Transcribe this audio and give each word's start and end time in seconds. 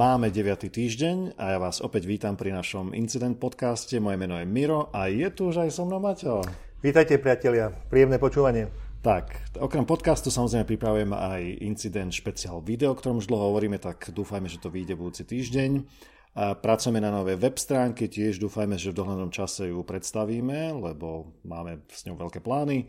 Máme 0.00 0.32
9. 0.32 0.72
týždeň 0.72 1.36
a 1.36 1.52
ja 1.52 1.58
vás 1.60 1.84
opäť 1.84 2.08
vítam 2.08 2.32
pri 2.32 2.56
našom 2.56 2.96
Incident 2.96 3.36
podcaste. 3.36 4.00
Moje 4.00 4.16
meno 4.16 4.32
je 4.40 4.48
Miro 4.48 4.88
a 4.96 5.12
je 5.12 5.28
tu 5.28 5.52
už 5.52 5.68
aj 5.68 5.76
so 5.76 5.84
mnou 5.84 6.00
Maťo. 6.00 6.40
Vítajte 6.80 7.20
priatelia, 7.20 7.68
príjemné 7.68 8.16
počúvanie. 8.16 8.72
Tak, 9.04 9.52
okrem 9.60 9.84
podcastu 9.84 10.32
samozrejme 10.32 10.64
pripravujem 10.64 11.12
aj 11.12 11.42
Incident 11.60 12.16
špeciál 12.16 12.64
video, 12.64 12.96
o 12.96 12.96
ktorom 12.96 13.20
už 13.20 13.28
dlho 13.28 13.52
hovoríme, 13.52 13.76
tak 13.76 14.08
dúfajme, 14.08 14.48
že 14.48 14.64
to 14.64 14.72
vyjde 14.72 14.96
budúci 14.96 15.28
týždeň. 15.28 15.84
A 16.32 16.56
pracujeme 16.56 17.04
na 17.04 17.12
novej 17.12 17.36
web 17.36 17.60
stránke, 17.60 18.08
tiež 18.08 18.40
dúfajme, 18.40 18.80
že 18.80 18.96
v 18.96 19.04
dohľadnom 19.04 19.28
čase 19.28 19.68
ju 19.68 19.84
predstavíme, 19.84 20.80
lebo 20.80 21.36
máme 21.44 21.84
s 21.92 22.08
ňou 22.08 22.16
veľké 22.16 22.40
plány. 22.40 22.88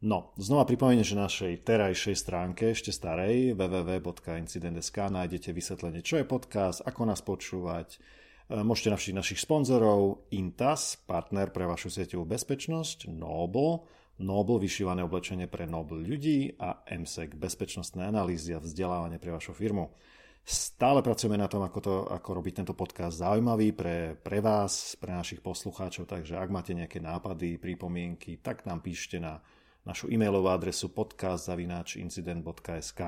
No, 0.00 0.32
znova 0.40 0.64
pripomeniem, 0.64 1.04
že 1.04 1.12
našej 1.12 1.60
terajšej 1.60 2.16
stránke, 2.16 2.72
ešte 2.72 2.88
starej, 2.88 3.52
www.incident.sk 3.52 4.96
nájdete 4.96 5.52
vysvetlenie, 5.52 6.00
čo 6.00 6.16
je 6.16 6.24
podcast, 6.24 6.80
ako 6.88 7.04
nás 7.04 7.20
počúvať. 7.20 8.00
E, 8.48 8.64
môžete 8.64 8.96
navštíviť 8.96 9.20
našich 9.20 9.44
sponzorov 9.44 10.24
Intas, 10.32 10.96
partner 11.04 11.52
pre 11.52 11.68
vašu 11.68 11.92
sieťovú 11.92 12.24
bezpečnosť, 12.32 13.12
Noble, 13.12 13.84
Noble 14.24 14.64
vyšívané 14.64 15.04
oblečenie 15.04 15.52
pre 15.52 15.68
Noble 15.68 16.00
ľudí 16.00 16.56
a 16.56 16.80
MSEC, 16.88 17.36
bezpečnostné 17.36 18.00
analýzy 18.00 18.56
a 18.56 18.64
vzdelávanie 18.64 19.20
pre 19.20 19.36
vašu 19.36 19.52
firmu. 19.52 19.92
Stále 20.40 21.04
pracujeme 21.04 21.36
na 21.36 21.44
tom, 21.44 21.60
ako, 21.60 21.78
to, 21.84 21.94
ako 22.08 22.40
robiť 22.40 22.64
tento 22.64 22.72
podcast 22.72 23.20
zaujímavý 23.20 23.76
pre, 23.76 24.16
pre 24.16 24.40
vás, 24.40 24.96
pre 24.96 25.12
našich 25.12 25.44
poslucháčov, 25.44 26.08
takže 26.08 26.40
ak 26.40 26.48
máte 26.48 26.72
nejaké 26.72 27.04
nápady, 27.04 27.60
pripomienky, 27.60 28.40
tak 28.40 28.64
nám 28.64 28.80
píšte 28.80 29.20
na 29.20 29.44
našu 29.84 30.08
e-mailovú 30.12 30.48
adresu 30.52 30.92
podcast.incident.sk. 30.92 33.00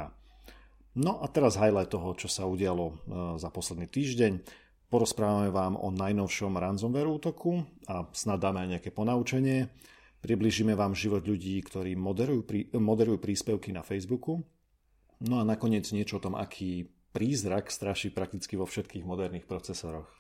No 0.92 1.25
a 1.25 1.27
teraz 1.33 1.56
highlight 1.56 1.89
toho, 1.89 2.12
čo 2.12 2.29
sa 2.29 2.45
udialo 2.45 2.92
e, 2.92 2.95
za 3.41 3.48
posledný 3.48 3.89
týždeň. 3.89 4.45
Porozprávame 4.92 5.48
vám 5.48 5.81
o 5.81 5.89
najnovšom 5.89 6.61
ransomware 6.61 7.09
útoku 7.09 7.64
a 7.89 8.05
snad 8.12 8.45
dáme 8.45 8.61
aj 8.61 8.77
nejaké 8.77 8.92
ponaučenie. 8.92 9.73
Približíme 10.20 10.77
vám 10.77 10.92
život 10.92 11.25
ľudí, 11.25 11.64
ktorí 11.64 11.97
moderujú, 11.97 12.45
moderujú 12.77 13.17
príspevky 13.17 13.73
na 13.73 13.81
Facebooku. 13.81 14.45
No 15.25 15.41
a 15.41 15.48
nakoniec 15.48 15.89
niečo 15.97 16.20
o 16.20 16.25
tom, 16.29 16.36
aký 16.36 16.92
prízrak 17.17 17.73
straší 17.73 18.12
prakticky 18.12 18.61
vo 18.61 18.69
všetkých 18.69 19.09
moderných 19.09 19.48
procesoroch. 19.48 20.12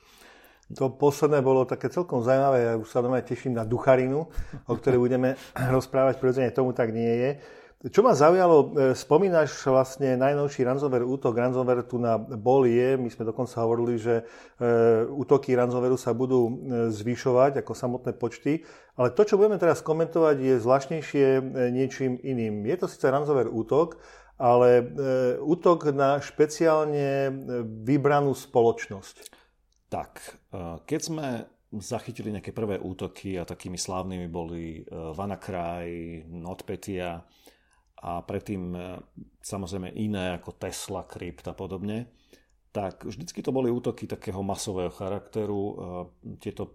To 0.72 0.88
posledné 0.88 1.44
bolo 1.44 1.68
také 1.68 1.92
celkom 1.92 2.24
zaujímavé, 2.24 2.58
ja 2.64 2.72
už 2.80 2.88
sa 2.88 3.04
doma 3.04 3.20
teším 3.20 3.52
na 3.52 3.68
ducharinu, 3.68 4.30
o 4.64 4.74
ktorej 4.78 5.00
budeme 5.02 5.36
rozprávať, 5.76 6.16
prirodzene 6.16 6.54
tomu 6.54 6.72
tak 6.72 6.94
nie 6.94 7.12
je. 7.12 7.30
Čo 7.82 8.06
ma 8.06 8.14
zaujalo, 8.14 8.56
e, 8.62 8.94
spomínaš 8.94 9.66
vlastne 9.66 10.14
najnovší 10.14 10.62
ransomware 10.62 11.02
útok, 11.02 11.34
ransomware 11.34 11.82
tu 11.82 11.98
na 11.98 12.14
bol 12.14 12.62
je, 12.62 12.94
my 12.94 13.10
sme 13.10 13.26
dokonca 13.26 13.58
hovorili, 13.58 13.98
že 13.98 14.22
e, 14.22 15.02
útoky 15.10 15.50
ransomwareu 15.58 15.98
sa 15.98 16.14
budú 16.14 16.46
e, 16.46 16.52
zvyšovať 16.94 17.58
ako 17.58 17.74
samotné 17.74 18.14
počty, 18.14 18.62
ale 18.94 19.10
to, 19.10 19.26
čo 19.26 19.34
budeme 19.34 19.58
teraz 19.58 19.82
komentovať, 19.82 20.36
je 20.38 20.62
zvláštnejšie 20.62 21.26
niečím 21.74 22.22
iným. 22.22 22.62
Je 22.70 22.76
to 22.78 22.86
síce 22.86 23.02
ransomware 23.02 23.50
útok, 23.50 23.98
ale 24.38 24.86
útok 25.42 25.90
na 25.90 26.22
špeciálne 26.22 27.30
vybranú 27.82 28.34
spoločnosť. 28.34 29.41
Tak, 29.92 30.12
eh, 30.56 30.76
keď 30.88 31.00
sme 31.04 31.26
zachytili 31.76 32.32
nejaké 32.32 32.56
prvé 32.56 32.80
útoky 32.80 33.36
a 33.36 33.44
takými 33.44 33.76
slávnymi 33.76 34.28
boli 34.32 34.80
eh, 34.80 34.84
WannaCry, 34.88 36.24
NotPetya 36.32 37.20
a 38.00 38.12
predtým 38.24 38.62
eh, 38.72 38.96
samozrejme 39.44 39.92
iné 39.92 40.40
ako 40.40 40.56
Tesla, 40.56 41.04
Crypt 41.04 41.44
a 41.44 41.52
podobne, 41.52 42.08
tak 42.72 43.04
vždycky 43.04 43.44
to 43.44 43.52
boli 43.52 43.68
útoky 43.68 44.08
takého 44.08 44.40
masového 44.40 44.88
charakteru. 44.88 45.76
Tieto, 46.40 46.72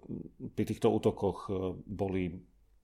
pri 0.53 0.63
týchto 0.69 0.94
útokoch 0.94 1.50
boli 1.73 2.38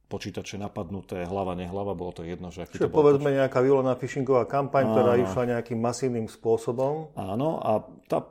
počítače 0.09 0.57
napadnuté, 0.57 1.21
hlava, 1.21 1.53
nehlava, 1.53 1.93
bolo 1.93 2.09
to 2.09 2.25
jedno, 2.25 2.49
že 2.49 2.65
aký 2.65 2.81
Čiže 2.81 2.89
to 2.89 2.93
bol 2.93 3.05
povedzme 3.05 3.37
nejaká 3.37 3.61
vyvolená 3.61 3.93
phishingová 4.01 4.49
kampaň, 4.49 4.89
ktorá 4.97 5.13
išla 5.21 5.57
nejakým 5.57 5.77
masívnym 5.77 6.25
spôsobom. 6.25 7.13
Áno, 7.13 7.61
a 7.61 7.85
tá, 8.09 8.25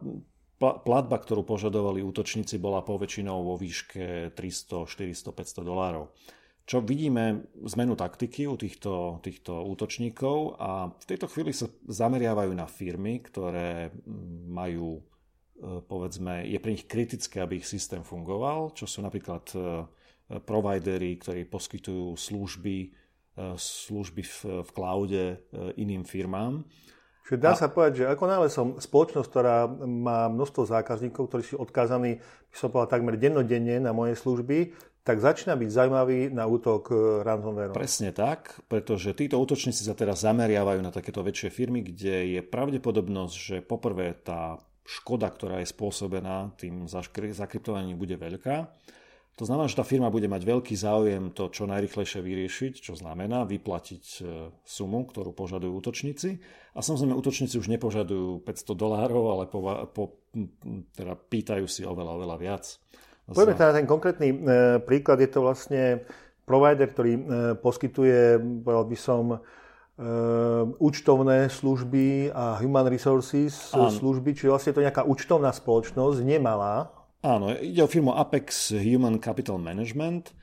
platba, 0.62 1.18
ktorú 1.18 1.42
požadovali 1.42 2.06
útočníci, 2.06 2.62
bola 2.62 2.86
poväčšinou 2.86 3.42
vo 3.42 3.58
výške 3.58 4.30
300, 4.38 4.86
400, 4.86 5.34
500 5.34 5.66
dolárov. 5.66 6.14
Čo 6.62 6.78
vidíme 6.78 7.50
zmenu 7.74 7.98
taktiky 7.98 8.46
u 8.46 8.54
týchto, 8.54 9.18
týchto 9.18 9.66
útočníkov 9.66 10.62
a 10.62 10.94
v 10.94 11.04
tejto 11.10 11.26
chvíli 11.26 11.50
sa 11.50 11.66
zameriavajú 11.90 12.54
na 12.54 12.70
firmy, 12.70 13.18
ktoré 13.18 13.90
majú, 14.46 15.02
e, 15.58 15.82
povedzme, 15.82 16.46
je 16.46 16.62
pre 16.62 16.70
nich 16.70 16.86
kritické, 16.86 17.42
aby 17.42 17.58
ich 17.58 17.66
systém 17.66 18.06
fungoval, 18.06 18.70
čo 18.78 18.86
sú 18.86 19.02
napríklad 19.02 19.42
e, 19.52 19.58
providery, 20.46 21.18
ktorí 21.18 21.50
poskytujú 21.50 22.14
služby, 22.14 22.78
e, 22.78 22.88
služby 23.58 24.22
v, 24.22 24.62
v 24.62 24.70
cloude 24.70 25.42
iným 25.74 26.06
firmám 26.06 26.62
Čiže 27.22 27.38
dá 27.38 27.54
a... 27.54 27.58
sa 27.58 27.70
povedať, 27.70 28.02
že 28.02 28.04
ako 28.10 28.24
náhle 28.26 28.48
som 28.50 28.66
spoločnosť, 28.82 29.28
ktorá 29.30 29.70
má 29.86 30.26
množstvo 30.26 30.62
zákazníkov, 30.66 31.30
ktorí 31.30 31.42
sú 31.46 31.56
odkázaní, 31.62 32.18
by 32.22 32.56
som 32.56 32.68
povedal, 32.74 32.98
takmer 32.98 33.14
dennodenne 33.14 33.78
na 33.78 33.94
moje 33.94 34.18
služby, 34.18 34.74
tak 35.02 35.18
začína 35.18 35.58
byť 35.58 35.70
zaujímavý 35.70 36.30
na 36.30 36.46
útok 36.46 36.94
e, 36.94 37.26
ransomware. 37.26 37.74
Presne 37.74 38.14
tak, 38.14 38.54
pretože 38.70 39.10
títo 39.18 39.38
útočníci 39.42 39.82
sa 39.82 39.98
teraz 39.98 40.22
zameriavajú 40.22 40.78
na 40.78 40.94
takéto 40.94 41.26
väčšie 41.26 41.50
firmy, 41.50 41.82
kde 41.82 42.38
je 42.38 42.40
pravdepodobnosť, 42.42 43.34
že 43.34 43.56
poprvé 43.66 44.14
tá 44.22 44.62
škoda, 44.86 45.26
ktorá 45.26 45.58
je 45.58 45.70
spôsobená 45.70 46.54
tým 46.54 46.86
zakryptovaním, 46.86 47.98
bude 47.98 48.14
veľká 48.14 48.70
to 49.32 49.48
znamená, 49.48 49.64
že 49.64 49.80
tá 49.80 49.84
firma 49.84 50.12
bude 50.12 50.28
mať 50.28 50.44
veľký 50.44 50.76
záujem 50.76 51.32
to 51.32 51.48
čo 51.48 51.64
najrychlejšie 51.64 52.20
vyriešiť, 52.20 52.72
čo 52.84 52.92
znamená 52.92 53.48
vyplatiť 53.48 54.04
e, 54.04 54.20
sumu, 54.60 55.08
ktorú 55.08 55.32
požadujú 55.32 55.72
útočníci. 55.80 56.36
A 56.76 56.84
samozrejme, 56.84 57.16
útočníci 57.16 57.56
už 57.56 57.72
nepožadujú 57.72 58.44
500 58.44 58.76
dolárov, 58.76 59.24
ale 59.32 59.44
po, 59.48 59.88
po, 59.88 60.02
teda 60.92 61.16
pýtajú 61.16 61.64
si 61.64 61.80
oveľa, 61.80 62.20
oveľa 62.20 62.36
viac. 62.36 62.64
Poďme 63.24 63.56
teda 63.56 63.72
ten 63.72 63.88
konkrétny 63.88 64.28
e, 64.28 64.36
príklad. 64.84 65.24
Je 65.24 65.30
to 65.32 65.40
vlastne 65.40 66.04
provider, 66.44 66.92
ktorý 66.92 67.12
e, 67.16 67.22
poskytuje, 67.56 68.36
povedal 68.60 68.84
by 68.84 68.98
som, 69.00 69.24
účtovné 70.82 71.52
služby 71.52 72.32
a 72.32 72.56
human 72.58 72.88
resources 72.88 73.70
Áno. 73.76 73.92
služby, 73.92 74.34
čiže 74.34 74.50
vlastne 74.50 74.72
je 74.72 74.76
to 74.80 74.86
nejaká 74.88 75.04
účtovná 75.04 75.52
spoločnosť, 75.52 76.24
nemalá, 76.24 77.01
Áno, 77.22 77.54
ide 77.54 77.86
o 77.86 77.90
firmu 77.90 78.18
Apex 78.18 78.74
Human 78.74 79.22
Capital 79.22 79.62
Management 79.62 80.34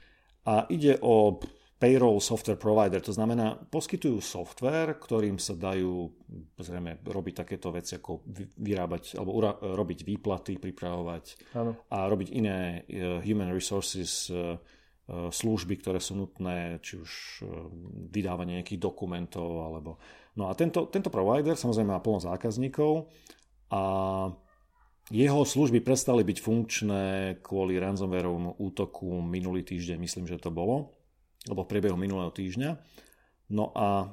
a 0.47 0.63
ide 0.71 0.95
o 1.03 1.35
payroll 1.79 2.19
software 2.19 2.59
provider, 2.59 2.99
to 2.99 3.15
znamená, 3.15 3.55
poskytujú 3.55 4.19
software, 4.19 4.99
ktorým 4.99 5.39
sa 5.39 5.55
dajú 5.55 6.11
zrejme 6.59 6.99
robiť 7.03 7.33
takéto 7.43 7.71
veci, 7.71 7.95
ako 7.95 8.23
vyrábať 8.59 9.15
alebo 9.15 9.31
ura, 9.31 9.55
robiť 9.55 10.03
výplaty, 10.03 10.59
pripravovať 10.59 11.55
Áno. 11.55 11.79
a 11.87 11.97
robiť 12.07 12.35
iné 12.35 12.83
uh, 12.83 13.23
human 13.23 13.55
resources 13.55 14.27
uh, 14.27 14.59
služby, 15.09 15.81
ktoré 15.81 15.97
sú 15.97 16.13
nutné, 16.21 16.77
či 16.85 17.01
už 17.01 17.41
vydávanie 18.13 18.61
nejakých 18.61 18.77
dokumentov 18.77 19.65
alebo... 19.65 19.97
No 20.37 20.45
a 20.45 20.53
tento, 20.53 20.85
tento 20.85 21.09
provider 21.09 21.57
samozrejme 21.57 21.97
má 21.97 21.97
plno 21.97 22.21
zákazníkov 22.21 23.09
a 23.73 23.81
jeho 25.09 25.41
služby 25.41 25.81
prestali 25.81 26.21
byť 26.21 26.37
funkčné 26.37 27.03
kvôli 27.41 27.81
ransomwareovému 27.81 28.61
útoku 28.61 29.09
minulý 29.25 29.65
týždeň, 29.65 29.97
myslím, 29.97 30.25
že 30.29 30.37
to 30.37 30.53
bolo, 30.53 30.93
alebo 31.49 31.65
v 31.65 31.71
priebehu 31.73 31.97
minulého 31.97 32.29
týždňa. 32.29 32.77
No 33.49 33.73
a 33.73 34.05
e, 34.05 34.07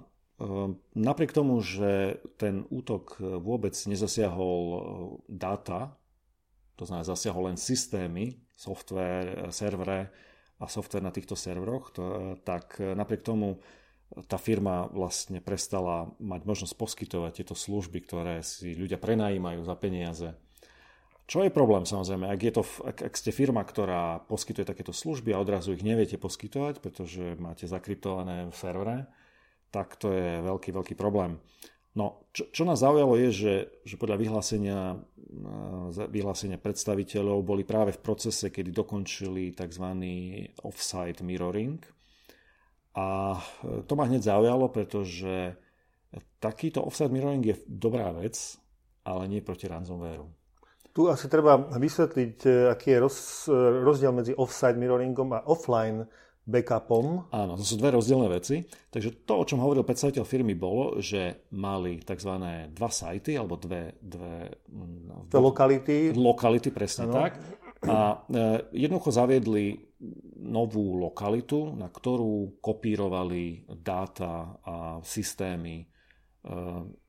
napriek 0.97 1.37
tomu, 1.37 1.61
že 1.61 2.17
ten 2.41 2.65
útok 2.73 3.21
vôbec 3.21 3.77
nezasiahol 3.77 4.61
e, 4.65 4.79
dáta, 5.29 6.01
to 6.81 6.89
znamená 6.89 7.05
zasiahol 7.05 7.53
len 7.53 7.61
systémy, 7.61 8.41
software, 8.57 9.53
servere 9.53 10.09
a 10.57 10.65
software 10.65 11.05
na 11.05 11.13
týchto 11.13 11.37
serveroch, 11.37 11.93
to, 11.93 12.05
tak 12.41 12.81
napriek 12.81 13.21
tomu 13.21 13.61
tá 14.33 14.41
firma 14.41 14.89
vlastne 14.89 15.45
prestala 15.45 16.09
mať 16.17 16.41
možnosť 16.49 16.75
poskytovať 16.79 17.33
tieto 17.37 17.53
služby, 17.53 18.01
ktoré 18.01 18.41
si 18.41 18.73
ľudia 18.73 18.97
prenajímajú 18.97 19.61
za 19.61 19.77
peniaze 19.77 20.33
čo 21.27 21.43
je 21.43 21.51
problém 21.51 21.83
samozrejme, 21.83 22.31
ak, 22.31 22.41
je 22.41 22.53
to, 22.55 22.63
ak, 22.87 22.99
ak 23.11 23.15
ste 23.19 23.35
firma, 23.35 23.67
ktorá 23.67 24.23
poskytuje 24.31 24.63
takéto 24.63 24.95
služby 24.95 25.35
a 25.35 25.43
odrazu 25.43 25.75
ich 25.75 25.83
neviete 25.83 26.23
poskytovať, 26.23 26.79
pretože 26.79 27.35
máte 27.43 27.67
zakryptované 27.67 28.47
servere, 28.55 29.11
tak 29.75 29.99
to 29.99 30.15
je 30.15 30.39
veľký, 30.47 30.71
veľký 30.71 30.95
problém. 30.95 31.43
No, 31.97 32.29
čo, 32.31 32.47
čo 32.53 32.63
nás 32.69 32.85
zaujalo 32.85 33.17
je, 33.17 33.29
že, 33.33 33.55
že 33.89 33.97
podľa 33.97 34.21
vyhlásenia, 34.21 35.01
eh, 35.01 36.07
vyhlásenia 36.13 36.61
predstaviteľov 36.61 37.41
boli 37.41 37.65
práve 37.65 37.97
v 37.97 38.05
procese, 38.05 38.53
kedy 38.53 38.69
dokončili 38.71 39.57
tzv. 39.57 39.87
offsite 40.61 41.25
mirroring. 41.25 41.81
A 42.95 43.35
eh, 43.41 43.83
to 43.89 43.97
ma 43.97 44.05
hneď 44.05 44.29
zaujalo, 44.29 44.69
pretože 44.69 45.57
takýto 46.37 46.85
offsite 46.85 47.11
mirroring 47.11 47.43
je 47.43 47.57
dobrá 47.65 48.13
vec, 48.13 48.37
ale 49.03 49.25
nie 49.27 49.41
proti 49.41 49.65
ransomwareu. 49.65 50.36
Tu 50.97 51.05
asi 51.13 51.29
treba 51.29 51.61
vysvetliť, 51.61 52.37
e, 52.49 52.73
aký 52.73 52.97
je 52.97 52.99
roz, 53.05 53.17
rozdiel 53.85 54.17
medzi 54.17 54.33
offside 54.33 54.81
mirroringom 54.81 55.37
a 55.37 55.45
offline 55.45 56.09
backupom. 56.47 57.27
Áno, 57.35 57.59
to 57.59 57.65
sú 57.67 57.75
dve 57.77 57.93
rozdielne 57.93 58.31
veci. 58.31 58.63
Takže 58.65 59.27
to, 59.27 59.43
o 59.43 59.45
čom 59.45 59.59
hovoril 59.61 59.83
predstaviteľ 59.83 60.23
firmy, 60.23 60.55
bolo, 60.55 61.03
že 61.03 61.51
mali 61.53 61.99
tzv. 62.01 62.33
dva 62.71 62.91
sajty, 62.91 63.35
alebo 63.35 63.59
dve... 63.59 63.99
dve 63.99 64.49
dve 65.27 65.37
lokality. 65.37 66.15
Lokality, 66.15 66.71
presne 66.71 67.11
ano. 67.11 67.15
tak. 67.19 67.33
A 67.85 67.99
e, 68.15 68.79
jednoducho 68.79 69.11
zaviedli 69.13 69.75
novú 70.47 70.97
lokalitu, 71.03 71.75
na 71.75 71.91
ktorú 71.91 72.63
kopírovali 72.63 73.67
dáta 73.83 74.57
a 74.63 74.77
systémy 75.03 75.83
e, 75.83 75.87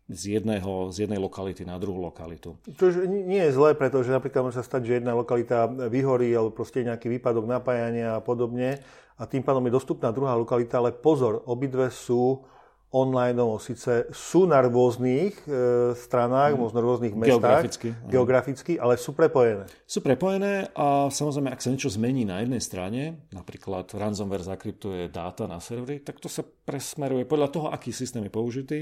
z, 0.07 0.39
jedného, 0.39 0.88
z 0.89 1.04
jednej 1.04 1.19
lokality 1.19 1.68
na 1.68 1.75
druhú 1.75 2.00
lokalitu. 2.00 2.56
To 2.80 2.86
nie 3.07 3.44
je 3.44 3.51
zlé, 3.51 3.75
pretože 3.75 4.07
napríklad 4.07 4.48
môže 4.48 4.59
sa 4.59 4.65
stať, 4.65 4.88
že 4.88 4.94
jedna 5.04 5.12
lokalita 5.12 5.68
vyhorí 5.68 6.31
alebo 6.31 6.56
proste 6.56 6.88
nejaký 6.88 7.12
výpadok 7.19 7.44
napájania 7.44 8.15
a 8.15 8.24
podobne 8.24 8.80
a 9.19 9.24
tým 9.27 9.44
pádom 9.44 9.65
je 9.68 9.75
dostupná 9.75 10.13
druhá 10.15 10.38
lokalita, 10.38 10.80
ale 10.80 10.95
pozor, 10.95 11.44
obidve 11.44 11.92
sú 11.92 12.39
online, 12.88 13.36
síce 13.59 14.07
sú 14.15 14.48
na 14.48 14.63
rôznych 14.63 15.36
e, 15.44 15.92
stranách, 15.92 16.56
mm. 16.56 16.60
možno 16.62 16.80
rôznych 16.80 17.13
mestách, 17.19 17.36
geograficky, 17.36 17.89
geograficky, 18.07 18.74
ale 18.80 18.95
sú 18.95 19.12
prepojené. 19.12 19.68
Sú 19.83 20.00
prepojené 20.00 20.71
a 20.71 21.12
samozrejme, 21.12 21.51
ak 21.51 21.60
sa 21.60 21.68
niečo 21.68 21.92
zmení 21.92 22.24
na 22.24 22.39
jednej 22.39 22.63
strane, 22.63 23.01
napríklad 23.36 23.92
ransomware 23.92 24.48
zakryptuje 24.48 25.12
dáta 25.12 25.51
na 25.51 25.60
servery, 25.60 26.00
tak 26.00 26.24
to 26.24 26.31
sa 26.31 26.48
presmeruje 26.48 27.27
podľa 27.27 27.50
toho, 27.51 27.68
aký 27.75 27.92
systém 27.92 28.24
je 28.24 28.31
použitý, 28.31 28.81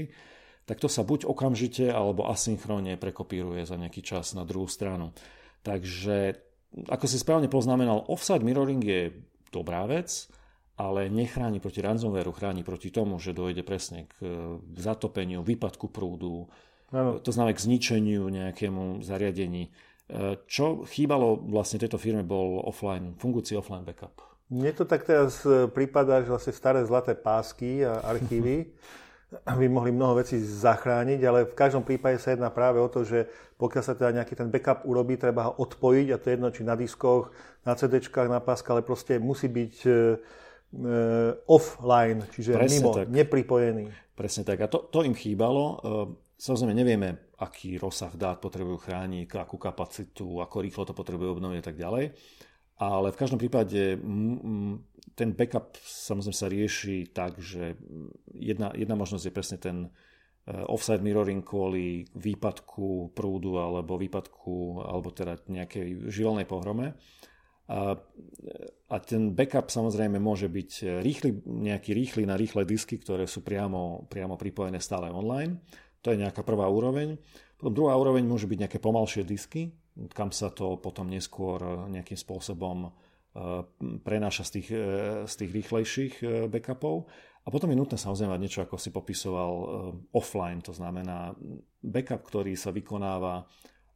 tak 0.66 0.82
to 0.82 0.90
sa 0.90 1.06
buď 1.06 1.30
okamžite 1.30 1.86
alebo 1.86 2.26
asynchronne 2.26 2.98
prekopíruje 2.98 3.62
za 3.62 3.78
nejaký 3.78 4.02
čas 4.02 4.34
na 4.34 4.42
druhú 4.42 4.66
stranu. 4.66 5.14
Takže, 5.62 6.42
ako 6.90 7.06
si 7.06 7.22
správne 7.22 7.46
poznamenal, 7.46 8.02
offside 8.10 8.42
mirroring 8.42 8.82
je 8.82 9.02
dobrá 9.54 9.86
vec, 9.86 10.26
ale 10.76 11.08
nechráni 11.08 11.62
proti 11.62 11.80
ransomwareu, 11.80 12.34
chráni 12.34 12.60
proti 12.60 12.92
tomu, 12.92 13.16
že 13.16 13.32
dojde 13.32 13.64
presne 13.64 14.10
k 14.12 14.14
e, 14.20 14.28
zatopeniu, 14.76 15.40
výpadku 15.40 15.88
prúdu, 15.88 16.52
ano. 16.92 17.16
to 17.16 17.32
znamená 17.32 17.56
k 17.56 17.64
zničeniu 17.64 18.28
nejakému 18.28 19.00
zariadení. 19.00 19.70
E, 19.70 19.70
čo 20.44 20.84
chýbalo 20.84 21.40
vlastne 21.48 21.80
tejto 21.80 21.96
firme 21.96 22.28
bol 22.28 22.60
offline, 22.60 23.16
fungujúci 23.16 23.56
offline 23.56 23.88
backup. 23.88 24.20
Mne 24.52 24.76
to 24.76 24.84
tak 24.84 25.08
teraz 25.08 25.40
e, 25.48 25.64
prípada, 25.72 26.20
že 26.20 26.28
vlastne 26.28 26.52
staré 26.52 26.84
zlaté 26.84 27.16
pásky 27.16 27.80
a 27.80 28.04
archívy 28.04 28.68
by 29.30 29.66
mohli 29.66 29.90
mnoho 29.90 30.22
vecí 30.22 30.38
zachrániť, 30.38 31.20
ale 31.26 31.50
v 31.50 31.54
každom 31.58 31.82
prípade 31.82 32.22
sa 32.22 32.30
jedná 32.30 32.46
práve 32.54 32.78
o 32.78 32.86
to, 32.86 33.02
že 33.02 33.26
pokiaľ 33.58 33.82
sa 33.82 33.98
teda 33.98 34.22
nejaký 34.22 34.38
ten 34.38 34.48
backup 34.48 34.86
urobí, 34.86 35.18
treba 35.18 35.50
ho 35.50 35.52
odpojiť 35.58 36.06
a 36.14 36.20
to 36.20 36.26
je 36.30 36.34
jedno, 36.38 36.48
či 36.54 36.62
na 36.62 36.78
diskoch, 36.78 37.34
na 37.66 37.74
CD, 37.74 37.98
na 38.30 38.38
páska, 38.38 38.70
ale 38.70 38.86
proste 38.86 39.18
musí 39.18 39.50
byť 39.50 39.74
uh, 39.82 40.14
offline, 41.50 42.22
čiže 42.30 42.54
Presne 42.54 42.74
mimo, 42.78 42.90
tak. 42.94 43.06
nepripojený. 43.10 43.84
Presne 44.14 44.42
tak. 44.46 44.62
A 44.62 44.70
to, 44.70 44.86
to 44.94 45.02
im 45.02 45.18
chýbalo. 45.18 45.64
Uh, 45.64 45.76
samozrejme 46.38 46.74
nevieme, 46.78 47.08
aký 47.42 47.82
rozsah 47.82 48.14
dát 48.14 48.38
potrebujú 48.38 48.78
chrániť, 48.78 49.26
akú 49.42 49.58
kapacitu, 49.58 50.38
ako 50.38 50.56
rýchlo 50.62 50.86
to 50.86 50.94
potrebujú 50.94 51.34
obnoviť 51.34 51.58
a 51.58 51.66
tak 51.66 51.76
ďalej. 51.76 52.04
Ale 52.76 53.08
v 53.08 53.20
každom 53.20 53.40
prípade 53.40 53.96
ten 55.14 55.36
backup 55.36 55.76
samozrejme 55.78 56.36
sa 56.36 56.48
rieši 56.50 56.96
tak, 57.14 57.38
že 57.38 57.76
jedna, 58.34 58.72
jedna 58.74 58.96
možnosť 58.98 59.24
je 59.28 59.36
presne 59.36 59.58
ten 59.60 59.76
offside 60.46 61.02
mirroring 61.02 61.42
kvôli 61.42 62.06
výpadku 62.14 63.10
prúdu 63.10 63.58
alebo 63.58 63.98
výpadku 63.98 64.78
alebo 64.78 65.10
teda 65.10 65.42
nejakej 65.50 66.06
živelnej 66.06 66.46
pohrome. 66.46 66.94
A, 67.66 67.98
a 68.86 68.96
ten 69.02 69.34
backup 69.34 69.74
samozrejme 69.74 70.22
môže 70.22 70.46
byť 70.46 71.02
rýchly, 71.02 71.42
nejaký 71.42 71.90
rýchly 71.98 72.22
na 72.22 72.38
rýchle 72.38 72.62
disky, 72.62 73.02
ktoré 73.02 73.26
sú 73.26 73.42
priamo, 73.42 74.06
priamo 74.06 74.38
pripojené 74.38 74.78
stále 74.78 75.10
online. 75.10 75.58
To 76.06 76.14
je 76.14 76.22
nejaká 76.22 76.46
prvá 76.46 76.70
úroveň. 76.70 77.18
Potom 77.58 77.74
druhá 77.74 77.98
úroveň 77.98 78.22
môže 78.22 78.46
byť 78.46 78.58
nejaké 78.62 78.78
pomalšie 78.78 79.26
disky, 79.26 79.74
kam 80.14 80.30
sa 80.30 80.54
to 80.54 80.78
potom 80.78 81.10
neskôr 81.10 81.90
nejakým 81.90 82.14
spôsobom 82.14 82.86
prenáša 84.02 84.48
z 84.48 84.50
tých, 84.60 84.68
e, 84.72 84.82
z 85.28 85.34
tých 85.36 85.50
rýchlejších 85.52 86.14
e, 86.22 86.26
backupov. 86.48 87.06
A 87.46 87.52
potom 87.52 87.70
je 87.70 87.78
nutné 87.78 87.94
samozrejme 87.94 88.34
mať 88.34 88.42
niečo, 88.42 88.60
ako 88.66 88.74
si 88.74 88.90
popisoval, 88.90 89.52
offline, 90.18 90.58
to 90.66 90.74
znamená 90.74 91.30
backup, 91.78 92.26
ktorý 92.26 92.58
sa 92.58 92.74
vykonáva 92.74 93.46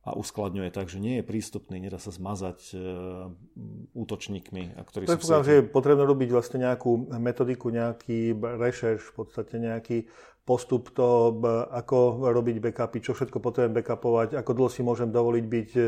a 0.01 0.17
uskladňuje 0.17 0.73
tak, 0.73 0.89
že 0.89 0.97
nie 0.97 1.21
je 1.21 1.25
prístupný, 1.29 1.77
nedá 1.77 2.01
sa 2.01 2.09
zmazať 2.09 2.73
e, 2.73 2.77
útočníkmi, 3.93 4.81
ktorí 4.81 5.05
tak 5.05 5.21
sú 5.21 5.45
že 5.45 5.61
je 5.61 5.69
potrebné 5.69 6.09
robiť 6.09 6.29
vlastne 6.33 6.65
nejakú 6.65 7.13
metodiku, 7.21 7.69
nejaký 7.69 8.33
rešerš, 8.33 9.13
v 9.13 9.15
podstate 9.15 9.61
nejaký 9.61 10.09
postup 10.49 10.97
to, 10.97 11.37
ako 11.69 12.33
robiť 12.33 12.65
backupy, 12.65 13.05
čo 13.05 13.13
všetko 13.13 13.45
potrebujem 13.45 13.77
backupovať, 13.77 14.41
ako 14.41 14.51
dlho 14.57 14.71
si 14.73 14.81
môžem 14.81 15.13
dovoliť 15.13 15.45
byť 15.45 15.71
e, 15.77 15.83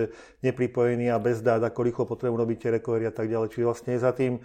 nepripojený 0.45 1.09
a 1.09 1.17
bez 1.17 1.41
dát, 1.41 1.65
ako 1.65 1.81
rýchlo 1.81 2.05
potrebujem 2.05 2.37
robiť 2.37 2.57
tie 2.61 2.71
recovery 2.77 3.09
a 3.09 3.17
tak 3.17 3.33
ďalej. 3.33 3.49
Čiže 3.49 3.65
vlastne 3.65 3.97
za 3.97 4.13
tým 4.13 4.37
e, 4.37 4.41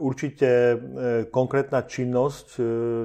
určite 0.00 0.80
konkrétna 1.28 1.84
činnosť 1.84 2.56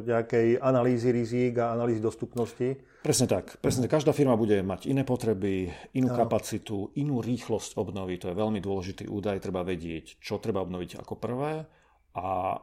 nejakej 0.08 0.64
analýzy 0.64 1.12
rizík 1.12 1.60
a 1.60 1.76
analýzy 1.76 2.00
dostupnosti 2.00 2.95
Presne 3.06 3.30
tak. 3.30 3.62
Presne 3.62 3.86
tak. 3.86 4.02
Každá 4.02 4.18
firma 4.18 4.34
bude 4.34 4.66
mať 4.66 4.90
iné 4.90 5.06
potreby, 5.06 5.70
inú 5.94 6.10
no. 6.10 6.18
kapacitu, 6.18 6.90
inú 6.98 7.22
rýchlosť 7.22 7.78
obnovy. 7.78 8.18
To 8.18 8.34
je 8.34 8.42
veľmi 8.42 8.58
dôležitý 8.58 9.06
údaj. 9.06 9.46
Treba 9.46 9.62
vedieť, 9.62 10.18
čo 10.18 10.42
treba 10.42 10.66
obnoviť 10.66 11.06
ako 11.06 11.14
prvé 11.14 11.70
a 12.18 12.58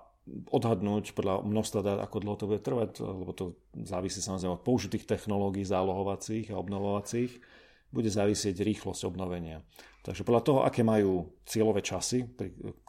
odhadnúť 0.51 1.15
podľa 1.15 1.47
množstva 1.47 1.81
dát, 1.87 1.99
ako 2.03 2.17
dlho 2.19 2.37
to 2.39 2.49
bude 2.51 2.63
trvať, 2.63 2.91
lebo 3.07 3.31
to 3.31 3.55
závisí 3.87 4.19
samozrejme 4.19 4.59
od 4.59 4.67
použitých 4.67 5.07
technológií 5.07 5.63
zálohovacích 5.63 6.51
a 6.51 6.59
obnovovacích 6.59 7.39
bude 7.93 8.09
závisieť 8.09 8.65
rýchlosť 8.65 9.07
obnovenia. 9.07 9.61
Takže 10.03 10.27
podľa 10.27 10.43
toho, 10.43 10.59
aké 10.67 10.83
majú 10.83 11.31
cieľové 11.47 11.79
časy, 11.79 12.27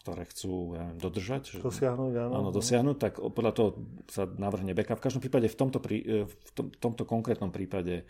ktoré 0.02 0.26
chcú 0.34 0.74
ja 0.74 0.90
neviem, 0.90 0.98
dodržať, 0.98 1.62
dosiahnuť, 1.62 2.14
áno. 2.18 2.34
áno, 2.42 2.50
dosiahnuť, 2.50 2.98
tak 2.98 3.14
podľa 3.22 3.54
toho 3.54 3.70
sa 4.10 4.26
navrhne 4.26 4.74
backup. 4.74 4.98
V 4.98 5.06
každom 5.06 5.22
prípade 5.22 5.46
v 5.46 5.58
tomto, 5.60 5.78
prí, 5.78 6.02
e, 6.02 6.26
v 6.26 6.52
tom, 6.58 6.74
tomto 6.74 7.06
konkrétnom 7.06 7.54
prípade 7.54 8.10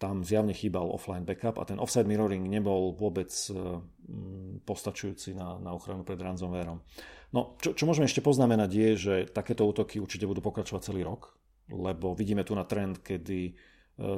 tam 0.00 0.24
zjavne 0.24 0.56
chýbal 0.56 0.88
offline 0.88 1.28
backup 1.28 1.60
a 1.60 1.68
ten 1.68 1.76
offside 1.76 2.08
mirroring 2.08 2.46
nebol 2.48 2.96
vôbec 2.96 3.28
e, 3.28 3.52
postačujúci 4.64 5.36
na, 5.36 5.60
na 5.60 5.76
ochranu 5.76 6.06
pred 6.06 6.16
ransomwareom. 6.16 6.80
No, 7.36 7.60
čo, 7.60 7.76
čo 7.76 7.84
môžeme 7.84 8.08
ešte 8.08 8.24
poznamenať 8.24 8.70
je, 8.72 8.90
že 8.96 9.14
takéto 9.28 9.68
útoky 9.68 10.00
určite 10.00 10.24
budú 10.24 10.40
pokračovať 10.40 10.88
celý 10.88 11.04
rok, 11.04 11.36
lebo 11.68 12.16
vidíme 12.16 12.48
tu 12.48 12.56
na 12.56 12.64
trend, 12.64 13.04
kedy 13.04 13.52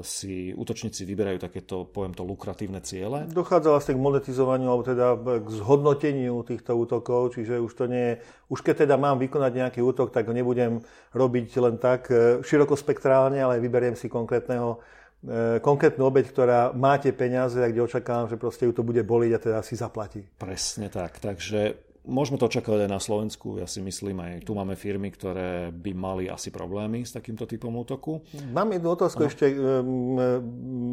si 0.05 0.53
útočníci 0.53 1.09
vyberajú 1.09 1.41
takéto, 1.41 1.89
poviem 1.89 2.13
to, 2.13 2.21
lukratívne 2.21 2.85
ciele. 2.85 3.25
Dochádza 3.33 3.73
vlastne 3.73 3.97
k 3.97 4.05
monetizovaniu, 4.05 4.69
alebo 4.69 4.85
teda 4.85 5.17
k 5.17 5.49
zhodnoteniu 5.57 6.45
týchto 6.45 6.77
útokov, 6.77 7.33
čiže 7.33 7.57
už 7.57 7.73
to 7.73 7.85
nie 7.89 8.05
je, 8.13 8.15
už 8.53 8.61
keď 8.61 8.85
teda 8.85 9.01
mám 9.01 9.17
vykonať 9.17 9.53
nejaký 9.57 9.81
útok, 9.81 10.13
tak 10.13 10.29
ho 10.29 10.37
nebudem 10.37 10.85
robiť 11.17 11.49
len 11.65 11.81
tak 11.81 12.13
e, 12.13 12.45
širokospektrálne, 12.45 13.41
ale 13.41 13.57
vyberiem 13.57 13.97
si 13.97 14.13
konkrétneho 14.13 14.85
e, 15.25 15.65
konkrétnu 15.65 16.05
obeď, 16.05 16.29
ktorá 16.29 16.61
máte 16.77 17.09
peniaze 17.17 17.57
a 17.57 17.73
kde 17.73 17.81
očakávam, 17.81 18.29
že 18.29 18.37
proste 18.37 18.69
ju 18.69 18.77
to 18.77 18.85
bude 18.85 19.01
boliť 19.01 19.31
a 19.33 19.41
teda 19.41 19.61
si 19.65 19.81
zaplatí. 19.81 20.21
Presne 20.37 20.93
tak. 20.93 21.25
Takže 21.25 21.90
Môžeme 22.11 22.43
to 22.43 22.51
očakávať 22.51 22.85
aj 22.85 22.91
na 22.91 22.99
Slovensku. 22.99 23.63
Ja 23.63 23.71
si 23.71 23.79
myslím, 23.79 24.19
aj 24.19 24.43
tu 24.43 24.59
máme 24.59 24.75
firmy, 24.75 25.15
ktoré 25.15 25.71
by 25.71 25.93
mali 25.95 26.25
asi 26.27 26.51
problémy 26.51 27.07
s 27.07 27.15
takýmto 27.15 27.47
typom 27.47 27.71
útoku. 27.79 28.27
Mám 28.51 28.75
jednu 28.75 28.91
otázku 28.99 29.23
no. 29.23 29.29
ešte. 29.31 29.47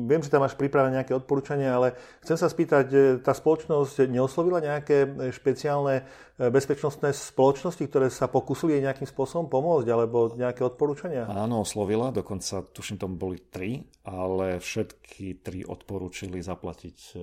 Viem, 0.05 0.21
že 0.21 0.29
tam 0.29 0.45
máš 0.45 0.53
pripravené 0.53 1.01
nejaké 1.01 1.17
odporúčania, 1.17 1.73
ale 1.73 1.97
chcem 2.21 2.37
sa 2.37 2.45
spýtať, 2.45 2.87
e, 2.93 2.97
tá 3.17 3.33
spoločnosť 3.33 4.05
neoslovila 4.05 4.61
nejaké 4.61 5.33
špeciálne 5.33 6.05
e, 6.37 6.53
bezpečnostné 6.53 7.09
spoločnosti, 7.11 7.81
ktoré 7.81 8.13
sa 8.13 8.29
pokusili 8.29 8.77
nejakým 8.79 9.09
spôsobom 9.09 9.49
pomôcť, 9.49 9.87
alebo 9.89 10.37
nejaké 10.37 10.61
odporúčania? 10.61 11.25
Áno, 11.25 11.65
oslovila, 11.65 12.13
dokonca 12.13 12.61
tuším, 12.69 13.01
tam 13.01 13.17
boli 13.17 13.41
tri, 13.49 13.81
ale 14.05 14.61
všetky 14.61 15.41
tri 15.41 15.65
odporúčili 15.65 16.39
zaplatiť 16.45 16.97
e, 17.11 17.19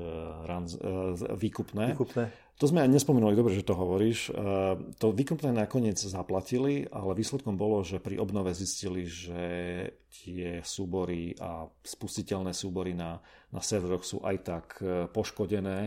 výkupné. 1.38 1.94
výkupné. 1.94 2.43
To 2.62 2.70
sme 2.70 2.86
aj 2.86 2.90
nespomenuli, 2.94 3.34
dobre, 3.34 3.50
že 3.58 3.66
to 3.66 3.74
hovoríš. 3.74 4.30
E, 4.30 4.32
to 4.94 5.10
výkupné 5.10 5.50
nakoniec 5.50 5.98
zaplatili, 5.98 6.86
ale 6.86 7.18
výsledkom 7.18 7.58
bolo, 7.58 7.82
že 7.82 7.98
pri 7.98 8.22
obnove 8.22 8.54
zistili, 8.54 9.10
že 9.10 9.42
tie 10.06 10.62
súbory 10.62 11.34
a 11.42 11.66
spustiteľné 11.66 12.54
súbory 12.54 12.94
na, 12.94 13.18
na 13.50 13.58
serveroch 13.58 14.06
sú 14.06 14.22
aj 14.22 14.36
tak 14.46 14.66
e, 14.78 15.10
poškodené 15.10 15.78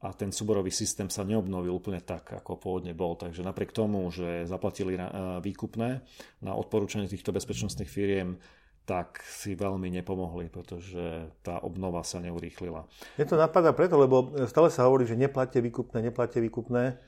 a 0.00 0.08
ten 0.12 0.28
súborový 0.28 0.68
systém 0.68 1.08
sa 1.08 1.24
neobnovil 1.24 1.72
úplne 1.72 2.04
tak, 2.04 2.36
ako 2.44 2.60
pôvodne 2.60 2.92
bol. 2.92 3.16
Takže 3.16 3.40
napriek 3.40 3.72
tomu, 3.72 4.04
že 4.12 4.44
zaplatili 4.44 5.00
e, 5.00 5.04
výkupné 5.40 6.04
na 6.44 6.52
odporúčanie 6.52 7.08
týchto 7.08 7.32
bezpečnostných 7.32 7.88
firiem, 7.88 8.36
tak 8.84 9.22
si 9.22 9.54
veľmi 9.54 9.86
nepomohli, 10.00 10.50
pretože 10.50 11.30
tá 11.46 11.62
obnova 11.62 12.02
sa 12.02 12.18
neurýchlila. 12.18 12.86
Je 13.14 13.26
to 13.28 13.38
napadá 13.38 13.70
preto, 13.70 13.94
lebo 13.94 14.34
stále 14.50 14.70
sa 14.72 14.86
hovorí, 14.86 15.06
že 15.06 15.14
neplatte 15.14 15.62
výkupné, 15.62 16.02
neplatte 16.10 16.42
výkupné 16.42 16.98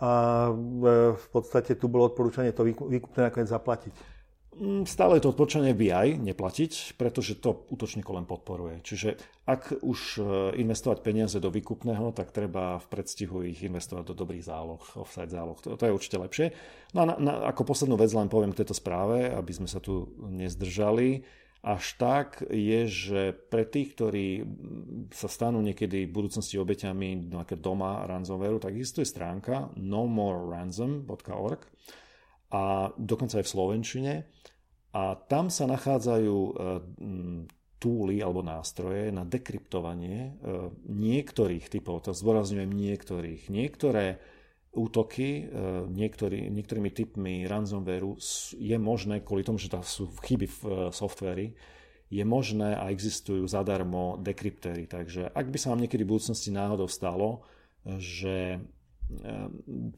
a 0.00 0.10
v 1.12 1.26
podstate 1.28 1.76
tu 1.76 1.92
bolo 1.92 2.08
odporúčanie 2.08 2.56
to 2.56 2.64
výkupné 2.64 3.28
nakoniec 3.28 3.52
zaplatiť. 3.52 4.19
Mm, 4.60 4.84
stále 4.84 5.16
je 5.16 5.24
to 5.24 5.32
odporúčanie 5.32 5.72
BI 5.72 6.20
neplatiť, 6.20 7.00
pretože 7.00 7.40
to 7.40 7.64
útočníko 7.72 8.12
len 8.12 8.28
podporuje. 8.28 8.84
Čiže 8.84 9.16
ak 9.48 9.80
už 9.80 10.20
e, 10.20 10.22
investovať 10.60 11.00
peniaze 11.00 11.40
do 11.40 11.48
výkupného, 11.48 12.12
tak 12.12 12.28
treba 12.28 12.76
v 12.76 12.86
predstihu 12.92 13.40
ich 13.40 13.64
investovať 13.64 14.12
do 14.12 14.14
dobrých 14.20 14.44
záloh, 14.44 14.84
offside 15.00 15.32
záloh. 15.32 15.56
To, 15.64 15.80
to 15.80 15.88
je 15.88 15.96
určite 15.96 16.20
lepšie. 16.20 16.46
No 16.92 17.08
a 17.08 17.08
na, 17.08 17.14
na, 17.16 17.32
ako 17.48 17.72
poslednú 17.72 17.96
vec 17.96 18.12
len 18.12 18.28
poviem 18.28 18.52
k 18.52 18.60
tejto 18.60 18.76
správe, 18.76 19.32
aby 19.32 19.52
sme 19.56 19.64
sa 19.64 19.80
tu 19.80 20.12
nezdržali. 20.28 21.24
Až 21.64 21.96
tak 21.96 22.44
je, 22.52 22.84
že 22.84 23.32
pre 23.32 23.64
tých, 23.64 23.96
ktorí 23.96 24.44
sa 25.08 25.28
stanú 25.28 25.64
niekedy 25.64 26.04
v 26.04 26.12
budúcnosti 26.12 26.60
obeťami 26.60 27.32
doma 27.56 28.04
ransomwareu, 28.04 28.60
tak 28.60 28.76
existuje 28.76 29.08
stránka 29.08 29.72
nomoreransom.org 29.76 31.64
a 32.50 32.90
dokonca 32.98 33.38
aj 33.40 33.44
v 33.46 33.52
Slovenčine. 33.52 34.12
A 34.90 35.14
tam 35.14 35.54
sa 35.54 35.70
nachádzajú 35.70 36.36
e, 36.36 36.52
túly 37.78 38.18
alebo 38.18 38.42
nástroje 38.42 39.14
na 39.14 39.22
dekryptovanie 39.22 40.18
e, 40.18 40.30
niektorých 40.90 41.70
typov, 41.70 42.06
to 42.06 42.10
zdôrazňujem 42.10 42.70
niektorých. 42.70 43.46
Niektoré 43.54 44.18
útoky 44.74 45.46
e, 45.46 45.86
niektorý, 45.90 46.50
niektorými 46.50 46.90
typmi 46.90 47.46
ransomwareu 47.46 48.18
je 48.58 48.76
možné, 48.82 49.22
kvôli 49.22 49.46
tomu, 49.46 49.62
že 49.62 49.70
tam 49.70 49.86
sú 49.86 50.10
chyby 50.26 50.46
v 50.50 50.60
softveri, 50.90 51.54
je 52.10 52.24
možné 52.26 52.74
a 52.74 52.90
existujú 52.90 53.46
zadarmo 53.46 54.18
dekryptéry. 54.18 54.90
Takže 54.90 55.30
ak 55.30 55.46
by 55.46 55.58
sa 55.62 55.70
vám 55.70 55.86
niekedy 55.86 56.02
v 56.02 56.18
budúcnosti 56.18 56.50
náhodou 56.50 56.90
stalo, 56.90 57.46
že 57.86 58.58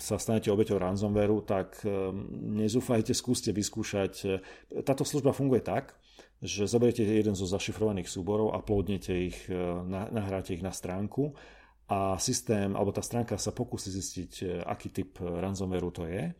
sa 0.00 0.16
stanete 0.16 0.48
obeťou 0.48 0.80
ransomwareu, 0.80 1.44
tak 1.44 1.84
ehm, 1.84 2.26
nezúfajte, 2.58 3.12
skúste 3.12 3.52
vyskúšať. 3.52 4.40
Táto 4.82 5.04
služba 5.04 5.36
funguje 5.36 5.60
tak, 5.60 6.00
že 6.42 6.66
zoberiete 6.66 7.06
jeden 7.06 7.38
zo 7.38 7.46
zašifrovaných 7.46 8.10
súborov, 8.10 8.50
uploadnete 8.50 9.14
ich, 9.14 9.38
e, 9.46 9.54
nahráte 9.86 10.58
ich 10.58 10.62
na 10.62 10.74
stránku 10.74 11.38
a 11.86 12.18
systém, 12.18 12.74
alebo 12.74 12.90
tá 12.90 12.98
stránka 12.98 13.38
sa 13.38 13.54
pokusí 13.54 13.94
zistiť, 13.94 14.32
e, 14.42 14.58
aký 14.66 14.90
typ 14.90 15.22
ransomwareu 15.22 15.94
to 15.94 16.10
je 16.10 16.34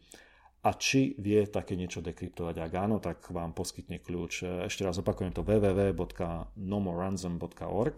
a 0.62 0.70
či 0.74 1.14
vie 1.22 1.46
také 1.46 1.78
niečo 1.78 2.02
dekryptovať. 2.02 2.58
Ak 2.58 2.74
áno, 2.74 2.98
tak 2.98 3.30
vám 3.30 3.54
poskytne 3.54 4.02
kľúč. 4.02 4.42
E, 4.42 4.66
ešte 4.66 4.82
raz 4.82 4.98
opakujem 4.98 5.30
to 5.30 5.46
www.nomoransom.org 5.46 7.96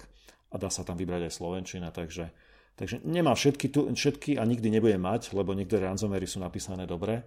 a 0.53 0.61
dá 0.61 0.69
sa 0.69 0.85
tam 0.85 1.01
vybrať 1.01 1.25
aj 1.25 1.33
slovenčina, 1.33 1.89
takže 1.89 2.29
Takže 2.75 3.07
nemá 3.07 3.39
všetky, 3.39 3.67
tu, 3.71 3.87
všetky 3.87 4.35
a 4.35 4.43
nikdy 4.43 4.67
nebude 4.67 4.99
mať, 4.99 5.31
lebo 5.31 5.55
niektoré 5.55 5.87
ransomwary 5.87 6.27
sú 6.27 6.43
napísané 6.43 6.91
dobre, 6.91 7.23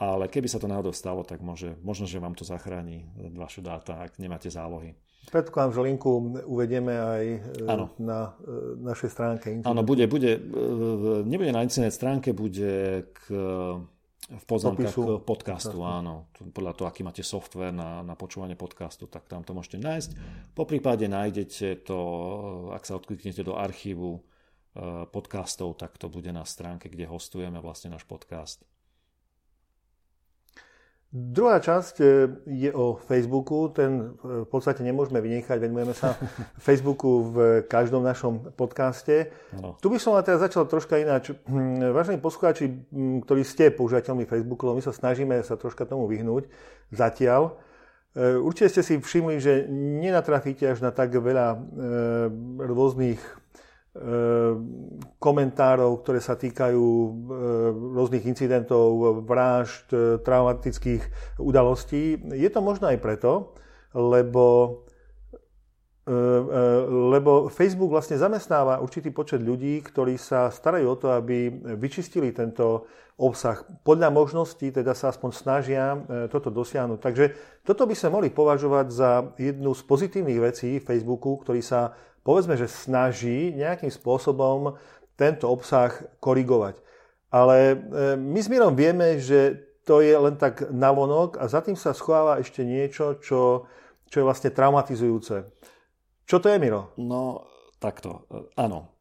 ale 0.00 0.32
keby 0.32 0.48
sa 0.48 0.56
to 0.56 0.64
náhodou 0.64 0.96
stalo, 0.96 1.20
tak 1.20 1.44
môže, 1.44 1.76
možno, 1.84 2.08
že 2.08 2.16
vám 2.16 2.32
to 2.32 2.48
zachráni 2.48 3.04
vaše 3.36 3.60
dáta, 3.60 4.00
ak 4.00 4.16
nemáte 4.16 4.48
zálohy. 4.48 4.96
Predpokladám, 5.28 5.72
že 5.76 5.80
linku 5.84 6.10
uvedieme 6.48 6.96
aj 6.96 7.24
ano. 7.68 7.92
E, 7.92 8.00
na 8.00 8.32
e, 8.40 8.80
našej 8.80 9.10
stránke. 9.12 9.46
Áno, 9.60 9.84
bude, 9.84 10.08
bude, 10.08 10.40
e, 10.40 11.22
nebude 11.28 11.52
na 11.52 11.60
internet 11.60 11.92
stránke, 11.92 12.32
bude 12.32 13.04
k, 13.12 13.20
v 14.32 14.44
poznámkach 14.48 14.96
k 14.96 15.20
podcastu, 15.20 15.84
áno. 15.84 16.32
Podľa 16.32 16.72
toho, 16.72 16.86
aký 16.88 17.04
máte 17.04 17.20
software 17.20 17.68
na, 17.70 18.00
na 18.00 18.16
počúvanie 18.16 18.56
podcastu, 18.56 19.12
tak 19.12 19.28
tam 19.28 19.44
to 19.44 19.52
môžete 19.52 19.76
nájsť. 19.76 20.10
Po 20.56 20.64
prípade 20.64 21.04
nájdete 21.04 21.84
to, 21.84 21.98
ak 22.72 22.88
sa 22.88 22.96
odkliknete 22.96 23.44
do 23.44 23.60
archívu 23.60 24.24
podcastov, 25.10 25.74
tak 25.74 25.98
to 25.98 26.06
bude 26.06 26.30
na 26.30 26.46
stránke, 26.46 26.86
kde 26.86 27.10
hostujeme 27.10 27.58
vlastne 27.58 27.90
náš 27.90 28.06
podcast. 28.06 28.62
Druhá 31.10 31.58
časť 31.58 31.96
eh, 31.98 32.06
je 32.46 32.70
o 32.70 32.94
Facebooku. 32.94 33.66
Ten 33.74 34.14
eh, 34.22 34.46
v 34.46 34.48
podstate 34.48 34.86
nemôžeme 34.86 35.18
vynechať. 35.18 35.58
Venujeme 35.58 35.90
sa 35.90 36.14
Facebooku 36.66 37.34
v 37.34 37.36
každom 37.66 38.06
našom 38.06 38.54
podcaste. 38.54 39.34
Ano. 39.58 39.74
Tu 39.82 39.90
by 39.90 39.98
som 39.98 40.14
ale 40.14 40.22
teraz 40.22 40.46
začal 40.46 40.70
troška 40.70 41.02
ináč. 41.02 41.34
Vážení 41.98 42.22
poslucháči, 42.22 42.86
ktorí 43.26 43.42
ste 43.42 43.74
používateľmi 43.74 44.22
Facebooku, 44.22 44.70
my 44.70 44.82
sa 44.86 44.94
snažíme 44.94 45.34
sa 45.42 45.58
troška 45.58 45.82
tomu 45.82 46.06
vyhnúť 46.06 46.46
zatiaľ. 46.94 47.58
Určite 48.18 48.74
ste 48.74 48.82
si 48.82 48.94
všimli, 48.98 49.38
že 49.38 49.70
nenatrafíte 49.70 50.66
až 50.66 50.82
na 50.82 50.90
tak 50.90 51.14
veľa 51.14 51.54
rôznych 52.58 53.22
komentárov, 55.18 56.06
ktoré 56.06 56.22
sa 56.22 56.38
týkajú 56.38 56.86
e, 56.86 57.10
rôznych 57.98 58.22
incidentov, 58.22 58.94
vražd, 59.26 59.86
e, 59.90 59.98
traumatických 60.22 61.02
udalostí. 61.42 62.14
Je 62.30 62.46
to 62.54 62.62
možno 62.62 62.86
aj 62.86 63.02
preto, 63.02 63.50
lebo, 63.90 64.86
lebo 66.88 67.52
Facebook 67.52 67.92
vlastne 67.92 68.16
zamestnáva 68.16 68.80
určitý 68.80 69.12
počet 69.12 69.44
ľudí, 69.44 69.84
ktorí 69.84 70.16
sa 70.16 70.48
starajú 70.48 70.86
o 70.88 70.98
to, 70.98 71.12
aby 71.12 71.52
vyčistili 71.76 72.32
tento 72.32 72.88
obsah. 73.20 73.60
Podľa 73.84 74.08
možností 74.08 74.72
teda 74.72 74.96
sa 74.96 75.12
aspoň 75.12 75.30
snažia 75.36 75.92
toto 76.32 76.48
dosiahnuť. 76.48 76.98
Takže 76.98 77.24
toto 77.62 77.84
by 77.84 77.92
sme 77.92 78.16
mohli 78.16 78.28
považovať 78.32 78.86
za 78.88 79.10
jednu 79.36 79.76
z 79.76 79.82
pozitívnych 79.84 80.40
vecí 80.40 80.70
Facebooku, 80.80 81.36
ktorý 81.36 81.60
sa 81.60 81.92
povedzme, 82.24 82.56
že 82.56 82.68
snaží 82.68 83.52
nejakým 83.52 83.92
spôsobom 83.92 84.76
tento 85.20 85.52
obsah 85.52 85.92
korigovať. 86.16 86.80
Ale 87.30 87.56
e, 87.56 87.76
my 88.16 88.40
s 88.40 88.48
Mírom 88.48 88.74
vieme, 88.74 89.20
že 89.20 89.68
to 89.84 90.00
je 90.00 90.16
len 90.16 90.40
tak 90.40 90.72
navonok 90.72 91.36
a 91.36 91.44
za 91.46 91.60
tým 91.60 91.76
sa 91.76 91.92
schováva 91.92 92.40
ešte 92.40 92.64
niečo, 92.64 93.20
čo, 93.20 93.68
čo 94.08 94.16
je 94.16 94.26
vlastne 94.26 94.50
traumatizujúce. 94.50 95.44
Čo 96.30 96.38
to 96.38 96.46
je, 96.46 96.62
Miro? 96.62 96.94
No, 96.94 97.50
takto. 97.82 98.30
Áno. 98.54 98.94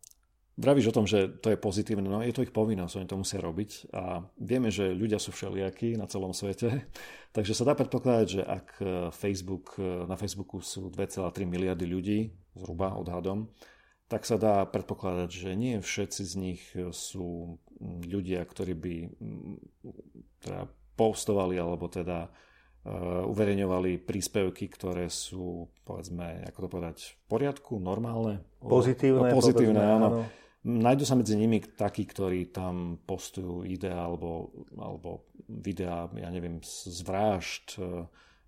Vravíš 0.57 0.89
o 0.89 0.95
tom, 0.97 1.05
že 1.05 1.29
to 1.29 1.53
je 1.53 1.61
pozitívne, 1.61 2.09
no 2.09 2.25
je 2.25 2.33
to 2.33 2.41
ich 2.41 2.49
povinnosť, 2.49 2.97
oni 2.97 3.07
to 3.07 3.21
musia 3.21 3.39
robiť 3.39 3.93
a 3.95 4.27
vieme, 4.35 4.67
že 4.73 4.91
ľudia 4.91 5.21
sú 5.21 5.31
všelijakí 5.31 5.95
na 5.95 6.03
celom 6.09 6.33
svete, 6.33 6.89
takže 7.37 7.53
sa 7.53 7.69
dá 7.69 7.77
predpokladať, 7.77 8.27
že 8.27 8.41
ak 8.41 8.67
e, 8.81 8.85
Facebook, 9.13 9.79
na 9.79 10.19
Facebooku 10.19 10.59
sú 10.59 10.91
2,3 10.91 11.47
miliardy 11.47 11.85
ľudí, 11.85 12.19
zhruba 12.57 12.97
odhadom, 12.97 13.47
tak 14.09 14.25
sa 14.25 14.35
dá 14.35 14.65
predpokladať, 14.65 15.29
že 15.29 15.49
nie 15.53 15.79
všetci 15.79 16.21
z 16.25 16.33
nich 16.35 16.61
sú 16.91 17.61
ľudia, 18.09 18.41
ktorí 18.41 18.73
by 18.73 18.95
mm, 19.05 19.55
teda 20.43 20.65
postovali 20.97 21.55
alebo 21.61 21.87
teda 21.87 22.27
uverejňovali 23.29 24.01
príspevky, 24.01 24.69
ktoré 24.71 25.11
sú, 25.11 25.69
povedzme, 25.85 26.45
ako 26.49 26.59
to 26.65 26.69
povedať, 26.69 26.97
v 27.13 27.23
poriadku, 27.29 27.77
normálne. 27.77 28.41
Pozitívne. 28.59 29.29
O, 29.29 29.35
pozitívne, 29.35 29.79
povedzme, 29.79 29.95
áno. 29.95 30.07
áno. 30.07 30.21
Nájdu 30.59 31.07
sa 31.07 31.15
medzi 31.15 31.39
nimi 31.39 31.63
takí, 31.63 32.03
ktorí 32.03 32.51
tam 32.51 32.99
postujú 33.07 33.63
ideá 33.63 34.11
alebo, 34.11 34.51
alebo 34.75 35.31
videá, 35.47 36.11
ja 36.19 36.27
neviem, 36.27 36.59
z 36.59 36.99
vražd, 37.07 37.79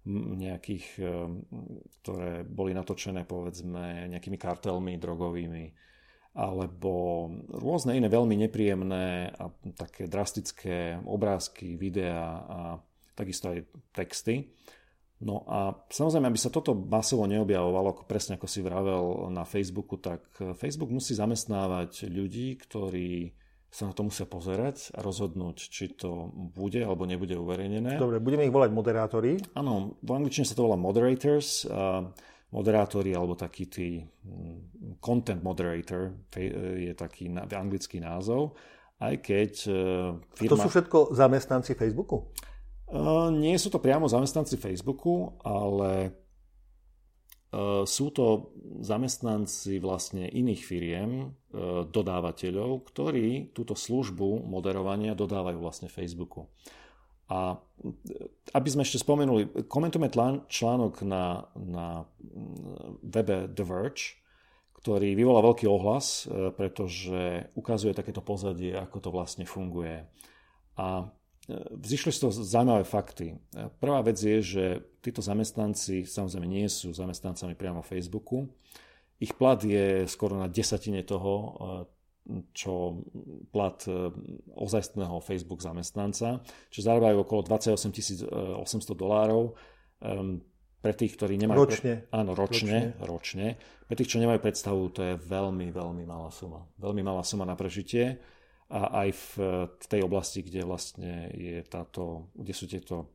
nejakých, 0.06 0.88
eh, 0.98 1.30
ktoré 2.02 2.42
boli 2.42 2.74
natočené 2.74 3.22
povedzme 3.26 4.10
nejakými 4.10 4.38
kartelmi 4.38 4.98
drogovými 4.98 5.66
alebo 6.32 7.28
rôzne 7.52 8.00
iné 8.00 8.08
veľmi 8.08 8.40
nepríjemné 8.48 9.36
a 9.36 9.52
také 9.76 10.08
drastické 10.08 10.96
obrázky, 11.04 11.76
videá 11.76 12.40
a 12.48 12.60
takisto 13.22 13.54
aj 13.54 13.70
texty. 13.94 14.50
No 15.22 15.46
a 15.46 15.78
samozrejme, 15.94 16.34
aby 16.34 16.40
sa 16.42 16.50
toto 16.50 16.74
masovo 16.74 17.30
neobjavovalo, 17.30 18.10
presne 18.10 18.42
ako 18.42 18.50
si 18.50 18.66
vravel 18.66 19.30
na 19.30 19.46
Facebooku, 19.46 20.02
tak 20.02 20.26
Facebook 20.58 20.90
musí 20.90 21.14
zamestnávať 21.14 22.10
ľudí, 22.10 22.58
ktorí 22.58 23.30
sa 23.70 23.88
na 23.88 23.94
to 23.94 24.04
musia 24.04 24.26
pozerať 24.26 24.92
a 24.98 25.06
rozhodnúť, 25.06 25.58
či 25.62 25.94
to 25.94 26.28
bude 26.34 26.82
alebo 26.82 27.06
nebude 27.06 27.38
uverejnené. 27.38 28.02
Dobre, 28.02 28.18
budeme 28.18 28.50
ich 28.50 28.52
volať 28.52 28.74
moderátori. 28.74 29.38
Áno, 29.54 29.96
v 30.02 30.10
angličtine 30.10 30.44
sa 30.44 30.58
to 30.58 30.66
volá 30.66 30.76
moderators. 30.76 31.70
A 31.70 32.04
moderátori 32.52 33.16
alebo 33.16 33.40
taký 33.40 33.72
tý 33.72 34.04
mm, 34.04 35.00
content 35.00 35.40
moderator 35.40 36.28
je 36.36 36.92
taký 36.92 37.32
anglický 37.32 38.04
názov. 38.04 38.60
Aj 39.00 39.16
keď 39.18 39.52
firma... 40.36 40.52
To 40.52 40.64
sú 40.68 40.70
všetko 40.70 41.16
zamestnanci 41.16 41.80
Facebooku? 41.80 42.36
Nie 43.32 43.56
sú 43.56 43.72
to 43.72 43.80
priamo 43.80 44.08
zamestnanci 44.12 44.60
Facebooku, 44.60 45.36
ale 45.42 46.12
Eh, 47.52 47.84
sú 47.84 48.16
to 48.16 48.56
zamestnanci 48.80 49.84
vlastne 49.84 50.24
iných 50.24 50.62
firiem, 50.64 51.12
eh, 51.52 51.84
dodávateľov, 51.84 52.88
ktorí 52.88 53.52
túto 53.52 53.76
službu 53.76 54.48
moderovania 54.48 55.12
dodávajú 55.12 55.60
vlastne 55.60 55.92
Facebooku. 55.92 56.48
A 57.28 57.60
aby 58.56 58.68
sme 58.72 58.84
ešte 58.84 59.04
spomenuli, 59.04 59.68
komentujeme 59.68 60.12
článok 60.52 61.04
na, 61.08 61.48
na 61.56 62.04
webe 63.00 63.48
The 63.48 63.64
Verge, 63.64 64.20
ktorý 64.76 65.16
vyvolá 65.16 65.40
veľký 65.40 65.64
ohlas, 65.64 66.28
pretože 66.60 67.48
ukazuje 67.56 67.96
takéto 67.96 68.20
pozadie, 68.20 68.76
ako 68.76 68.98
to 69.00 69.10
vlastne 69.16 69.48
funguje. 69.48 70.04
A 70.76 71.08
vzýšli 71.72 72.12
z 72.12 72.20
toho 72.22 72.32
zaujímavé 72.32 72.84
fakty. 72.84 73.36
E, 73.36 73.68
prvá 73.80 74.02
vec 74.06 74.18
je, 74.22 74.40
že 74.42 74.64
títo 75.02 75.20
zamestnanci 75.20 76.06
samozrejme 76.06 76.48
nie 76.48 76.68
sú 76.70 76.94
zamestnancami 76.94 77.58
priamo 77.58 77.82
Facebooku. 77.82 78.48
Ich 79.22 79.38
plat 79.38 79.62
je 79.62 80.10
skoro 80.10 80.34
na 80.34 80.50
desatine 80.50 81.06
toho, 81.06 81.54
čo 82.58 83.02
plat 83.54 83.78
ozajstného 84.58 85.22
Facebook 85.22 85.62
zamestnanca, 85.62 86.42
čo 86.74 86.80
zarábajú 86.82 87.26
okolo 87.26 87.46
28 87.46 88.26
800 88.62 88.98
dolárov. 88.98 89.54
Ehm, 90.02 90.42
pre 90.82 90.98
tých, 90.98 91.14
ktorí 91.14 91.38
nemajú... 91.38 91.58
Ročne. 91.62 91.94
Pre... 92.10 92.18
Áno, 92.18 92.34
ročne, 92.34 92.98
ročne. 92.98 93.06
ročne. 93.06 93.48
Pre 93.86 93.94
tých, 93.94 94.10
čo 94.10 94.18
nemajú 94.18 94.42
predstavu, 94.42 94.82
to 94.90 95.02
je 95.06 95.14
veľmi, 95.22 95.70
veľmi 95.70 96.04
malá 96.10 96.34
suma. 96.34 96.66
Veľmi 96.82 97.06
malá 97.06 97.22
suma 97.22 97.46
na 97.46 97.54
prežitie. 97.54 98.18
A 98.72 99.04
aj 99.04 99.10
v, 99.12 99.32
tej 99.84 100.02
oblasti, 100.08 100.48
kde 100.48 100.64
vlastne 100.64 101.28
je 101.36 101.60
táto, 101.68 102.32
kde 102.32 102.54
sú 102.56 102.66
tieto 102.72 103.12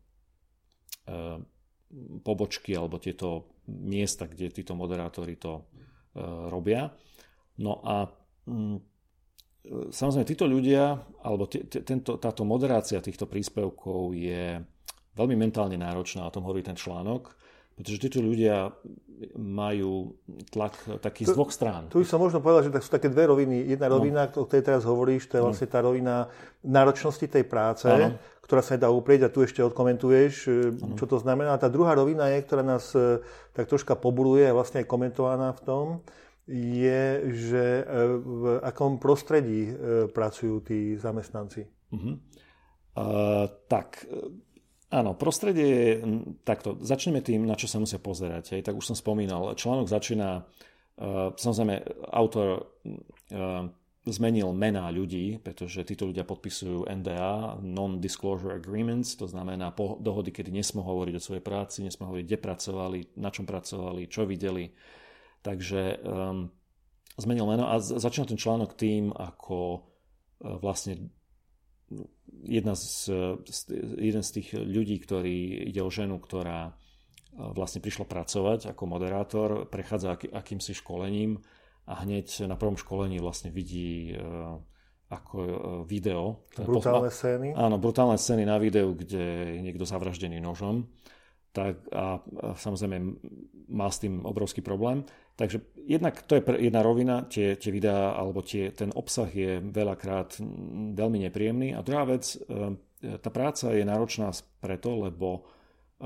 e, 1.09 1.41
pobočky 2.21 2.77
alebo 2.77 3.01
tieto 3.01 3.57
miesta, 3.73 4.29
kde 4.29 4.53
títo 4.53 4.77
moderátori 4.77 5.41
to 5.41 5.53
e, 5.57 5.63
robia. 6.53 6.93
No 7.65 7.81
a 7.81 8.05
mm, 8.45 8.77
samozrejme, 9.89 10.29
títo 10.29 10.45
ľudia, 10.45 10.93
alebo 11.25 11.49
tento, 11.49 12.21
táto 12.21 12.45
moderácia 12.45 13.01
týchto 13.01 13.25
príspevkov 13.25 14.13
je 14.13 14.61
veľmi 15.17 15.37
mentálne 15.41 15.81
náročná, 15.81 16.29
o 16.29 16.35
tom 16.35 16.45
hovorí 16.45 16.61
ten 16.61 16.77
článok 16.77 17.46
pretože 17.77 18.09
títo 18.09 18.25
ľudia 18.25 18.73
majú 19.37 20.17
tlak 20.53 20.77
taký 21.01 21.25
z 21.25 21.33
dvoch 21.33 21.49
strán. 21.49 21.89
Tu 21.89 22.05
by 22.05 22.07
som 22.09 22.21
možno 22.21 22.45
povedal, 22.45 22.69
že 22.69 22.73
sú 22.85 22.93
také 22.93 23.09
dve 23.09 23.29
roviny. 23.29 23.65
Jedna 23.65 23.89
no. 23.89 23.97
rovina, 23.97 24.29
no. 24.29 24.45
o 24.45 24.45
ktorej 24.45 24.65
teraz 24.65 24.83
hovoríš, 24.85 25.29
to 25.29 25.41
je 25.41 25.43
no. 25.45 25.49
vlastne 25.53 25.69
tá 25.69 25.81
rovina 25.81 26.29
náročnosti 26.61 27.25
tej 27.25 27.45
práce, 27.49 27.89
ano. 27.89 28.21
ktorá 28.45 28.61
sa 28.61 28.77
nedá 28.77 28.93
uprieť 28.93 29.29
a 29.29 29.33
tu 29.33 29.41
ešte 29.41 29.65
odkomentuješ, 29.65 30.35
ano. 30.49 30.97
čo 31.01 31.09
to 31.09 31.17
znamená. 31.17 31.57
A 31.57 31.61
tá 31.61 31.73
druhá 31.73 31.97
rovina 31.97 32.29
je, 32.33 32.45
ktorá 32.45 32.61
nás 32.61 32.93
e, 32.93 33.25
tak 33.57 33.69
troška 33.73 33.97
pobuluje 33.97 34.45
a 34.45 34.57
vlastne 34.57 34.85
je 34.85 34.89
komentovaná 34.89 35.57
v 35.57 35.61
tom, 35.65 35.87
je, 36.49 37.05
že 37.33 37.65
e, 37.83 37.85
v 38.21 38.43
akom 38.61 39.01
prostredí 39.01 39.69
e, 39.69 39.73
pracujú 40.13 40.61
tí 40.61 40.95
zamestnanci. 41.01 41.65
Uh-huh. 41.93 42.21
Uh, 42.97 43.45
tak, 43.69 44.09
Áno, 44.87 45.19
prostredie 45.19 45.67
je 45.67 45.93
takto. 46.47 46.79
Začneme 46.79 47.19
tým, 47.19 47.43
na 47.43 47.59
čo 47.59 47.67
sa 47.67 47.83
musia 47.83 47.99
pozerať. 47.99 48.55
Hej. 48.55 48.63
Tak 48.71 48.79
už 48.79 48.95
som 48.95 48.97
spomínal, 48.97 49.59
článok 49.59 49.91
začína, 49.91 50.47
uh, 50.47 51.35
samozrejme, 51.35 51.83
autor 52.15 52.71
uh, 53.35 53.67
zmenil 54.07 54.55
mená 54.55 54.87
ľudí, 54.95 55.43
pretože 55.43 55.83
títo 55.83 56.07
ľudia 56.07 56.23
podpisujú 56.23 56.87
NDA, 56.87 57.59
Non-Disclosure 57.59 58.55
Agreements, 58.55 59.19
to 59.19 59.27
znamená 59.27 59.75
po, 59.75 59.99
dohody, 59.99 60.31
kedy 60.31 60.55
nesmú 60.55 60.87
hovoriť 60.87 61.15
o 61.19 61.25
svojej 61.25 61.43
práci, 61.43 61.83
nesmú 61.83 62.07
hovoriť, 62.15 62.25
kde 62.31 62.39
pracovali, 62.39 62.99
na 63.19 63.35
čom 63.35 63.43
pracovali, 63.43 64.07
čo 64.07 64.23
videli. 64.23 64.71
Takže 65.43 65.99
um, 66.07 66.47
zmenil 67.19 67.47
meno 67.51 67.67
a 67.67 67.83
začína 67.83 68.31
ten 68.31 68.39
článok 68.39 68.79
tým, 68.79 69.11
ako 69.11 69.59
uh, 69.75 69.83
vlastne 70.63 71.11
jedna 72.43 72.75
z, 72.75 73.11
jeden 73.99 74.23
z 74.23 74.31
tých 74.31 74.49
ľudí, 74.55 74.99
ktorý 74.99 75.67
ide 75.71 75.83
o 75.83 75.91
ženu, 75.91 76.19
ktorá 76.19 76.71
e, 76.71 76.73
vlastne 77.55 77.83
prišla 77.83 78.07
pracovať 78.07 78.75
ako 78.75 78.83
moderátor, 78.87 79.49
prechádza 79.71 80.19
aký, 80.19 80.27
akýmsi 80.31 80.75
školením 80.75 81.39
a 81.87 82.03
hneď 82.03 82.51
na 82.51 82.59
prvom 82.59 82.75
školení 82.75 83.23
vlastne 83.23 83.55
vidí 83.55 84.13
e, 84.13 84.19
ako 85.07 85.37
e, 85.39 85.51
video. 85.87 86.47
Brutálne 86.59 87.11
scény? 87.11 87.55
Áno, 87.55 87.79
brutálne 87.79 88.19
scény 88.19 88.43
na 88.43 88.59
videu, 88.59 88.91
kde 88.91 89.55
je 89.59 89.63
niekto 89.63 89.87
zavraždený 89.87 90.43
nožom. 90.43 90.91
Tak 91.55 91.89
a, 91.95 92.21
a 92.21 92.49
samozrejme 92.59 92.99
má 93.71 93.89
s 93.89 94.03
tým 94.03 94.27
obrovský 94.27 94.61
problém. 94.61 95.07
Takže 95.37 95.61
jednak 95.85 96.25
to 96.25 96.41
je 96.41 96.43
jedna 96.65 96.81
rovina, 96.81 97.29
tie, 97.29 97.61
tie 97.61 97.69
videá 97.69 98.17
alebo 98.17 98.41
tie, 98.41 98.73
ten 98.73 98.89
obsah 98.97 99.29
je 99.29 99.61
veľakrát 99.61 100.41
veľmi 100.97 101.29
nepríjemný. 101.29 101.77
A 101.77 101.85
druhá 101.85 102.09
vec, 102.09 102.41
e, 102.41 102.73
tá 103.21 103.29
práca 103.29 103.77
je 103.77 103.85
náročná 103.85 104.33
preto, 104.65 104.97
lebo 104.97 105.29
e, 105.37 105.41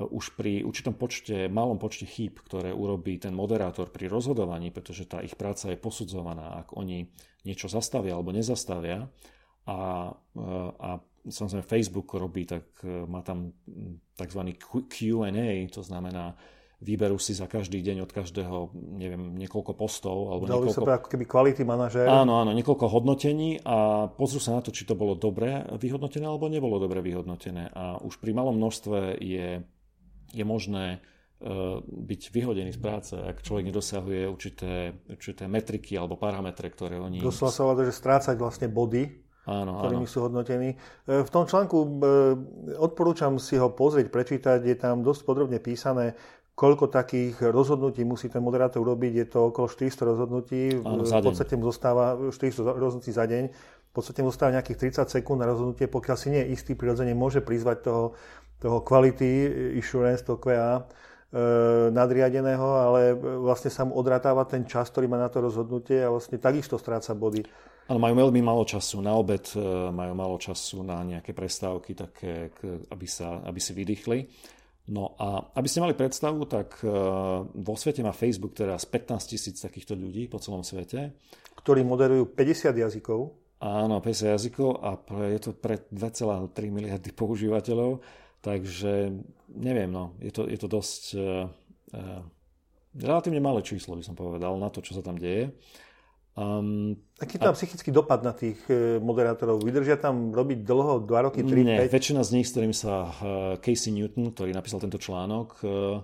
už 0.03 0.35
pri 0.35 0.67
určitom 0.67 0.99
počte, 0.99 1.47
malom 1.47 1.79
počte 1.79 2.11
chýb, 2.11 2.43
ktoré 2.43 2.75
urobí 2.75 3.23
ten 3.23 3.31
moderátor 3.31 3.95
pri 3.95 4.11
rozhodovaní, 4.11 4.75
pretože 4.75 5.07
tá 5.07 5.23
ich 5.23 5.39
práca 5.39 5.71
je 5.71 5.79
posudzovaná, 5.79 6.67
ak 6.67 6.75
oni 6.75 7.07
niečo 7.47 7.71
zastavia 7.71 8.19
alebo 8.19 8.35
nezastavia 8.35 9.07
a, 9.71 10.11
e, 10.35 10.45
a 10.75 10.99
samozrejme 11.23 11.71
Facebook 11.71 12.19
robí, 12.19 12.51
tak 12.51 12.83
má 13.07 13.23
tam 13.23 13.55
tzv. 14.19 14.43
Q&A, 14.91 15.69
to 15.71 15.87
znamená, 15.87 16.35
vyberú 16.81 17.21
si 17.21 17.37
za 17.37 17.45
každý 17.45 17.85
deň 17.85 18.09
od 18.09 18.11
každého, 18.11 18.73
neviem, 18.97 19.37
niekoľko 19.37 19.77
postov. 19.77 20.33
Alebo 20.33 20.49
Dalo 20.49 20.65
niekoľko... 20.65 20.89
sa 20.89 20.97
ako 20.97 21.09
keby 21.13 21.25
quality 21.29 21.63
manažer. 21.63 22.09
Áno, 22.09 22.41
áno, 22.41 22.57
niekoľko 22.57 22.89
hodnotení 22.89 23.61
a 23.61 24.09
pozrú 24.09 24.41
sa 24.41 24.57
na 24.57 24.65
to, 24.65 24.73
či 24.73 24.89
to 24.89 24.97
bolo 24.97 25.13
dobre 25.13 25.61
vyhodnotené 25.77 26.25
alebo 26.25 26.49
nebolo 26.49 26.81
dobre 26.81 27.05
vyhodnotené. 27.05 27.69
A 27.77 28.01
už 28.01 28.17
pri 28.17 28.33
malom 28.33 28.57
množstve 28.57 29.21
je, 29.21 29.61
je 30.33 30.45
možné 30.49 31.05
uh, 31.45 31.85
byť 31.85 32.23
vyhodený 32.33 32.73
z 32.73 32.81
práce, 32.81 33.13
ak 33.13 33.45
človek 33.45 33.69
nedosahuje 33.69 34.25
určité, 34.25 35.05
určité 35.13 35.45
metriky 35.53 36.01
alebo 36.01 36.17
parametre, 36.17 36.73
ktoré 36.73 36.97
oni... 36.97 37.21
Doslova 37.21 37.53
sa 37.53 37.85
že 37.85 37.93
strácať 37.93 38.41
vlastne 38.41 38.73
body, 38.73 39.29
áno, 39.49 39.85
ktorými 39.85 40.07
áno. 40.07 40.13
sú 40.13 40.19
hodnotení. 40.25 40.77
E, 41.09 41.25
v 41.25 41.31
tom 41.33 41.49
článku 41.49 41.79
e, 41.81 41.89
odporúčam 42.77 43.41
si 43.41 43.57
ho 43.57 43.73
pozrieť, 43.73 44.13
prečítať, 44.13 44.61
je 44.61 44.77
tam 44.77 45.01
dosť 45.01 45.23
podrobne 45.25 45.59
písané, 45.59 46.15
koľko 46.61 46.93
takých 46.93 47.41
rozhodnutí 47.41 48.05
musí 48.05 48.29
ten 48.29 48.45
moderátor 48.45 48.85
urobiť. 48.85 49.13
Je 49.17 49.27
to 49.33 49.49
okolo 49.49 49.65
400 49.65 50.13
rozhodnutí. 50.13 50.77
Áno, 50.85 51.09
v 51.09 51.25
podstate 51.25 51.57
mu 51.57 51.65
zostáva 51.65 52.21
400 52.29 52.77
rozhodnutí 52.77 53.17
za 53.17 53.25
deň. 53.25 53.45
V 53.89 53.93
podstate 53.97 54.21
mu 54.21 54.29
zostáva 54.29 54.61
nejakých 54.61 55.01
30 55.01 55.09
sekúnd 55.09 55.41
na 55.41 55.49
rozhodnutie, 55.49 55.89
pokiaľ 55.89 56.17
si 56.21 56.29
nie 56.29 56.45
je 56.45 56.53
istý, 56.53 56.77
prirodzene 56.77 57.17
môže 57.17 57.41
prizvať 57.41 57.89
toho, 57.89 58.13
toho 58.61 58.85
quality 58.85 59.49
assurance, 59.81 60.21
toho 60.21 60.37
QA, 60.37 60.79
e, 60.79 60.83
nadriadeného, 61.91 62.69
ale 62.77 63.17
vlastne 63.17 63.73
sa 63.73 63.89
mu 63.89 63.97
odratáva 63.97 64.45
ten 64.45 64.69
čas, 64.69 64.93
ktorý 64.93 65.09
má 65.09 65.17
na 65.17 65.33
to 65.33 65.41
rozhodnutie 65.41 66.05
a 66.05 66.13
vlastne 66.13 66.37
takisto 66.37 66.77
stráca 66.77 67.17
body. 67.17 67.41
Áno, 67.89 67.99
majú 67.99 68.29
veľmi 68.29 68.39
málo 68.45 68.63
času. 68.69 69.01
Na 69.01 69.17
obed 69.17 69.49
e, 69.57 69.65
majú 69.91 70.13
málo 70.13 70.37
času 70.37 70.85
na 70.85 71.03
nejaké 71.09 71.33
prestávky, 71.33 71.97
také, 71.97 72.53
aby, 72.93 73.07
sa, 73.09 73.43
aby 73.49 73.59
si 73.59 73.73
vydýchli. 73.75 74.19
No 74.91 75.15
a 75.23 75.55
aby 75.55 75.71
ste 75.71 75.79
mali 75.79 75.95
predstavu, 75.95 76.51
tak 76.51 76.83
e, 76.83 76.91
vo 77.47 77.75
svete 77.79 78.03
má 78.03 78.11
Facebook 78.11 78.59
teraz 78.59 78.83
15 78.91 79.31
tisíc 79.31 79.63
takýchto 79.63 79.95
ľudí 79.95 80.27
po 80.27 80.43
celom 80.43 80.67
svete. 80.67 81.15
Ktorí 81.55 81.87
moderujú 81.87 82.35
50 82.35 82.75
jazykov. 82.75 83.39
Áno, 83.63 84.03
50 84.03 84.35
jazykov 84.35 84.83
a 84.83 84.99
je 85.31 85.39
to 85.39 85.51
pre 85.55 85.85
2,3 85.93 86.49
miliardy 86.73 87.13
používateľov, 87.13 88.01
takže 88.41 89.13
neviem, 89.53 89.93
no, 89.93 90.17
je 90.17 90.33
to, 90.33 90.49
je 90.49 90.57
to 90.57 90.65
dosť 90.65 91.03
uh, 91.21 91.45
uh, 91.93 92.25
relatívne 92.97 93.37
malé 93.45 93.61
číslo, 93.61 94.01
by 94.01 94.05
som 94.09 94.17
povedal, 94.17 94.57
na 94.57 94.73
to, 94.73 94.81
čo 94.81 94.97
sa 94.97 95.05
tam 95.05 95.21
deje. 95.21 95.53
Um, 96.39 96.95
Aký 97.19 97.37
je 97.37 97.43
tam 97.43 97.53
a... 97.53 97.59
psychický 97.59 97.91
dopad 97.91 98.23
na 98.23 98.31
tých 98.31 98.63
e, 98.71 99.03
moderátorov? 99.03 99.67
Vydržia 99.67 99.99
tam 99.99 100.31
robiť 100.31 100.63
dlho, 100.63 101.03
2 101.03 101.27
roky, 101.27 101.43
3, 101.43 101.67
Nie, 101.67 101.79
5? 101.91 101.91
väčšina 101.91 102.21
z 102.23 102.31
nich, 102.39 102.47
s 102.47 102.55
ktorým 102.55 102.75
sa 102.75 103.11
uh, 103.11 103.13
Casey 103.59 103.91
Newton, 103.91 104.31
ktorý 104.31 104.55
napísal 104.55 104.79
tento 104.79 104.97
článok 104.97 105.49
uh, 105.67 106.01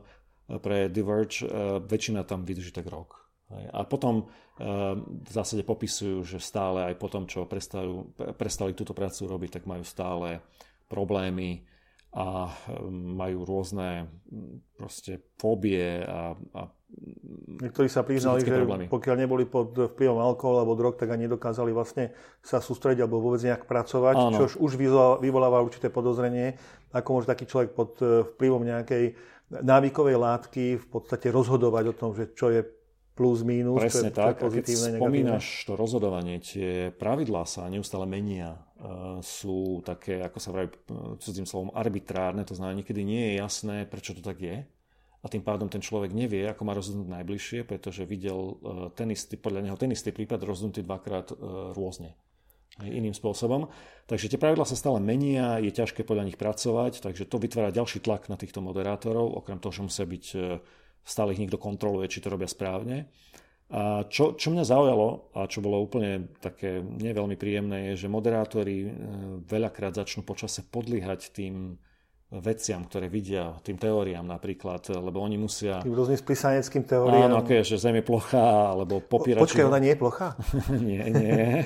pre 0.58 0.90
The 0.90 1.02
Verge, 1.06 1.46
uh, 1.46 1.78
väčšina 1.78 2.26
tam 2.26 2.42
vydrží 2.42 2.74
tak 2.74 2.90
rok. 2.90 3.22
A 3.46 3.86
potom 3.86 4.26
v 4.58 5.30
zásade 5.30 5.62
popisujú, 5.62 6.26
že 6.26 6.42
stále 6.42 6.82
aj 6.90 6.98
po 6.98 7.06
tom, 7.06 7.30
čo 7.30 7.46
prestali, 7.46 7.94
prestali 8.34 8.74
túto 8.74 8.90
prácu 8.90 9.22
robiť, 9.22 9.60
tak 9.60 9.70
majú 9.70 9.86
stále 9.86 10.42
problémy 10.90 11.62
a 12.10 12.50
majú 12.90 13.46
rôzne 13.46 14.10
proste 14.74 15.22
fóbie 15.38 16.02
a, 16.02 16.34
a 16.34 16.62
Niektorí 17.56 17.90
sa 17.90 18.06
priznali, 18.06 18.46
že 18.46 18.52
problémy. 18.52 18.86
pokiaľ 18.86 19.16
neboli 19.26 19.42
pod 19.42 19.74
vplyvom 19.74 20.22
alkoholu 20.22 20.62
alebo 20.62 20.78
drog, 20.78 20.94
tak 20.94 21.10
ani 21.10 21.26
nedokázali 21.26 21.74
vlastne 21.74 22.14
sa 22.44 22.62
sústrediť 22.62 23.02
alebo 23.02 23.18
vôbec 23.18 23.42
nejak 23.42 23.66
pracovať, 23.66 24.14
čo 24.38 24.44
už 24.62 24.78
vyvoláva 25.18 25.58
určité 25.66 25.90
podozrenie, 25.90 26.54
ako 26.94 27.08
môže 27.18 27.26
taký 27.26 27.50
človek 27.50 27.74
pod 27.74 27.98
eh, 28.04 28.22
vplyvom 28.22 28.62
nejakej 28.62 29.18
návykovej 29.50 30.16
látky 30.18 30.64
v 30.78 30.86
podstate 30.86 31.30
rozhodovať 31.34 31.84
o 31.90 31.94
tom, 31.94 32.10
že 32.14 32.30
čo 32.34 32.54
je 32.54 32.62
plus, 33.16 33.40
mínus, 33.42 33.80
Presne 33.80 34.12
čo, 34.12 34.18
tak. 34.20 34.24
Čo 34.26 34.30
je 34.30 34.42
pozitívne, 34.46 34.88
keď 34.92 35.00
spomínaš 35.00 35.46
to 35.64 35.72
rozhodovanie, 35.72 36.36
tie 36.38 36.92
pravidlá 36.92 37.48
sa 37.48 37.64
neustále 37.72 38.04
menia. 38.04 38.60
sú 39.24 39.80
také, 39.80 40.20
ako 40.20 40.38
sa 40.38 40.52
vraví 40.52 40.76
cudzím 41.24 41.48
slovom, 41.48 41.72
arbitrárne, 41.72 42.44
to 42.44 42.52
znamená, 42.52 42.84
niekedy 42.84 43.00
nie 43.02 43.32
je 43.32 43.40
jasné, 43.40 43.76
prečo 43.88 44.12
to 44.12 44.20
tak 44.20 44.36
je 44.36 44.68
a 45.26 45.32
tým 45.32 45.42
pádom 45.42 45.66
ten 45.66 45.82
človek 45.82 46.14
nevie, 46.14 46.46
ako 46.46 46.62
má 46.62 46.72
rozhodnúť 46.78 47.10
najbližšie, 47.10 47.66
pretože 47.66 48.06
videl 48.06 48.62
ten 48.94 49.10
istý, 49.10 49.34
podľa 49.34 49.66
neho 49.66 49.76
ten 49.76 49.90
istý 49.90 50.14
prípad 50.14 50.46
rozhodnutý 50.46 50.86
dvakrát 50.86 51.34
rôzne 51.74 52.14
iným 52.78 53.16
spôsobom. 53.16 53.66
Takže 54.06 54.30
tie 54.30 54.38
pravidlá 54.38 54.68
sa 54.68 54.78
stále 54.78 55.02
menia, 55.02 55.58
je 55.58 55.72
ťažké 55.74 56.06
podľa 56.06 56.30
nich 56.30 56.38
pracovať, 56.38 57.02
takže 57.02 57.26
to 57.26 57.42
vytvára 57.42 57.74
ďalší 57.74 58.04
tlak 58.04 58.30
na 58.30 58.38
týchto 58.38 58.62
moderátorov, 58.62 59.34
okrem 59.34 59.58
toho, 59.58 59.72
že 59.74 59.82
musia 59.82 60.06
byť, 60.06 60.24
stále 61.02 61.32
ich 61.34 61.40
niekto 61.40 61.58
kontroluje, 61.58 62.06
či 62.06 62.22
to 62.22 62.30
robia 62.30 62.46
správne. 62.46 63.08
A 63.66 64.06
čo, 64.06 64.38
čo 64.38 64.54
mňa 64.54 64.62
zaujalo 64.62 65.34
a 65.34 65.50
čo 65.50 65.58
bolo 65.58 65.82
úplne 65.82 66.30
také 66.38 66.78
neveľmi 66.78 67.34
príjemné 67.34 67.90
je, 67.90 68.06
že 68.06 68.14
moderátori 68.14 68.86
e, 68.86 68.90
veľakrát 69.42 69.90
začnú 69.90 70.22
počase 70.22 70.62
podliehať 70.70 71.34
tým 71.34 71.74
veciam, 72.26 72.82
ktoré 72.82 73.06
vidia, 73.06 73.54
tým 73.62 73.78
teóriám 73.78 74.26
napríklad, 74.26 74.82
lebo 74.98 75.22
oni 75.22 75.38
musia... 75.38 75.78
Tým 75.78 75.94
rôznym 75.94 76.18
splisaneckým 76.18 76.82
teóriám. 76.82 77.30
Áno, 77.30 77.38
aké, 77.38 77.62
že 77.62 77.78
Zem 77.78 78.02
je 78.02 78.04
plochá, 78.04 78.74
alebo 78.74 78.98
popierať... 78.98 79.46
Počkaj, 79.46 79.62
ona 79.70 79.78
nie 79.78 79.94
je 79.94 79.98
plochá? 80.02 80.34
nie, 80.90 81.06
nie. 81.06 81.62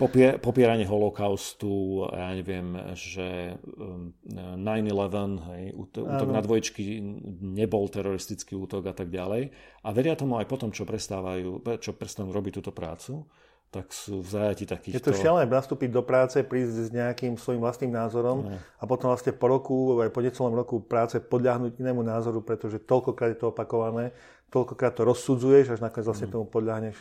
Popier, 0.00 0.40
popieranie 0.40 0.88
holokaustu, 0.88 2.08
ja 2.08 2.32
neviem, 2.32 2.72
že 2.96 3.60
9-11, 3.76 4.64
um, 4.64 5.84
útok 5.84 6.28
na 6.32 6.40
dvojčky 6.40 6.96
nebol 7.44 7.84
teroristický 7.92 8.56
útok 8.56 8.88
a 8.88 8.94
tak 8.96 9.12
ďalej. 9.12 9.52
A 9.84 9.88
veria 9.92 10.16
tomu 10.16 10.40
aj 10.40 10.48
potom, 10.48 10.72
čo 10.72 10.88
prestávajú, 10.88 11.60
čo 11.84 11.92
prestanú 11.92 12.32
robiť 12.32 12.64
túto 12.64 12.72
prácu 12.72 13.28
tak 13.68 13.92
sú 13.92 14.24
v 14.24 14.28
zajati 14.32 14.64
takýchto... 14.64 14.96
Je 14.96 15.04
to 15.04 15.12
šialené 15.12 15.44
nastúpiť 15.44 15.92
do 15.92 16.00
práce, 16.00 16.40
prísť 16.40 16.88
s 16.88 16.90
nejakým 16.90 17.36
svojim 17.36 17.60
vlastným 17.60 17.92
názorom 17.92 18.48
no. 18.48 18.56
a 18.56 18.84
potom 18.88 19.12
vlastne 19.12 19.36
po 19.36 19.46
roku, 19.52 20.00
aj 20.00 20.08
po 20.08 20.24
necelom 20.24 20.56
roku 20.56 20.80
práce 20.80 21.20
podľahnuť 21.20 21.76
inému 21.76 22.00
názoru, 22.00 22.40
pretože 22.40 22.80
toľkokrát 22.80 23.36
je 23.36 23.38
to 23.44 23.52
opakované, 23.52 24.16
toľkokrát 24.48 24.96
to 24.96 25.04
rozsudzuješ, 25.04 25.76
až 25.76 25.80
nakoniec 25.84 26.08
vlastne 26.08 26.28
mm. 26.28 26.34
tomu 26.34 26.46
podľahneš. 26.48 26.96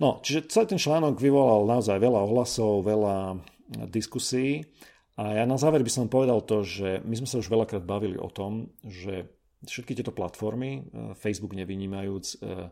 No, 0.00 0.20
čiže 0.24 0.48
celý 0.48 0.72
ten 0.72 0.80
článok 0.80 1.20
vyvolal 1.20 1.68
naozaj 1.68 2.00
veľa 2.00 2.20
ohlasov, 2.24 2.84
veľa 2.84 3.40
diskusí 3.88 4.64
a 5.16 5.40
ja 5.40 5.44
na 5.48 5.56
záver 5.56 5.80
by 5.80 5.92
som 5.92 6.12
povedal 6.12 6.44
to, 6.44 6.60
že 6.60 7.00
my 7.04 7.16
sme 7.16 7.28
sa 7.28 7.40
už 7.40 7.48
veľakrát 7.48 7.84
bavili 7.84 8.20
o 8.20 8.28
tom, 8.28 8.72
že 8.84 9.32
všetky 9.64 9.96
tieto 9.96 10.12
platformy, 10.12 10.84
e, 10.84 11.16
Facebook 11.16 11.56
nevynímajúc, 11.56 12.24
e, 12.24 12.68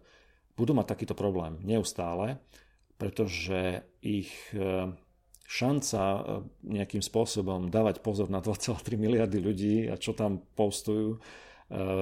budú 0.55 0.77
mať 0.77 0.87
takýto 0.93 1.15
problém 1.17 1.59
neustále 1.65 2.39
pretože 2.97 3.83
ich 4.01 4.31
e, 4.55 4.91
šanca 5.45 6.01
e, 6.01 6.21
nejakým 6.79 7.03
spôsobom 7.03 7.69
dávať 7.69 8.01
pozor 8.01 8.31
na 8.31 8.41
2,3 8.41 8.97
miliardy 8.97 9.39
ľudí 9.39 9.77
a 9.91 9.99
čo 9.99 10.17
tam 10.17 10.41
postujú 10.55 11.17
e, 11.17 11.19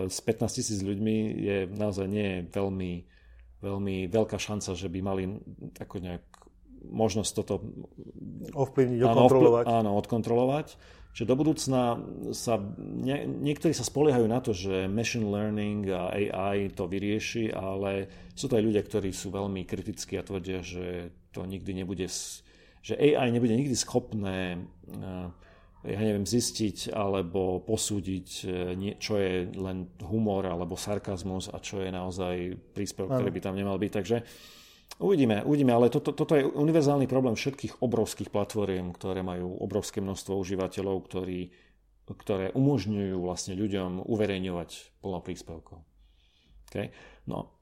s 0.06 0.18
15 0.20 0.58
tisíc 0.58 0.80
ľuďmi 0.84 1.16
je 1.42 1.56
naozaj 1.72 2.06
nie 2.06 2.46
veľmi, 2.48 2.92
veľmi 3.64 3.96
veľká 4.12 4.38
šanca, 4.38 4.76
že 4.76 4.88
by 4.88 5.00
mali 5.00 5.24
ako 5.80 5.96
nejak 6.00 6.24
možnosť 6.82 7.32
toto 7.38 7.62
ovplyvniť, 8.50 9.00
odkontrolovať. 9.06 9.64
Áno, 9.70 9.94
odkontrolovať. 10.02 10.74
Čiže 11.12 11.28
do 11.28 11.36
budúcna 11.36 12.00
sa, 12.32 12.56
nie, 12.80 13.28
niektorí 13.28 13.76
sa 13.76 13.84
spoliehajú 13.84 14.24
na 14.24 14.40
to, 14.40 14.56
že 14.56 14.88
machine 14.88 15.28
learning 15.28 15.92
a 15.92 16.08
AI 16.08 16.72
to 16.72 16.88
vyrieši, 16.88 17.52
ale 17.52 18.08
sú 18.32 18.48
to 18.48 18.56
aj 18.56 18.64
ľudia, 18.64 18.80
ktorí 18.80 19.12
sú 19.12 19.28
veľmi 19.28 19.68
kritickí 19.68 20.16
a 20.16 20.24
tvrdia, 20.24 20.64
že 20.64 21.12
to 21.36 21.44
nikdy 21.44 21.76
nebude, 21.76 22.08
že 22.80 22.94
AI 22.96 23.28
nebude 23.28 23.52
nikdy 23.52 23.76
schopné 23.76 24.64
eh, 24.88 25.28
ja 25.82 25.98
neviem, 25.98 26.24
zistiť 26.24 26.96
alebo 26.96 27.60
posúdiť, 27.60 28.28
eh, 28.48 28.96
čo 28.96 29.20
je 29.20 29.52
len 29.52 29.92
humor 30.00 30.48
alebo 30.48 30.80
sarkazmus 30.80 31.52
a 31.52 31.60
čo 31.60 31.84
je 31.84 31.92
naozaj 31.92 32.56
príspevok, 32.72 33.20
ktorý 33.20 33.30
by 33.36 33.40
tam 33.44 33.60
nemal 33.60 33.76
byť. 33.76 33.92
Takže 33.92 34.16
Uvidíme, 35.00 35.40
uvidíme, 35.42 35.72
ale 35.72 35.88
toto, 35.88 36.12
toto 36.12 36.36
je 36.36 36.44
univerzálny 36.44 37.08
problém 37.08 37.32
všetkých 37.32 37.80
obrovských 37.80 38.28
platform, 38.28 38.92
ktoré 38.92 39.24
majú 39.24 39.56
obrovské 39.58 40.04
množstvo 40.04 40.36
užívateľov, 40.36 40.96
ktorí, 41.08 41.48
ktoré 42.06 42.52
umožňujú 42.52 43.16
vlastne 43.24 43.56
ľuďom 43.56 44.04
uverejňovať 44.04 45.00
plno 45.00 45.18
príspevkov. 45.24 45.80
Okay? 46.68 46.92
No, 47.24 47.56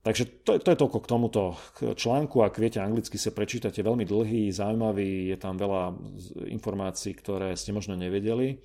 takže 0.00 0.44
to, 0.44 0.56
to 0.56 0.68
je 0.72 0.80
toľko 0.80 0.98
k 1.04 1.10
tomuto 1.10 1.42
článku. 1.76 2.40
Ak 2.40 2.56
viete 2.56 2.80
anglicky, 2.80 3.20
sa 3.20 3.32
prečítate 3.32 3.84
veľmi 3.84 4.08
dlhý, 4.08 4.48
zaujímavý, 4.48 5.36
je 5.36 5.36
tam 5.36 5.60
veľa 5.60 5.94
informácií, 6.48 7.12
ktoré 7.12 7.52
ste 7.60 7.76
možno 7.76 7.92
nevedeli 7.92 8.48
e, 8.50 8.56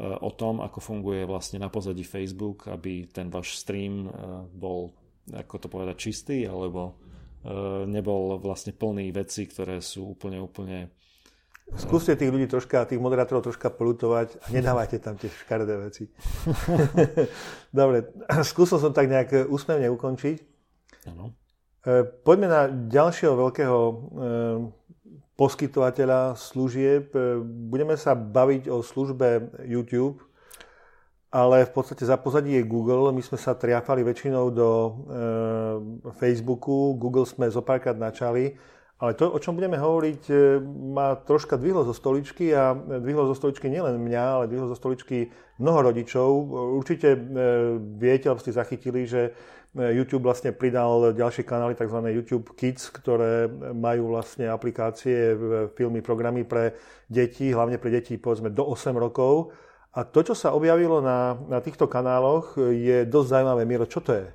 o 0.00 0.30
tom, 0.32 0.64
ako 0.64 0.80
funguje 0.80 1.28
vlastne 1.28 1.60
na 1.60 1.68
pozadí 1.68 2.02
Facebook, 2.02 2.72
aby 2.72 3.04
ten 3.08 3.28
váš 3.28 3.60
stream 3.60 4.08
e, 4.08 4.10
bol, 4.48 4.96
ako 5.28 5.54
to 5.60 5.68
povedať, 5.68 5.96
čistý, 6.00 6.48
alebo 6.48 7.09
nebol 7.88 8.36
vlastne 8.36 8.76
plný 8.76 9.12
veci, 9.16 9.48
ktoré 9.48 9.80
sú 9.80 10.12
úplne, 10.16 10.40
úplne... 10.40 10.92
Skúste 11.70 12.18
tých 12.18 12.34
ľudí 12.34 12.50
troška, 12.50 12.82
tých 12.84 12.98
moderátorov 12.98 13.46
troška 13.46 13.70
polutovať 13.70 14.42
a 14.42 14.46
nedávajte 14.50 14.98
tam 14.98 15.14
tie 15.14 15.30
škaredé 15.30 15.78
veci. 15.78 16.10
Dobre, 17.70 18.10
skúsil 18.42 18.82
som 18.82 18.90
tak 18.90 19.06
nejak 19.06 19.46
úsmevne 19.46 19.86
ukončiť. 19.94 20.36
Ano. 21.14 21.32
E, 21.86 22.04
poďme 22.26 22.46
na 22.50 22.62
ďalšieho 22.68 23.34
veľkého 23.38 23.78
poskytovateľa 25.40 26.36
služieb. 26.36 27.16
Budeme 27.70 27.96
sa 27.96 28.12
baviť 28.12 28.68
o 28.68 28.84
službe 28.84 29.56
YouTube 29.64 30.29
ale 31.30 31.62
v 31.62 31.72
podstate 31.72 32.02
za 32.02 32.18
pozadí 32.18 32.58
je 32.58 32.66
Google. 32.66 33.14
My 33.14 33.22
sme 33.22 33.38
sa 33.38 33.54
triafali 33.54 34.02
väčšinou 34.02 34.50
do 34.50 34.68
e, 34.70 34.90
Facebooku, 36.18 36.98
Google 36.98 37.22
sme 37.22 37.46
zopárkrát 37.46 37.94
načali, 37.94 38.58
ale 39.00 39.14
to, 39.14 39.30
o 39.30 39.38
čom 39.38 39.54
budeme 39.54 39.78
hovoriť, 39.78 40.22
e, 40.26 40.34
ma 40.90 41.14
troška 41.14 41.54
dvihlo 41.54 41.86
zo 41.86 41.94
stoličky 41.94 42.50
a 42.50 42.74
dvihlo 42.74 43.30
zo 43.30 43.38
stoličky 43.38 43.70
nielen 43.70 44.02
mňa, 44.02 44.24
ale 44.26 44.50
dvihlo 44.50 44.68
zo 44.68 44.76
stoličky 44.76 45.30
mnoho 45.62 45.94
rodičov. 45.94 46.28
Určite 46.82 47.14
e, 47.14 47.18
viete, 47.96 48.26
alebo 48.26 48.42
ste 48.42 48.50
zachytili, 48.50 49.06
že 49.06 49.30
e, 49.30 49.94
YouTube 49.94 50.26
vlastne 50.26 50.50
pridal 50.50 51.14
ďalšie 51.14 51.46
kanály, 51.46 51.78
tzv. 51.78 52.10
YouTube 52.10 52.58
Kids, 52.58 52.90
ktoré 52.90 53.46
majú 53.70 54.18
vlastne 54.18 54.50
aplikácie, 54.50 55.32
filmy, 55.78 56.02
programy 56.02 56.42
pre 56.42 56.74
deti, 57.06 57.54
hlavne 57.54 57.78
pre 57.78 57.94
deti 57.94 58.18
povedzme 58.18 58.50
do 58.50 58.66
8 58.66 58.98
rokov 58.98 59.54
a 59.90 60.06
to, 60.06 60.22
čo 60.22 60.34
sa 60.38 60.54
objavilo 60.54 61.02
na, 61.02 61.34
na 61.50 61.58
týchto 61.58 61.90
kanáloch, 61.90 62.54
je 62.58 63.02
dosť 63.02 63.28
zaujímavé. 63.34 63.62
Miro, 63.66 63.90
čo 63.90 63.98
to 63.98 64.14
je? 64.14 64.26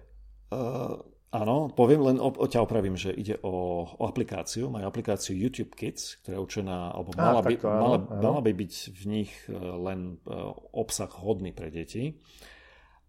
Uh, 0.52 1.00
áno, 1.32 1.72
poviem 1.72 2.04
len, 2.04 2.18
o, 2.20 2.28
o 2.28 2.44
ťa 2.44 2.60
opravím, 2.60 3.00
že 3.00 3.16
ide 3.16 3.40
o, 3.40 3.88
o 3.88 4.04
aplikáciu. 4.04 4.68
Majú 4.68 4.84
aplikáciu 4.84 5.32
YouTube 5.32 5.72
Kids, 5.72 6.20
ktorá 6.20 6.36
je 6.38 6.44
určená, 6.44 6.92
alebo 6.92 7.16
mala, 7.16 7.40
by, 7.40 7.56
áno, 7.56 7.80
mala, 7.80 7.98
áno. 8.04 8.20
mala 8.20 8.42
by 8.44 8.52
byť 8.52 8.74
v 8.92 9.04
nich 9.08 9.32
e, 9.48 9.56
len 9.56 10.20
e, 10.28 10.36
obsah 10.76 11.08
hodný 11.08 11.56
pre 11.56 11.72
deti. 11.72 12.20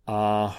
A 0.07 0.55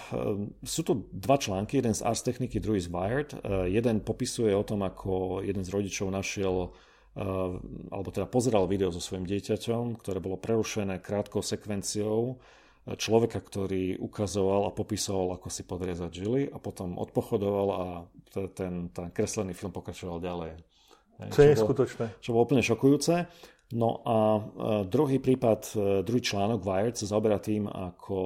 sú 0.68 0.84
tu 0.84 1.08
dva 1.16 1.40
články, 1.40 1.80
jeden 1.80 1.96
z 1.96 2.04
Ars 2.04 2.20
Techniky, 2.20 2.60
druhý 2.60 2.84
z 2.84 2.92
Wired. 2.92 3.32
Jeden 3.72 4.04
popisuje 4.04 4.52
o 4.52 4.60
tom, 4.68 4.84
ako 4.84 5.40
jeden 5.40 5.64
z 5.64 5.72
rodičov 5.72 6.12
našiel 6.12 6.68
Eh, 6.68 6.87
alebo 7.18 8.10
teda 8.14 8.30
pozeral 8.30 8.70
video 8.70 8.94
so 8.94 9.02
svojím 9.02 9.26
dieťaťom, 9.26 9.98
ktoré 9.98 10.22
bolo 10.22 10.38
prerušené 10.38 11.02
krátkou 11.02 11.42
sekvenciou 11.42 12.38
eh, 12.38 12.94
človeka, 12.94 13.42
ktorý 13.42 13.98
ukazoval 13.98 14.70
a 14.70 14.76
popisoval, 14.76 15.34
ako 15.34 15.50
si 15.50 15.66
podriezať 15.66 16.12
žily 16.14 16.42
a 16.54 16.62
potom 16.62 17.02
odpochodoval 17.02 17.68
a 17.74 17.86
ten, 18.54 18.94
ten 18.94 19.08
kreslený 19.10 19.58
film 19.58 19.74
pokračoval 19.74 20.22
ďalej. 20.22 20.52
Čo 21.34 21.42
je 21.42 21.58
skutočné. 21.58 22.06
Čo 22.22 22.38
bolo 22.38 22.46
úplne 22.46 22.62
šokujúce. 22.62 23.26
No 23.74 24.06
a 24.06 24.18
eh, 24.38 24.42
druhý 24.86 25.18
prípad, 25.18 25.74
druhý 26.06 26.22
článok 26.22 26.62
Wired 26.62 27.02
sa 27.02 27.10
zaoberá 27.10 27.42
tým, 27.42 27.66
ako 27.66 28.18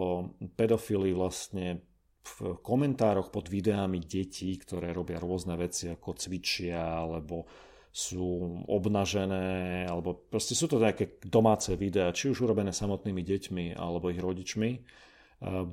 pedofily 0.60 1.16
vlastne 1.16 1.80
v 2.22 2.60
komentároch 2.62 3.34
pod 3.34 3.50
videami 3.50 4.04
detí, 4.04 4.54
ktoré 4.60 4.94
robia 4.94 5.18
rôzne 5.18 5.58
veci, 5.58 5.90
ako 5.90 6.14
cvičia, 6.14 7.02
alebo 7.02 7.50
sú 7.92 8.64
obnažené, 8.72 9.84
alebo 9.84 10.16
proste 10.16 10.56
sú 10.56 10.72
to 10.72 10.80
nejaké 10.80 11.20
domáce 11.28 11.76
videá, 11.76 12.16
či 12.16 12.32
už 12.32 12.48
urobené 12.48 12.72
samotnými 12.72 13.20
deťmi 13.20 13.66
alebo 13.76 14.08
ich 14.08 14.24
rodičmi. 14.24 14.70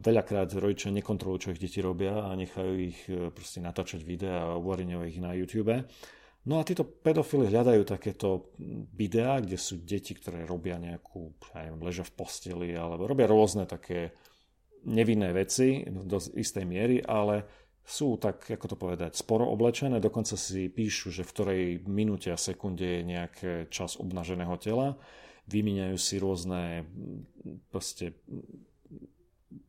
Veľakrát 0.03 0.51
rodičia 0.59 0.91
nekontrolujú, 0.91 1.39
čo 1.39 1.53
ich 1.55 1.63
deti 1.63 1.79
robia 1.79 2.27
a 2.27 2.33
nechajú 2.33 2.73
ich 2.81 3.05
e, 3.05 3.29
proste 3.29 3.61
natáčať 3.61 4.01
videá 4.01 4.49
a 4.49 4.57
uverejňujú 4.57 5.05
ich 5.13 5.21
na 5.21 5.37
YouTube. 5.37 5.85
No 6.49 6.57
a 6.57 6.65
títo 6.65 6.89
pedofily 6.89 7.53
hľadajú 7.53 7.85
takéto 7.85 8.57
videá, 8.97 9.37
kde 9.45 9.61
sú 9.61 9.85
deti, 9.85 10.17
ktoré 10.17 10.49
robia 10.49 10.81
nejakú, 10.81 11.37
ja 11.53 11.69
neviem, 11.69 11.85
ležia 11.85 12.09
v 12.09 12.17
posteli 12.17 12.73
alebo 12.73 13.05
robia 13.05 13.29
rôzne 13.29 13.69
také 13.69 14.17
nevinné 14.89 15.37
veci 15.37 15.85
do 15.85 16.17
istej 16.17 16.65
miery, 16.65 17.05
ale 17.05 17.45
sú 17.89 18.21
tak, 18.21 18.45
ako 18.45 18.67
to 18.69 18.77
povedať, 18.77 19.17
sporo 19.17 19.49
oblečené, 19.49 19.97
dokonca 19.97 20.37
si 20.37 20.69
píšu, 20.69 21.09
že 21.09 21.25
v 21.25 21.33
ktorej 21.33 21.63
minúte 21.89 22.29
a 22.29 22.37
sekunde 22.37 22.85
je 22.85 23.01
nejaký 23.01 23.73
čas 23.73 23.97
obnaženého 23.97 24.53
tela, 24.61 25.01
vymieňajú 25.49 25.97
si 25.97 26.21
rôzne 26.21 26.85
proste, 27.73 28.13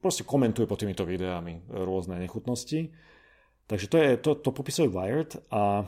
proste 0.03 0.27
komentujú 0.27 0.67
pod 0.67 0.83
týmito 0.83 1.07
videami 1.07 1.63
rôzne 1.71 2.19
nechutnosti. 2.19 2.91
Takže 3.71 3.85
to, 3.87 3.95
je, 3.95 4.11
to, 4.19 4.31
to 4.35 4.51
popisuje 4.51 4.91
Wired 4.91 5.39
a 5.55 5.87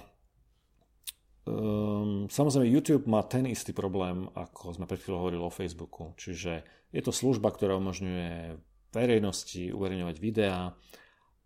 um, 1.43 2.31
samozrejme 2.31 2.71
YouTube 2.71 3.11
má 3.11 3.27
ten 3.27 3.43
istý 3.43 3.75
problém, 3.75 4.31
ako 4.39 4.79
sme 4.79 4.87
pred 4.87 5.03
chvíľou 5.03 5.27
hovorili 5.27 5.43
o 5.43 5.51
Facebooku. 5.51 6.15
Čiže 6.15 6.63
je 6.95 7.01
to 7.03 7.11
služba, 7.11 7.51
ktorá 7.51 7.75
umožňuje 7.75 8.55
verejnosti 8.95 9.75
uverejňovať 9.75 10.15
videá 10.23 10.71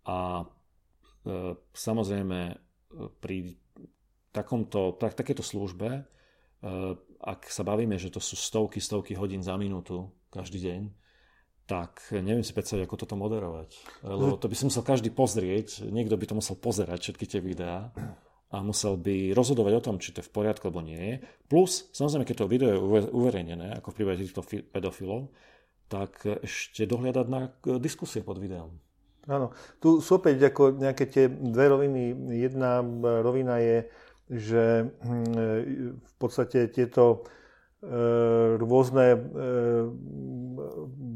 a 0.06 0.46
samozrejme 1.74 2.40
e, 2.50 2.54
pri 3.18 3.58
takomto, 4.30 4.94
tak, 5.00 5.18
takéto 5.18 5.42
službe, 5.42 5.88
e, 5.90 6.02
ak 7.20 7.40
sa 7.48 7.66
bavíme, 7.66 7.96
že 7.98 8.12
to 8.12 8.20
sú 8.22 8.38
stovky, 8.38 8.78
stovky 8.78 9.16
hodín 9.16 9.42
za 9.42 9.58
minútu 9.58 10.12
každý 10.30 10.62
deň, 10.62 10.80
tak 11.66 12.14
neviem 12.14 12.46
si 12.46 12.54
predstaviť, 12.54 12.86
ako 12.86 12.96
toto 13.02 13.18
moderovať. 13.18 13.74
Lebo 14.06 14.38
to 14.38 14.46
by 14.46 14.54
si 14.54 14.70
musel 14.70 14.86
každý 14.86 15.10
pozrieť, 15.10 15.82
niekto 15.90 16.14
by 16.14 16.26
to 16.30 16.38
musel 16.38 16.54
pozerať, 16.54 17.10
všetky 17.10 17.26
tie 17.26 17.40
videá 17.42 17.90
a 18.54 18.62
musel 18.62 18.94
by 18.94 19.34
rozhodovať 19.34 19.72
o 19.74 19.84
tom, 19.84 19.96
či 19.98 20.14
to 20.14 20.22
je 20.22 20.28
v 20.30 20.34
poriadku 20.34 20.70
alebo 20.70 20.86
nie. 20.86 21.18
Plus, 21.50 21.90
samozrejme, 21.90 22.22
keď 22.22 22.36
to 22.38 22.46
video 22.46 22.70
je 22.70 23.10
uverejnené, 23.10 23.82
ako 23.82 23.90
v 23.90 23.96
prípade 23.98 24.22
týchto 24.22 24.46
pedofilov, 24.46 25.34
tak 25.90 26.22
ešte 26.46 26.86
dohľadať 26.86 27.26
na 27.26 27.50
diskusie 27.82 28.22
pod 28.22 28.38
videom. 28.38 28.78
Áno, 29.26 29.50
tu 29.82 29.98
sú 29.98 30.22
opäť 30.22 30.54
ako 30.54 30.78
nejaké 30.78 31.10
tie 31.10 31.26
dve 31.26 31.66
roviny. 31.66 32.14
Jedna 32.38 32.78
rovina 33.22 33.58
je, 33.58 33.78
že 34.30 34.86
hm, 35.02 35.98
v 35.98 36.14
podstate 36.18 36.70
tieto 36.70 37.26
e, 37.82 38.58
rôzne 38.58 39.06
e, 39.14 39.18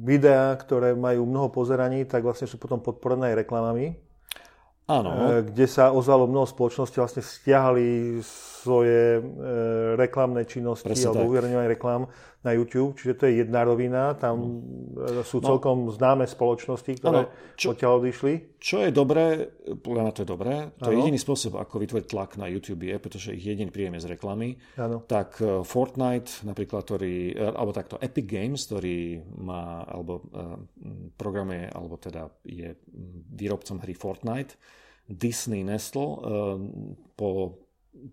videá, 0.02 0.58
ktoré 0.58 0.98
majú 0.98 1.22
mnoho 1.22 1.54
pozeraní, 1.54 2.02
tak 2.02 2.26
vlastne 2.26 2.50
sú 2.50 2.58
potom 2.58 2.82
podporené 2.82 3.30
aj 3.30 3.46
reklamami. 3.46 3.94
Áno. 4.90 5.10
E, 5.38 5.46
kde 5.46 5.70
sa 5.70 5.94
ozvalo 5.94 6.26
mnoho 6.26 6.50
spoločností, 6.50 6.98
vlastne 6.98 7.22
stiahali 7.22 8.18
svoje 8.60 9.22
reklamné 9.96 10.50
činnosti 10.50 10.84
Presne 10.84 11.14
alebo 11.14 11.30
uverejňovanie 11.30 11.72
reklám 11.78 12.10
na 12.40 12.56
YouTube, 12.56 12.96
čiže 12.96 13.20
to 13.20 13.24
je 13.28 13.44
jedna 13.44 13.60
rovina, 13.68 14.16
tam 14.16 14.64
no. 14.96 15.20
sú 15.20 15.44
celkom 15.44 15.88
no. 15.88 15.92
známe 15.92 16.24
spoločnosti, 16.24 16.88
ktoré 16.96 17.28
ano, 17.28 17.52
čo, 17.52 17.76
odtiaľ 17.76 18.00
odišli. 18.00 18.56
Čo 18.56 18.80
je 18.80 18.90
dobré, 18.96 19.52
podľa 19.84 20.02
mňa 20.08 20.12
to 20.16 20.22
je 20.24 20.28
dobré, 20.28 20.54
to 20.80 20.88
ano. 20.88 20.92
je 20.96 21.00
jediný 21.04 21.20
spôsob, 21.20 21.60
ako 21.60 21.74
vytvoriť 21.84 22.06
tlak 22.08 22.40
na 22.40 22.48
YouTube 22.48 22.88
je, 22.88 22.96
pretože 22.96 23.36
ich 23.36 23.44
jediný 23.44 23.68
príjem 23.68 24.00
je 24.00 24.08
z 24.08 24.10
reklamy. 24.16 24.56
Ano. 24.80 25.04
Tak 25.04 25.30
uh, 25.44 25.60
Fortnite 25.60 26.48
napríklad, 26.48 26.80
ktorý, 26.80 27.36
uh, 27.36 27.52
alebo 27.52 27.76
takto 27.76 28.00
Epic 28.00 28.24
Games, 28.24 28.64
ktorý 28.64 29.20
má, 29.36 29.84
alebo 29.84 30.24
uh, 30.32 30.56
programuje, 31.20 31.68
alebo 31.68 32.00
teda 32.00 32.24
je 32.48 32.72
výrobcom 33.36 33.84
hry 33.84 33.92
Fortnite, 33.92 34.56
Disney 35.10 35.66
Nestle 35.66 36.22
po 37.18 37.28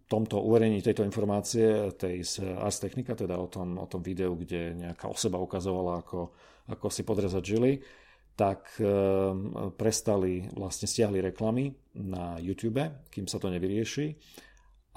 tomto 0.10 0.42
uverejnení 0.42 0.82
tejto 0.82 1.06
informácie, 1.06 1.94
tej 1.94 2.26
z 2.26 2.34
Ars 2.58 2.82
Technica, 2.82 3.14
teda 3.14 3.38
o 3.38 3.48
tom, 3.48 3.78
o 3.78 3.86
tom 3.86 4.02
videu, 4.02 4.34
kde 4.34 4.74
nejaká 4.74 5.06
osoba 5.06 5.38
ukazovala, 5.38 6.02
ako, 6.02 6.34
ako 6.74 6.88
si 6.90 7.06
podrezať 7.06 7.44
žily, 7.46 7.72
tak 8.38 8.78
e, 8.78 8.86
prestali, 9.74 10.46
vlastne 10.54 10.86
stiahli 10.86 11.22
reklamy 11.22 11.74
na 11.98 12.38
YouTube, 12.38 12.82
kým 13.10 13.26
sa 13.26 13.42
to 13.42 13.50
nevyrieši. 13.50 14.14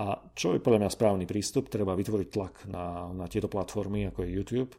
A 0.00 0.16
čo 0.32 0.56
je 0.56 0.64
podľa 0.64 0.88
mňa 0.88 0.96
správny 0.96 1.24
prístup, 1.28 1.68
treba 1.68 1.92
vytvoriť 1.92 2.28
tlak 2.32 2.54
na, 2.68 3.12
na 3.12 3.28
tieto 3.28 3.52
platformy, 3.52 4.08
ako 4.08 4.24
je 4.24 4.32
YouTube, 4.32 4.72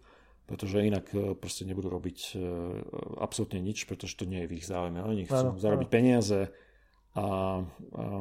pretože 0.50 0.82
inak 0.82 1.10
e, 1.14 1.38
proste 1.38 1.66
nebudú 1.66 1.94
robiť 1.94 2.20
e, 2.34 2.46
absolútne 3.22 3.62
nič, 3.62 3.86
pretože 3.86 4.18
to 4.18 4.26
nie 4.26 4.46
je 4.46 4.50
v 4.50 4.56
ich 4.58 4.66
záujme. 4.66 4.98
Oni 5.02 5.30
chcú 5.30 5.58
ano, 5.58 5.62
zarobiť 5.62 5.90
ano. 5.90 5.96
peniaze, 5.98 6.40
a 7.12 7.60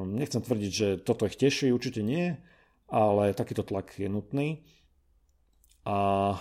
nechcem 0.07 0.43
tvrdiť, 0.43 0.73
že 0.73 0.89
toto 0.99 1.23
ich 1.27 1.39
teší, 1.39 1.71
určite 1.71 2.03
nie, 2.03 2.35
ale 2.91 3.39
takýto 3.39 3.63
tlak 3.63 3.95
je 3.95 4.11
nutný. 4.11 4.67
A 5.87 5.97
e, 6.35 6.39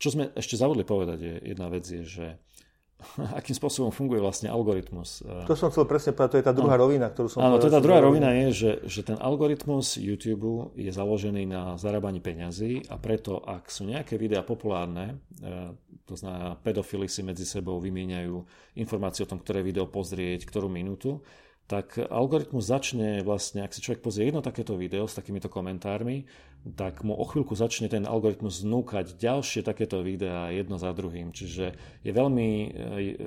čo 0.00 0.08
sme 0.08 0.32
ešte 0.32 0.56
zavodli 0.56 0.88
povedať, 0.88 1.18
je 1.20 1.34
jedna 1.52 1.68
vec 1.68 1.84
je, 1.84 2.02
že 2.02 2.26
akým 3.38 3.52
spôsobom 3.52 3.92
funguje 3.92 4.20
vlastne 4.20 4.48
algoritmus. 4.48 5.20
To 5.20 5.52
som 5.52 5.68
chcel 5.68 5.84
presne 5.84 6.16
povedať, 6.16 6.30
to 6.32 6.40
je 6.40 6.46
tá 6.48 6.54
druhá 6.56 6.80
no, 6.80 6.88
rovina, 6.88 7.06
ktorú 7.12 7.28
som 7.28 7.44
Áno, 7.44 7.60
to 7.60 7.68
tá 7.68 7.80
druhá 7.80 8.00
rovina 8.00 8.32
je, 8.32 8.46
že, 8.52 8.72
že 8.88 9.00
ten 9.04 9.18
algoritmus 9.20 10.00
YouTube 10.00 10.72
je 10.74 10.88
založený 10.88 11.44
na 11.44 11.76
zarábaní 11.76 12.24
peňazí 12.24 12.88
a 12.88 12.96
preto, 12.96 13.44
ak 13.44 13.68
sú 13.68 13.84
nejaké 13.84 14.16
videá 14.16 14.40
populárne, 14.40 15.20
e, 15.44 15.76
to 16.08 16.14
znamená, 16.16 16.56
pedofily 16.56 17.10
si 17.10 17.20
medzi 17.20 17.44
sebou 17.44 17.82
vymieňajú 17.82 18.34
informácie 18.80 19.26
o 19.26 19.30
tom, 19.30 19.42
ktoré 19.42 19.60
video 19.60 19.84
pozrieť, 19.90 20.48
ktorú 20.48 20.72
minútu, 20.72 21.20
tak 21.66 21.98
algoritmus 21.98 22.62
začne 22.62 23.26
vlastne, 23.26 23.66
ak 23.66 23.74
si 23.74 23.82
človek 23.82 24.02
pozrie 24.02 24.30
jedno 24.30 24.38
takéto 24.38 24.78
video 24.78 25.10
s 25.10 25.18
takýmito 25.18 25.50
komentármi, 25.50 26.22
tak 26.78 27.02
mu 27.02 27.14
o 27.14 27.26
chvíľku 27.26 27.58
začne 27.58 27.90
ten 27.90 28.06
algoritmus 28.06 28.62
znúkať 28.62 29.18
ďalšie 29.18 29.66
takéto 29.66 30.02
videá 30.02 30.50
jedno 30.50 30.78
za 30.78 30.90
druhým. 30.94 31.34
Čiže 31.34 31.74
je 32.02 32.12
veľmi 32.14 32.48
e, 32.50 32.68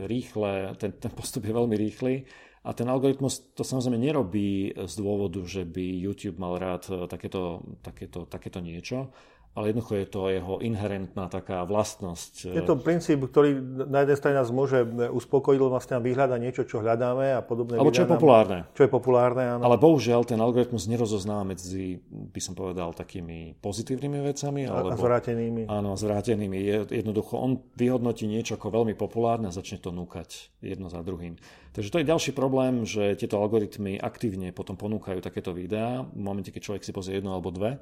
rýchle, 0.08 0.76
ten, 0.80 0.92
ten 0.96 1.12
postup 1.12 1.48
je 1.48 1.54
veľmi 1.56 1.76
rýchly 1.76 2.24
a 2.64 2.76
ten 2.76 2.88
algoritmus 2.92 3.56
to 3.56 3.64
samozrejme 3.64 4.00
nerobí 4.00 4.76
z 4.76 4.94
dôvodu, 5.00 5.40
že 5.48 5.64
by 5.64 5.84
YouTube 6.04 6.40
mal 6.40 6.60
rád 6.60 6.88
e, 6.92 7.08
takéto, 7.08 7.64
takéto, 7.80 8.28
takéto 8.28 8.60
niečo, 8.60 9.12
ale 9.58 9.74
jednoducho 9.74 9.94
je 9.98 10.08
to 10.08 10.22
jeho 10.30 10.54
inherentná 10.62 11.26
taká 11.28 11.66
vlastnosť. 11.66 12.54
Je 12.54 12.64
to 12.64 12.78
princíp, 12.78 13.26
ktorý 13.28 13.60
na 13.90 14.06
jednej 14.06 14.18
strane 14.18 14.36
nás 14.40 14.54
môže 14.54 14.86
uspokojiť, 15.10 15.58
lebo 15.58 15.74
vlastne 15.74 15.98
vyhľada 16.00 16.38
niečo, 16.38 16.64
čo 16.64 16.80
hľadáme 16.80 17.34
a 17.36 17.42
podobné. 17.42 17.82
Alebo 17.82 17.92
čo 17.92 18.06
je 18.06 18.14
populárne. 18.14 18.60
Čo 18.78 18.86
je 18.86 18.92
populárne, 18.94 19.58
áno. 19.58 19.66
Ale 19.66 19.82
bohužiaľ 19.82 20.24
ten 20.24 20.40
algoritmus 20.40 20.86
nerozozná 20.86 21.42
medzi, 21.44 22.00
by 22.08 22.40
som 22.40 22.54
povedal, 22.54 22.94
takými 22.94 23.58
pozitívnymi 23.60 24.20
vecami. 24.32 24.70
Alebo, 24.70 24.94
a 24.94 25.02
zvrátenými. 25.02 25.68
Áno, 25.68 25.98
zvrátenými. 25.98 26.58
Je, 26.62 26.78
jednoducho 27.04 27.36
on 27.36 27.60
vyhodnotí 27.76 28.30
niečo 28.30 28.56
ako 28.56 28.70
veľmi 28.70 28.94
populárne 28.96 29.50
a 29.50 29.56
začne 29.56 29.82
to 29.82 29.90
núkať 29.90 30.56
jedno 30.62 30.88
za 30.88 31.02
druhým. 31.02 31.36
Takže 31.74 31.90
to 31.90 32.00
je 32.02 32.10
ďalší 32.10 32.32
problém, 32.34 32.86
že 32.88 33.18
tieto 33.18 33.42
algoritmy 33.42 33.98
aktívne 34.02 34.50
potom 34.56 34.74
ponúkajú 34.78 35.22
takéto 35.22 35.54
videá. 35.54 36.02
V 36.06 36.22
momente, 36.22 36.50
keď 36.50 36.62
človek 36.66 36.84
si 36.86 36.96
pozrie 36.96 37.22
jedno 37.22 37.34
alebo 37.34 37.54
dve, 37.54 37.78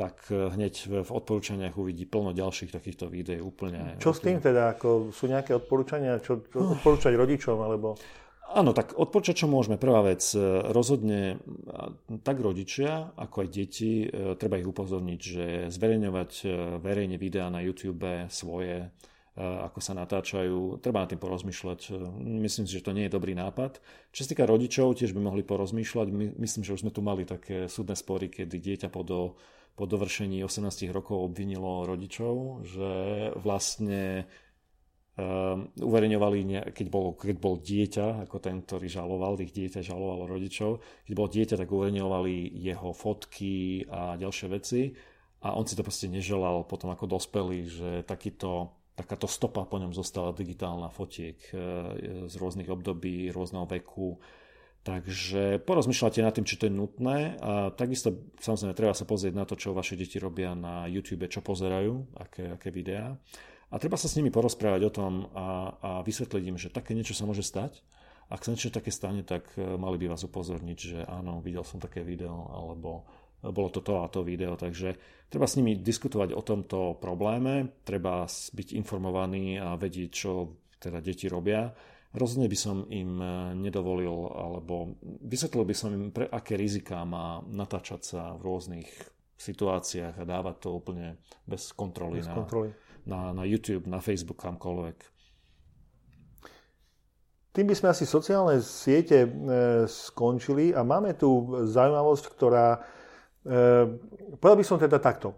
tak 0.00 0.32
e, 0.32 0.48
hneď 0.48 1.04
v 1.04 1.10
odporúčaniach 1.10 1.76
uvidí 1.76 2.08
plno 2.08 2.32
ďalších 2.32 2.72
takýchto 2.72 3.12
videí 3.12 3.42
úplne. 3.42 4.00
Čo 4.00 4.16
s 4.16 4.24
tým 4.24 4.40
teda? 4.40 4.72
Ako 4.72 5.12
sú 5.12 5.28
nejaké 5.28 5.52
odporúčania? 5.52 6.16
Čo, 6.22 6.40
čo 6.48 6.72
odporúčať 6.78 7.12
rodičom? 7.12 7.60
Alebo... 7.60 8.00
Áno, 8.50 8.74
tak 8.74 8.98
odporúčať, 8.98 9.44
čo 9.44 9.46
môžeme. 9.46 9.76
Prvá 9.76 10.00
vec, 10.00 10.24
e, 10.32 10.40
rozhodne 10.72 11.38
tak 12.24 12.40
rodičia, 12.40 13.12
ako 13.14 13.46
aj 13.46 13.48
deti, 13.52 14.08
e, 14.08 14.34
treba 14.40 14.56
ich 14.56 14.66
upozorniť, 14.66 15.20
že 15.20 15.44
zverejňovať 15.68 16.30
verejne 16.80 17.20
videá 17.20 17.52
na 17.52 17.60
YouTube 17.60 18.26
svoje, 18.32 18.88
ako 19.40 19.78
sa 19.80 19.94
natáčajú, 19.94 20.82
treba 20.82 21.00
na 21.00 21.08
tým 21.08 21.22
porozmýšľať. 21.22 21.96
Myslím 22.20 22.66
si, 22.66 22.76
že 22.76 22.84
to 22.84 22.92
nie 22.92 23.06
je 23.06 23.14
dobrý 23.14 23.32
nápad. 23.32 23.78
Čo 24.10 24.26
sa 24.26 24.30
týka 24.34 24.44
rodičov, 24.44 24.98
tiež 24.98 25.16
by 25.16 25.22
mohli 25.22 25.46
porozmýšľať. 25.46 26.36
Myslím, 26.36 26.62
že 26.66 26.74
už 26.74 26.82
sme 26.84 26.92
tu 26.92 27.00
mali 27.00 27.24
také 27.24 27.70
súdne 27.70 27.94
spory, 27.94 28.28
kedy 28.28 28.52
dieťa 28.58 28.88
po 28.90 29.00
do 29.06 29.38
po 29.74 29.84
dovršení 29.88 30.44
18 30.44 30.90
rokov 30.92 31.20
obvinilo 31.20 31.88
rodičov, 31.88 32.64
že 32.68 32.90
vlastne 33.40 34.28
um, 35.16 35.72
uverejňovali, 35.78 36.70
keď 36.74 36.86
bol, 36.92 37.16
keď 37.16 37.36
bol 37.40 37.56
dieťa, 37.60 38.28
ako 38.28 38.36
ten, 38.38 38.60
ktorý 38.60 38.86
žaloval, 38.90 39.40
ich 39.40 39.56
dieťa 39.56 39.80
žalovalo 39.80 40.28
rodičov, 40.28 40.84
keď 41.08 41.12
bol 41.16 41.28
dieťa, 41.32 41.56
tak 41.56 41.68
uverejňovali 41.68 42.60
jeho 42.60 42.90
fotky 42.92 43.88
a 43.88 44.20
ďalšie 44.20 44.46
veci 44.52 44.92
a 45.40 45.56
on 45.56 45.64
si 45.64 45.72
to 45.72 45.86
proste 45.86 46.12
neželal 46.12 46.68
potom 46.68 46.92
ako 46.92 47.16
dospelý, 47.16 47.64
že 47.64 47.90
takýto 48.04 48.76
takáto 49.00 49.24
stopa 49.24 49.64
po 49.64 49.80
ňom 49.80 49.96
zostala 49.96 50.36
digitálna 50.36 50.92
fotiek 50.92 51.40
e, 51.48 51.56
z 52.28 52.34
rôznych 52.36 52.68
období, 52.68 53.32
rôzneho 53.32 53.64
veku, 53.64 54.20
Takže 54.80 55.60
porozmýšľate 55.68 56.24
nad 56.24 56.32
tým, 56.32 56.48
či 56.48 56.56
to 56.56 56.64
je 56.64 56.72
nutné 56.72 57.36
a 57.44 57.68
takisto 57.68 58.32
samozrejme 58.40 58.72
treba 58.72 58.96
sa 58.96 59.04
pozrieť 59.04 59.36
na 59.36 59.44
to, 59.44 59.52
čo 59.52 59.76
vaše 59.76 59.92
deti 59.92 60.16
robia 60.16 60.56
na 60.56 60.88
YouTube, 60.88 61.28
čo 61.28 61.44
pozerajú, 61.44 62.16
aké, 62.16 62.56
aké 62.56 62.72
videá. 62.72 63.12
A 63.70 63.76
treba 63.76 64.00
sa 64.00 64.08
s 64.08 64.16
nimi 64.16 64.32
porozprávať 64.32 64.82
o 64.88 64.90
tom 64.90 65.12
a, 65.36 65.76
a 65.78 65.90
vysvetliť 66.00 66.44
im, 66.48 66.56
že 66.56 66.72
také 66.72 66.96
niečo 66.96 67.12
sa 67.12 67.28
môže 67.28 67.44
stať. 67.44 67.84
Ak 68.32 68.40
sa 68.40 68.56
niečo 68.56 68.72
také 68.72 68.88
stane, 68.88 69.20
tak 69.20 69.52
e, 69.60 69.62
mali 69.76 70.00
by 70.00 70.16
vás 70.16 70.24
upozorniť, 70.24 70.78
že 70.78 70.98
áno, 71.04 71.44
videl 71.44 71.62
som 71.62 71.76
také 71.76 72.00
video, 72.00 72.48
alebo 72.50 73.04
bolo 73.44 73.68
to 73.68 73.84
to 73.84 74.00
a 74.00 74.08
to 74.08 74.24
video. 74.24 74.56
Takže 74.56 74.96
treba 75.28 75.44
s 75.44 75.60
nimi 75.60 75.76
diskutovať 75.76 76.32
o 76.32 76.40
tomto 76.40 76.96
probléme, 76.96 77.84
treba 77.84 78.24
byť 78.28 78.68
informovaný 78.80 79.60
a 79.60 79.76
vedieť, 79.76 80.10
čo 80.10 80.56
teda 80.80 81.04
deti 81.04 81.28
robia 81.28 81.68
rozhodne 82.14 82.50
by 82.50 82.58
som 82.58 82.86
im 82.90 83.22
nedovolil, 83.58 84.30
alebo 84.34 84.98
vysvetlil 85.02 85.64
by 85.66 85.74
som 85.74 85.90
im, 85.94 86.10
pre 86.10 86.26
aké 86.26 86.58
riziká 86.58 87.06
má 87.06 87.42
natáčať 87.46 88.00
sa 88.02 88.22
v 88.34 88.50
rôznych 88.50 88.90
situáciách 89.40 90.20
a 90.20 90.28
dávať 90.28 90.56
to 90.60 90.68
úplne 90.76 91.16
bez 91.48 91.72
kontroly, 91.72 92.20
bez 92.20 92.28
kontroly. 92.28 92.70
Na, 93.08 93.32
na, 93.32 93.42
na 93.42 93.44
YouTube, 93.48 93.88
na 93.88 94.04
Facebook, 94.04 94.42
kamkoľvek. 94.44 95.20
Tým 97.50 97.66
by 97.66 97.74
sme 97.74 97.88
asi 97.90 98.06
sociálne 98.06 98.62
siete 98.62 99.26
e, 99.26 99.30
skončili 99.90 100.70
a 100.70 100.86
máme 100.86 101.18
tu 101.18 101.50
zaujímavosť, 101.66 102.24
ktorá, 102.30 102.78
e, 103.42 103.58
povedal 104.38 104.58
by 104.60 104.66
som 104.66 104.78
teda 104.78 105.02
takto. 105.02 105.34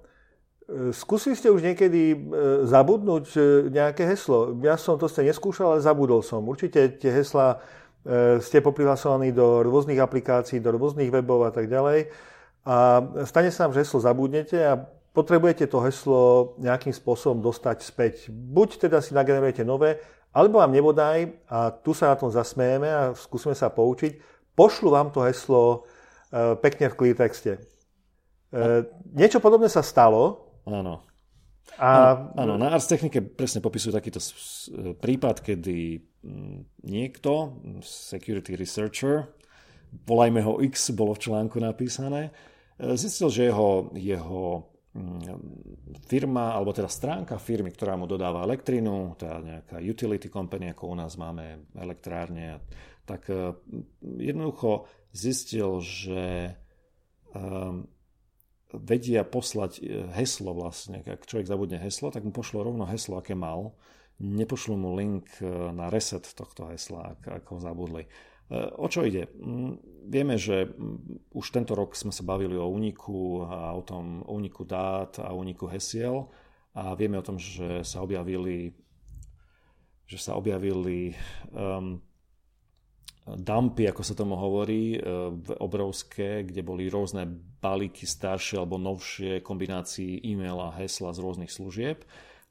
E, 0.72 0.96
skúsili 0.96 1.36
ste 1.36 1.52
už 1.52 1.60
niekedy 1.60 2.16
e, 2.16 2.18
zabudnúť 2.64 3.26
e, 3.36 3.40
nejaké 3.68 4.08
heslo? 4.08 4.56
Ja 4.64 4.80
som 4.80 4.96
to 4.96 5.04
ste 5.04 5.28
neskúšal, 5.28 5.76
ale 5.76 5.84
zabudol 5.84 6.24
som. 6.24 6.40
Určite 6.48 6.96
tie 6.96 7.12
hesla 7.12 7.60
ste 8.42 8.58
poprihlasovaní 8.58 9.30
do 9.30 9.62
rôznych 9.62 10.02
aplikácií, 10.02 10.58
do 10.58 10.74
rôznych 10.74 11.14
webov 11.14 11.46
a 11.46 11.54
tak 11.54 11.70
ďalej. 11.70 12.10
A 12.66 12.98
stane 13.22 13.54
sa 13.54 13.70
vám, 13.70 13.78
že 13.78 13.86
heslo 13.86 14.02
zabudnete 14.02 14.58
a 14.58 14.74
potrebujete 15.14 15.70
to 15.70 15.78
heslo 15.86 16.20
nejakým 16.58 16.90
spôsobom 16.90 17.38
dostať 17.38 17.78
späť. 17.78 18.26
Buď 18.26 18.90
teda 18.90 18.98
si 18.98 19.14
nagenerujete 19.14 19.62
nové, 19.62 20.02
alebo 20.34 20.58
vám 20.58 20.74
nebodaj, 20.74 21.30
a 21.46 21.70
tu 21.70 21.94
sa 21.94 22.10
na 22.10 22.18
tom 22.18 22.34
zasmejeme 22.34 22.90
a 22.90 23.02
skúsime 23.14 23.54
sa 23.54 23.70
poučiť, 23.70 24.18
pošlu 24.58 24.90
vám 24.90 25.14
to 25.14 25.22
heslo 25.22 25.86
pekne 26.58 26.90
v 26.90 26.98
clear 26.98 27.14
texte. 27.14 27.62
Niečo 29.14 29.38
podobné 29.38 29.70
sa 29.70 29.86
stalo, 29.86 30.41
Áno. 30.66 31.06
A... 31.78 31.88
Áno, 31.88 32.34
áno, 32.36 32.54
na 32.60 32.74
Ars 32.74 32.84
Technike 32.90 33.22
presne 33.22 33.64
popisujú 33.64 33.96
takýto 33.96 34.20
prípad, 34.98 35.40
kedy 35.40 36.02
mm, 36.20 36.84
niekto, 36.84 37.58
security 37.86 38.58
researcher, 38.58 39.32
volajme 40.04 40.40
ho 40.44 40.60
X, 40.60 40.92
bolo 40.92 41.16
v 41.16 41.22
článku 41.30 41.56
napísané, 41.62 42.28
e, 42.76 42.92
zistil, 42.98 43.32
že 43.32 43.48
jeho, 43.48 43.88
jeho 43.96 44.68
mm, 44.92 45.20
firma, 46.04 46.52
alebo 46.52 46.76
teda 46.76 46.92
stránka 46.92 47.40
firmy, 47.40 47.72
ktorá 47.72 47.96
mu 47.96 48.04
dodáva 48.04 48.44
elektrínu, 48.44 49.16
teda 49.16 49.36
nejaká 49.40 49.76
utility 49.80 50.28
company, 50.28 50.72
ako 50.72 50.92
u 50.92 50.96
nás 50.98 51.16
máme 51.16 51.72
elektrárne, 51.72 52.60
tak 53.08 53.32
e, 53.32 53.56
jednoducho 54.20 54.88
zistil, 55.12 55.80
že 55.80 56.56
um, 57.36 57.84
vedia 58.72 59.22
poslať 59.22 59.72
e, 59.78 59.82
heslo 60.16 60.56
vlastne. 60.56 61.04
Ak 61.04 61.28
človek 61.28 61.46
zabudne 61.46 61.78
heslo, 61.78 62.08
tak 62.08 62.24
mu 62.24 62.32
pošlo 62.32 62.64
rovno 62.64 62.88
heslo, 62.88 63.20
aké 63.20 63.36
mal. 63.36 63.76
Nepošlo 64.18 64.74
mu 64.76 64.96
link 64.96 65.28
e, 65.40 65.46
na 65.48 65.92
reset 65.92 66.24
tohto 66.24 66.68
hesla, 66.72 67.16
ak, 67.24 67.46
ho 67.52 67.58
zabudli. 67.60 68.04
E, 68.04 68.08
o 68.76 68.86
čo 68.88 69.04
ide? 69.04 69.28
Mm, 69.36 69.72
vieme, 70.08 70.34
že 70.40 70.72
mm, 70.72 71.32
už 71.36 71.46
tento 71.52 71.76
rok 71.76 71.92
sme 71.94 72.10
sa 72.10 72.24
bavili 72.24 72.56
o 72.56 72.68
úniku 72.68 73.44
a 73.44 73.76
o 73.76 73.82
tom 73.84 74.24
úniku 74.24 74.64
dát 74.64 75.20
a 75.20 75.36
úniku 75.36 75.68
hesiel 75.68 76.32
a 76.72 76.96
vieme 76.96 77.20
o 77.20 77.26
tom, 77.26 77.36
že 77.36 77.84
sa 77.84 78.00
objavili 78.00 78.72
že 80.02 80.20
sa 80.20 80.36
objavili 80.36 81.16
um, 81.56 81.96
dumpy, 83.26 83.86
ako 83.86 84.02
sa 84.02 84.18
tomu 84.18 84.34
hovorí, 84.34 84.98
e, 84.98 85.00
obrovské, 85.62 86.42
kde 86.42 86.66
boli 86.66 86.90
rôzne 86.90 87.30
balíky 87.62 88.02
staršie 88.02 88.58
alebo 88.58 88.82
novšie 88.82 89.46
kombinácií 89.46 90.18
e-mail 90.26 90.58
a 90.58 90.74
hesla 90.82 91.14
z 91.14 91.22
rôznych 91.22 91.52
služieb. 91.54 92.02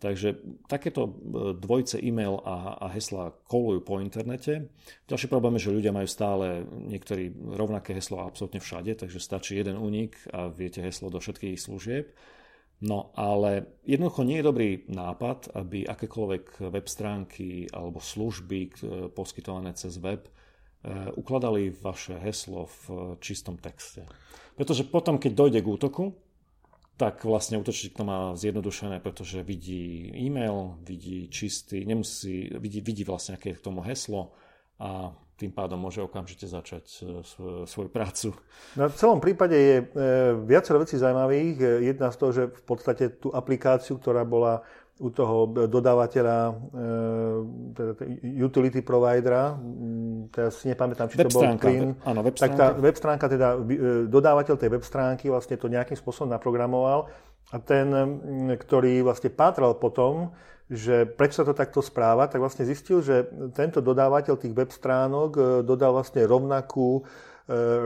Takže 0.01 0.39
takéto 0.71 1.05
e, 1.05 1.11
dvojce 1.59 1.99
e-mail 1.99 2.39
a, 2.41 2.79
a 2.79 2.87
hesla 2.95 3.35
kolujú 3.51 3.83
po 3.83 3.99
internete. 3.99 4.71
Ďalší 5.11 5.27
problém 5.27 5.59
je, 5.59 5.67
že 5.67 5.75
ľudia 5.75 5.91
majú 5.91 6.07
stále 6.07 6.63
niektorí 6.65 7.35
rovnaké 7.35 7.91
heslo 7.91 8.23
absolútne 8.23 8.63
všade, 8.63 8.95
takže 8.95 9.19
stačí 9.19 9.59
jeden 9.59 9.75
únik 9.75 10.17
a 10.31 10.47
viete 10.49 10.79
heslo 10.79 11.11
do 11.11 11.19
všetkých 11.19 11.59
služieb. 11.59 12.15
No 12.81 13.13
ale 13.13 13.77
jednoducho 13.85 14.25
nie 14.25 14.41
je 14.41 14.49
dobrý 14.49 14.69
nápad, 14.89 15.53
aby 15.53 15.85
akékoľvek 15.85 16.65
web 16.73 16.87
stránky 16.89 17.69
alebo 17.69 18.01
služby 18.01 18.59
e, 18.65 18.69
poskytované 19.13 19.75
cez 19.77 19.99
web 19.99 20.25
ukladali 21.13 21.69
vaše 21.69 22.17
heslo 22.17 22.65
v 22.65 23.15
čistom 23.21 23.57
texte. 23.57 24.09
Pretože 24.57 24.85
potom, 24.89 25.21
keď 25.21 25.31
dojde 25.33 25.59
k 25.61 25.67
útoku, 25.69 26.03
tak 27.01 27.25
vlastne 27.25 27.57
útočník 27.57 27.97
to 27.97 28.05
má 28.05 28.37
zjednodušené, 28.37 29.01
pretože 29.01 29.41
vidí 29.41 30.13
e-mail, 30.13 30.77
vidí 30.85 31.33
čistý, 31.33 31.81
nemusí, 31.81 32.53
vidí, 32.61 32.77
vidí 32.81 33.01
vlastne 33.01 33.41
aké 33.41 33.53
je 33.53 33.57
k 33.57 33.65
tomu 33.65 33.81
heslo 33.81 34.37
a 34.77 35.09
tým 35.41 35.49
pádom 35.49 35.81
môže 35.81 35.97
okamžite 36.05 36.45
začať 36.45 36.85
eh, 37.01 37.05
svoju 37.65 37.89
prácu. 37.89 38.37
Na 38.77 38.85
celom 38.93 39.17
prípade 39.17 39.57
je 39.57 39.75
eh, 39.81 39.85
viacero 40.45 40.77
vecí 40.77 41.01
zaujímavých. 41.01 41.81
Jedna 41.81 42.13
z 42.13 42.17
toho, 42.21 42.31
že 42.31 42.43
v 42.53 42.63
podstate 42.69 43.17
tú 43.17 43.33
aplikáciu, 43.33 43.97
ktorá 43.97 44.21
bola 44.21 44.61
u 45.01 45.09
toho 45.09 45.49
dodávateľa, 45.65 46.37
e, 46.45 46.53
teda 47.73 47.91
utility 48.45 48.85
providera, 48.85 49.57
teraz 50.29 50.61
si 50.61 50.69
nepamätám, 50.69 51.09
či 51.09 51.17
web 51.17 51.25
to 51.25 51.33
bol 51.33 51.43
Clean, 51.57 51.97
áno, 52.05 52.21
web 52.21 52.37
tak 52.37 52.53
tá 52.53 52.77
web 52.77 52.93
stránka, 52.93 53.25
teda 53.25 53.57
e, 53.57 54.05
dodávateľ 54.05 54.55
tej 54.61 54.69
web 54.69 54.85
stránky 54.85 55.33
vlastne 55.33 55.57
to 55.57 55.65
nejakým 55.65 55.97
spôsobom 55.97 56.29
naprogramoval 56.29 57.09
a 57.49 57.57
ten, 57.57 57.89
ktorý 58.53 59.01
vlastne 59.01 59.33
pátral 59.33 59.73
potom, 59.75 60.37
že 60.71 61.03
prečo 61.03 61.41
sa 61.41 61.49
to 61.49 61.57
takto 61.57 61.81
správa, 61.83 62.29
tak 62.29 62.39
vlastne 62.39 62.63
zistil, 62.63 63.03
že 63.03 63.27
tento 63.57 63.81
dodávateľ 63.83 64.37
tých 64.37 64.53
web 64.53 64.69
stránok 64.69 65.29
e, 65.33 65.41
dodal 65.65 65.97
vlastne 65.97 66.21
rovnakú 66.29 67.03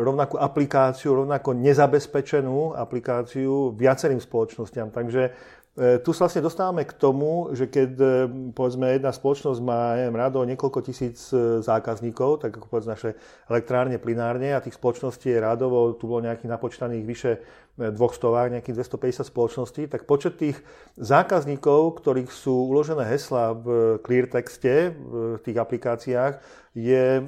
rovnakú 0.06 0.38
aplikáciu, 0.38 1.25
rovnako 1.25 1.58
nezabezpečenú 1.58 2.78
aplikáciu 2.78 3.73
viacerým 3.73 4.21
spoločnostiam. 4.21 4.93
Takže 4.93 5.34
tu 5.76 6.16
sa 6.16 6.32
vlastne 6.32 6.40
dostávame 6.40 6.88
k 6.88 6.96
tomu, 6.96 7.52
že 7.52 7.68
keď 7.68 7.90
e, 8.00 8.08
povedzme 8.56 8.96
jedna 8.96 9.12
spoločnosť 9.12 9.60
má 9.60 10.00
rado 10.08 10.40
niekoľko 10.48 10.80
tisíc 10.88 11.36
e, 11.36 11.60
zákazníkov, 11.60 12.48
tak 12.48 12.56
ako 12.56 12.72
povedzme 12.72 12.96
naše 12.96 13.12
elektrárne, 13.52 14.00
plinárne 14.00 14.56
a 14.56 14.64
tých 14.64 14.80
spoločností 14.80 15.36
je 15.36 15.44
radovo, 15.44 15.92
tu 16.00 16.08
bolo 16.08 16.24
nejakých 16.24 16.48
napočtaných 16.48 17.04
vyše 17.04 17.32
dvoch 17.76 18.16
stovák, 18.16 18.56
nejakých 18.56 18.88
250 18.88 19.28
spoločností, 19.28 19.92
tak 19.92 20.08
počet 20.08 20.40
tých 20.40 20.64
zákazníkov, 20.96 22.00
ktorých 22.00 22.32
sú 22.32 22.72
uložené 22.72 23.04
hesla 23.12 23.52
v 23.52 24.00
clear 24.00 24.32
texte 24.32 24.96
v 24.96 25.44
tých 25.44 25.60
aplikáciách, 25.60 26.40
je 26.72 27.20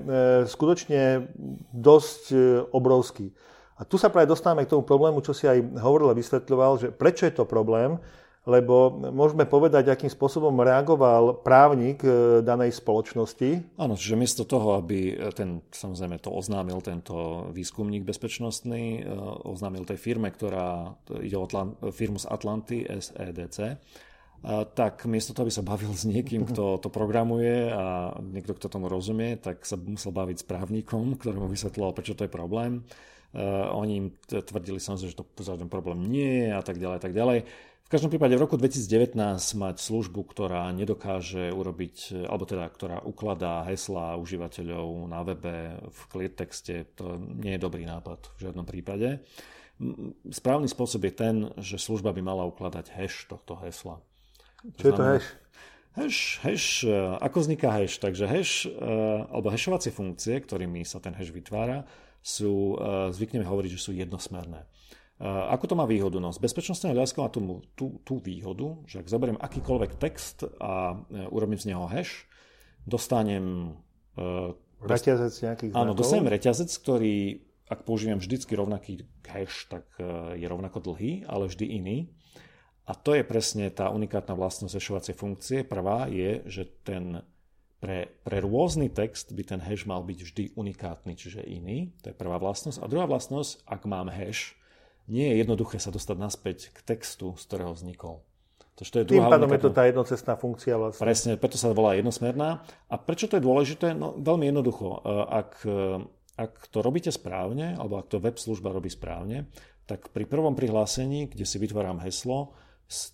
skutočne 0.48 1.28
dosť 1.76 2.32
obrovský. 2.72 3.36
A 3.76 3.84
tu 3.84 4.00
sa 4.00 4.08
práve 4.08 4.32
dostávame 4.32 4.64
k 4.64 4.72
tomu 4.72 4.88
problému, 4.88 5.20
čo 5.20 5.36
si 5.36 5.52
aj 5.52 5.84
hovoril 5.84 6.16
a 6.16 6.16
vysvetľoval, 6.16 6.72
že 6.80 6.88
prečo 6.96 7.28
je 7.28 7.36
to 7.36 7.44
problém, 7.44 8.00
lebo 8.48 8.96
môžeme 9.12 9.44
povedať, 9.44 9.92
akým 9.92 10.08
spôsobom 10.08 10.56
reagoval 10.64 11.44
právnik 11.44 12.00
e, 12.00 12.40
danej 12.40 12.80
spoločnosti. 12.80 13.76
Áno, 13.76 14.00
čiže 14.00 14.16
miesto 14.16 14.48
toho, 14.48 14.80
aby 14.80 15.20
ten, 15.36 15.60
samozrejme 15.68 16.16
to 16.24 16.32
oznámil 16.32 16.80
tento 16.80 17.52
výskumník 17.52 18.08
bezpečnostný, 18.08 19.04
e, 19.04 19.12
oznámil 19.44 19.84
tej 19.84 20.00
firme, 20.00 20.32
ktorá 20.32 20.96
ide 21.20 21.36
o 21.36 21.44
firmu 21.92 22.24
z 22.24 22.26
Atlanty, 22.32 22.88
SEDC, 22.88 23.84
tak 24.78 25.04
miesto 25.10 25.34
toho, 25.34 25.50
aby 25.50 25.54
sa 25.54 25.66
bavil 25.66 25.92
s 25.92 26.06
niekým, 26.06 26.48
kto 26.48 26.78
to 26.84 26.88
programuje 26.88 27.68
a 27.68 28.16
niekto, 28.22 28.56
kto 28.56 28.72
tomu 28.72 28.88
rozumie, 28.88 29.36
tak 29.36 29.68
sa 29.68 29.76
musel 29.76 30.16
baviť 30.16 30.46
s 30.46 30.48
právnikom, 30.48 31.20
ktorému 31.20 31.52
vysvetloval, 31.52 31.92
prečo 31.92 32.16
to 32.16 32.24
je 32.24 32.32
problém. 32.32 32.86
Uh, 33.36 33.68
oni 33.76 33.94
im 34.00 34.08
tvrdili 34.24 34.80
samozrejme, 34.80 35.12
že 35.12 35.20
to 35.20 35.44
žiaden 35.44 35.68
problém 35.68 36.00
nie 36.08 36.48
je 36.48 36.50
a 36.56 36.64
tak 36.64 36.80
ďalej, 36.80 36.96
a 36.96 37.04
tak 37.04 37.14
ďalej. 37.14 37.40
V 37.88 37.96
každom 37.96 38.12
prípade 38.12 38.36
v 38.36 38.44
roku 38.44 38.60
2019 38.60 39.16
mať 39.40 39.80
službu, 39.80 40.28
ktorá 40.28 40.68
nedokáže 40.76 41.56
urobiť, 41.56 42.28
alebo 42.28 42.44
teda 42.44 42.68
ktorá 42.68 43.00
ukladá 43.08 43.64
heslá 43.64 44.20
užívateľov 44.20 45.08
na 45.08 45.24
webe 45.24 45.80
v 45.88 46.00
cleartexte, 46.12 47.00
to 47.00 47.16
nie 47.16 47.56
je 47.56 47.64
dobrý 47.64 47.88
nápad 47.88 48.28
v 48.36 48.38
žiadnom 48.44 48.68
prípade. 48.68 49.24
Správny 50.28 50.68
spôsob 50.68 51.08
je 51.08 51.14
ten, 51.16 51.36
že 51.64 51.80
služba 51.80 52.12
by 52.12 52.20
mala 52.20 52.44
ukladať 52.52 52.92
hash 52.92 53.24
tohto 53.32 53.56
hesla. 53.64 54.04
Čo 54.76 54.84
je 54.84 54.94
to 55.00 55.04
hash? 55.08 55.28
Hash, 55.96 56.22
hash, 56.44 56.70
e, 56.84 56.92
ako 57.24 57.38
vzniká 57.40 57.72
hash? 57.72 58.04
Takže 58.04 58.28
hash, 58.28 58.68
e, 58.68 58.84
alebo 59.32 59.48
hashovacie 59.48 59.96
funkcie, 59.96 60.36
ktorými 60.44 60.84
sa 60.84 61.00
ten 61.00 61.16
hash 61.16 61.32
vytvára, 61.32 61.88
sú, 62.20 62.76
e, 62.76 63.16
zvykneme 63.16 63.48
hovoriť, 63.48 63.72
že 63.72 63.80
sú 63.80 63.96
jednosmerné. 63.96 64.68
Ako 65.26 65.66
to 65.66 65.74
má 65.74 65.90
výhodu? 65.90 66.22
No, 66.22 66.30
z 66.30 66.38
bezpečnostného 66.38 66.94
hľadiska 66.94 67.26
má 67.26 67.30
tú, 67.34 67.66
tú, 67.74 67.98
tú 68.06 68.22
výhodu, 68.22 68.78
že 68.86 69.02
ak 69.02 69.10
zoberiem 69.10 69.42
akýkoľvek 69.42 69.98
text 69.98 70.46
a 70.62 70.94
e, 71.10 71.26
urobím 71.34 71.58
z 71.58 71.74
neho 71.74 71.90
hash, 71.90 72.30
dostanem... 72.86 73.74
Uh, 74.14 74.54
reťazec 74.86 75.34
nejakých 75.34 75.70
znakov? 75.74 75.82
Áno, 75.82 75.92
dostanem 75.98 76.30
reťazec, 76.30 76.70
ktorý, 76.70 77.44
ak 77.66 77.82
použijem 77.82 78.22
vždycky 78.22 78.54
rovnaký 78.54 79.10
hash, 79.26 79.66
tak 79.74 79.90
uh, 79.98 80.38
je 80.38 80.46
rovnako 80.46 80.86
dlhý, 80.86 81.26
ale 81.26 81.50
vždy 81.50 81.66
iný. 81.66 81.98
A 82.86 82.94
to 82.94 83.18
je 83.18 83.26
presne 83.26 83.74
tá 83.74 83.90
unikátna 83.90 84.38
vlastnosť 84.38 84.78
hashovacej 84.78 85.16
funkcie. 85.18 85.58
Prvá 85.66 86.06
je, 86.08 86.46
že 86.46 86.64
ten 86.86 87.26
pre, 87.82 88.10
pre 88.26 88.38
rôzny 88.42 88.90
text 88.90 89.34
by 89.34 89.44
ten 89.44 89.62
hash 89.62 89.86
mal 89.86 90.02
byť 90.02 90.20
vždy 90.24 90.44
unikátny, 90.58 91.14
čiže 91.14 91.46
iný. 91.46 91.94
To 92.06 92.14
je 92.14 92.16
prvá 92.16 92.38
vlastnosť. 92.42 92.82
A 92.82 92.90
druhá 92.90 93.06
vlastnosť, 93.06 93.66
ak 93.66 93.82
mám 93.86 94.10
hash, 94.10 94.58
nie 95.08 95.26
je 95.32 95.36
jednoduché 95.42 95.80
sa 95.80 95.90
dostať 95.90 96.18
naspäť 96.20 96.58
k 96.76 96.80
textu, 96.84 97.34
z 97.40 97.44
ktorého 97.48 97.72
vznikol. 97.72 98.22
to 98.76 98.84
je 98.84 99.08
Tým 99.08 99.32
pádom 99.32 99.50
je 99.56 99.62
to 99.64 99.72
tá 99.72 99.88
jednocestná 99.88 100.36
funkcia 100.36 100.76
vlastne. 100.76 101.02
Presne, 101.02 101.32
preto 101.40 101.56
sa 101.56 101.72
volá 101.72 101.96
jednosmerná. 101.96 102.62
A 102.92 102.96
prečo 103.00 103.32
to 103.32 103.40
je 103.40 103.44
dôležité? 103.48 103.96
No 103.96 104.14
veľmi 104.20 104.52
jednoducho. 104.52 104.88
E, 104.88 104.98
ak, 105.32 105.52
e, 105.64 106.04
ak 106.38 106.54
to 106.70 106.84
robíte 106.84 107.10
správne, 107.10 107.80
alebo 107.80 107.98
ak 107.98 108.12
to 108.12 108.20
web 108.20 108.36
služba 108.36 108.76
robí 108.76 108.92
správne, 108.92 109.48
tak 109.88 110.12
pri 110.12 110.28
prvom 110.28 110.54
prihlásení, 110.54 111.32
kde 111.32 111.48
si 111.48 111.58
vytváram 111.58 112.04
heslo, 112.04 112.54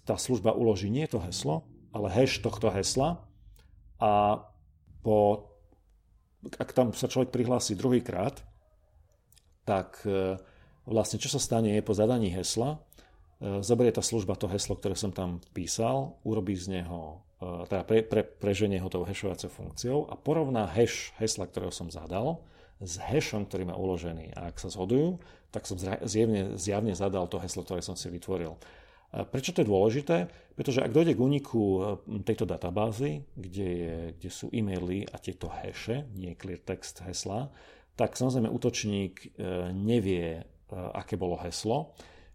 tá 0.03 0.17
služba 0.17 0.57
uloží 0.57 0.89
nie 0.89 1.05
to 1.05 1.21
heslo, 1.21 1.69
ale 1.93 2.09
hash 2.09 2.41
tohto 2.41 2.73
hesla 2.73 3.21
a 4.01 4.41
po, 5.05 5.49
ak 6.57 6.69
tam 6.73 6.89
sa 6.97 7.05
človek 7.05 7.29
prihlási 7.29 7.77
druhýkrát, 7.77 8.41
tak 9.63 10.01
e, 10.03 10.41
vlastne 10.85 11.19
čo 11.19 11.31
sa 11.31 11.39
stane 11.39 11.73
je 11.75 11.81
po 11.85 11.95
zadaní 11.95 12.31
hesla, 12.33 12.79
e, 13.39 13.59
zoberie 13.63 13.93
tá 13.95 14.03
služba 14.03 14.35
to 14.39 14.49
heslo, 14.51 14.75
ktoré 14.75 14.95
som 14.97 15.15
tam 15.15 15.43
písal, 15.55 16.19
urobí 16.27 16.55
z 16.55 16.79
neho, 16.81 17.23
e, 17.39 17.67
teda 17.69 17.83
pre, 17.87 17.99
pre, 18.03 18.21
preženie 18.23 18.79
ho 18.79 18.91
tou 18.91 19.07
hashovacou 19.07 19.49
funkciou 19.49 19.97
a 20.11 20.19
porovná 20.19 20.67
hash 20.67 21.15
hesla, 21.19 21.47
ktorého 21.47 21.71
som 21.71 21.91
zadal, 21.91 22.43
s 22.83 22.99
hashom, 22.99 23.47
ktorý 23.47 23.69
má 23.71 23.75
uložený. 23.79 24.35
A 24.35 24.51
ak 24.51 24.59
sa 24.59 24.67
zhodujú, 24.67 25.21
tak 25.55 25.63
som 25.63 25.79
zjavne, 25.79 26.59
zjavne 26.59 26.91
zadal 26.97 27.31
to 27.31 27.39
heslo, 27.39 27.63
ktoré 27.63 27.79
som 27.79 27.95
si 27.95 28.11
vytvoril. 28.11 28.59
Prečo 29.13 29.53
to 29.53 29.61
je 29.61 29.69
dôležité? 29.69 30.17
Pretože 30.57 30.81
ak 30.81 30.89
dojde 30.89 31.13
k 31.13 31.21
úniku 31.21 31.61
e, 31.61 31.81
tejto 32.25 32.49
databázy, 32.49 33.21
kde, 33.37 33.69
je, 33.69 33.95
kde 34.17 34.29
sú 34.33 34.49
e-maily 34.49 35.05
a 35.05 35.21
tieto 35.21 35.53
hashe, 35.53 36.09
nie 36.17 36.33
clear 36.33 36.57
text 36.57 37.05
hesla, 37.05 37.53
tak 37.93 38.17
samozrejme 38.17 38.49
útočník 38.49 39.13
e, 39.21 39.27
nevie, 39.69 40.41
e, 40.41 40.43
aké 40.93 41.15
bolo 41.15 41.39
heslo. 41.41 41.93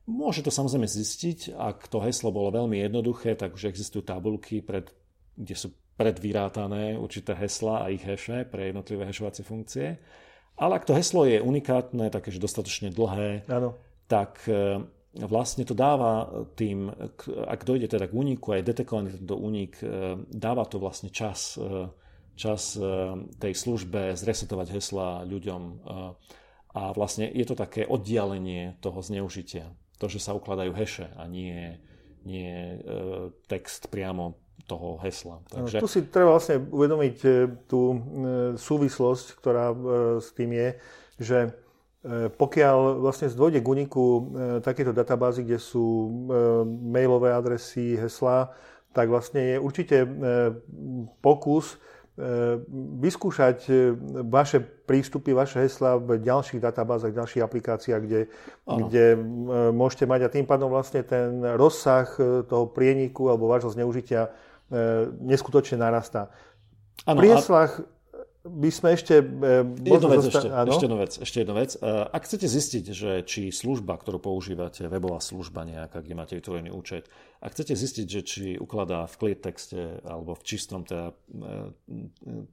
Môže 0.08 0.40
to 0.40 0.48
samozrejme 0.48 0.88
zistiť, 0.88 1.52
ak 1.52 1.92
to 1.92 2.00
heslo 2.00 2.32
bolo 2.32 2.48
veľmi 2.48 2.80
jednoduché, 2.80 3.36
tak 3.36 3.52
už 3.52 3.68
existujú 3.68 4.06
tabulky, 4.06 4.64
pred, 4.64 4.88
kde 5.36 5.52
sú 5.52 5.68
predvyrátané 6.00 6.96
určité 6.96 7.36
hesla 7.36 7.84
a 7.84 7.92
ich 7.92 8.06
hashe 8.06 8.48
pre 8.48 8.72
jednotlivé 8.72 9.04
hashovacie 9.04 9.44
funkcie. 9.44 10.00
Ale 10.58 10.80
ak 10.80 10.88
to 10.88 10.96
heslo 10.96 11.28
je 11.28 11.42
unikátne, 11.42 12.08
takéže 12.08 12.40
dostatočne 12.40 12.90
dlhé, 12.90 13.46
ano. 13.52 13.76
tak 14.08 14.48
vlastne 15.26 15.64
to 15.64 15.74
dáva 15.74 16.28
tým, 16.54 16.92
ak 17.48 17.60
dojde 17.64 17.88
teda 17.88 18.06
k 18.06 18.14
úniku, 18.14 18.54
aj 18.54 18.66
detekovaný 18.66 19.16
tento 19.16 19.34
únik, 19.40 19.80
e, 19.80 20.20
dáva 20.30 20.68
to 20.68 20.78
vlastne 20.78 21.08
čas, 21.08 21.56
e, 21.56 21.88
čas 22.38 22.76
e, 22.76 22.84
tej 23.40 23.54
službe 23.56 24.14
zresetovať 24.14 24.68
hesla 24.78 25.26
ľuďom 25.26 25.62
a 26.74 26.92
vlastne 26.92 27.28
je 27.28 27.44
to 27.48 27.56
také 27.56 27.88
oddialenie 27.88 28.76
toho 28.84 29.00
zneužitia. 29.00 29.72
To, 29.98 30.06
že 30.06 30.22
sa 30.22 30.36
ukladajú 30.36 30.72
heše 30.78 31.10
a 31.18 31.26
nie, 31.26 31.74
nie 32.22 32.78
text 33.50 33.90
priamo 33.90 34.38
toho 34.68 35.00
hesla. 35.02 35.42
Takže... 35.50 35.82
Tu 35.82 35.88
si 35.90 36.00
treba 36.06 36.36
vlastne 36.38 36.60
uvedomiť 36.60 37.16
tú 37.66 37.80
súvislosť, 38.54 39.26
ktorá 39.40 39.74
s 40.22 40.30
tým 40.36 40.54
je, 40.54 40.68
že 41.18 41.38
E, 41.98 42.30
pokiaľ 42.30 43.02
vlastne 43.02 43.26
zdôjde 43.26 43.58
k 43.58 43.68
úniku 43.68 44.04
e, 44.06 44.20
takéto 44.62 44.94
databázy, 44.94 45.42
kde 45.42 45.58
sú 45.58 46.06
e, 46.06 46.10
mailové 46.88 47.34
adresy, 47.34 47.98
heslá, 47.98 48.54
tak 48.94 49.10
vlastne 49.10 49.42
je 49.44 49.56
určite 49.60 49.96
pokus 51.20 51.76
vyskúšať 52.98 53.70
vaše 54.26 54.58
prístupy, 54.58 55.30
vaše 55.30 55.62
hesla 55.62 56.02
v 56.02 56.18
ďalších 56.18 56.58
databázach, 56.58 57.14
ďalších 57.14 57.42
aplikáciách, 57.46 58.02
kde, 58.02 58.20
kde 58.66 59.04
môžete 59.70 60.04
mať 60.10 60.20
a 60.26 60.32
tým 60.32 60.42
pádom 60.42 60.66
vlastne 60.66 61.06
ten 61.06 61.38
rozsah 61.54 62.10
toho 62.50 62.66
prieniku 62.74 63.30
alebo 63.30 63.46
vášho 63.46 63.70
zneužitia 63.70 64.34
neskutočne 65.22 65.78
narastá. 65.78 66.34
Ano, 67.06 67.22
Prieslach 67.22 67.80
by 68.48 68.70
sme 68.72 68.88
ešte... 68.96 69.20
E, 69.20 69.60
jednu 69.84 70.08
vec 70.08 70.20
zosta- 70.24 70.48
ešte, 70.48 70.70
ešte, 70.72 70.84
jednu 70.88 70.98
vec, 70.98 71.12
ešte 71.20 71.38
jednu 71.44 71.54
vec. 71.54 71.70
E, 71.76 71.78
ak 72.08 72.22
chcete 72.24 72.46
zistiť, 72.48 72.84
že 72.90 73.10
či 73.22 73.52
služba, 73.52 73.94
ktorú 74.00 74.18
používate, 74.18 74.88
webová 74.88 75.20
služba 75.20 75.68
nejaká, 75.68 76.00
kde 76.00 76.14
máte 76.16 76.34
vytvorený 76.34 76.72
účet, 76.72 77.06
ak 77.44 77.54
chcete 77.54 77.76
zistiť, 77.76 78.06
že 78.08 78.20
či 78.24 78.44
ukladá 78.58 79.06
v 79.06 79.14
clear 79.14 79.38
texte 79.38 80.00
alebo 80.02 80.34
v 80.34 80.42
čistom, 80.42 80.82
teda, 80.82 81.14
e, 81.14 82.48